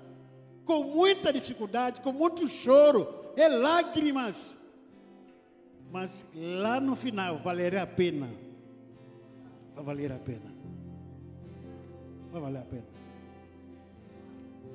com 0.65 0.83
muita 0.83 1.33
dificuldade, 1.33 2.01
com 2.01 2.13
muito 2.13 2.49
choro 2.49 3.07
e 3.37 3.47
lágrimas. 3.47 4.64
Mas 5.95 6.27
lá 6.35 6.81
no 6.81 6.97
final 6.97 7.39
valerá 7.39 7.85
a 7.85 7.87
pena. 7.87 8.29
Vai 9.77 9.85
valer 9.85 10.11
a 10.11 10.19
pena. 10.19 10.53
Vai 12.33 12.41
valer 12.41 12.59
a 12.59 12.65
pena. 12.65 12.85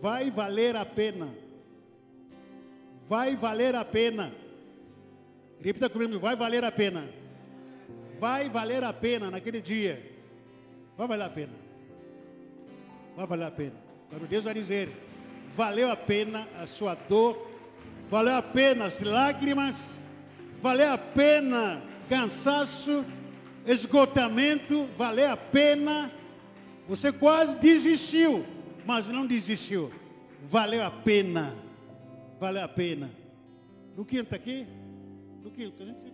Vai 0.01 0.31
valer 0.31 0.75
a 0.77 0.85
pena. 0.85 1.29
Vai 3.09 3.35
valer 3.35 3.75
a 3.75 3.83
pena. 3.83 4.31
Repita 5.61 5.89
comigo, 5.89 6.21
vai 6.21 6.37
valer 6.37 6.63
a 6.63 6.71
pena. 6.71 7.09
Vai 8.17 8.49
valer 8.49 8.85
a 8.85 8.93
pena 8.93 9.29
naquele 9.29 9.59
dia. 9.59 10.01
Vai 10.97 11.05
valer 11.05 11.25
a 11.25 11.29
pena. 11.29 11.53
vai 13.17 13.27
valer 13.27 13.47
a 13.47 13.51
pena. 13.51 13.75
Quando 14.09 14.25
Deus 14.25 14.45
vai 14.45 14.53
dizer, 14.53 14.89
valeu 15.53 15.91
a 15.91 15.97
pena 15.97 16.47
a 16.57 16.65
sua 16.65 16.95
dor, 16.95 17.45
valeu 18.09 18.35
a 18.35 18.41
pena 18.41 18.85
as 18.85 19.01
lágrimas, 19.01 19.99
valeu 20.61 20.91
a 20.91 20.97
pena 20.97 21.81
cansaço, 22.09 23.05
esgotamento, 23.65 24.89
valeu 24.97 25.31
a 25.31 25.37
pena. 25.37 26.11
Você 26.87 27.11
quase 27.11 27.55
desistiu, 27.57 28.43
mas 28.85 29.07
não 29.07 29.27
desistiu. 29.27 29.93
Valeu 30.43 30.83
a 30.83 30.89
pena. 30.89 31.55
Valeu 32.39 32.63
a 32.63 32.67
pena. 32.67 33.11
No 33.95 34.03
quinto 34.03 34.33
aqui? 34.33 34.65
No 35.43 35.51
quinto, 35.51 35.83
a 35.83 35.85
gente 35.85 36.09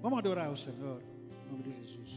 Vamos 0.00 0.20
adorar 0.20 0.48
o 0.48 0.56
Senhor, 0.56 1.02
em 1.02 1.50
nome 1.50 1.62
de 1.64 1.70
Jesus. 1.70 2.07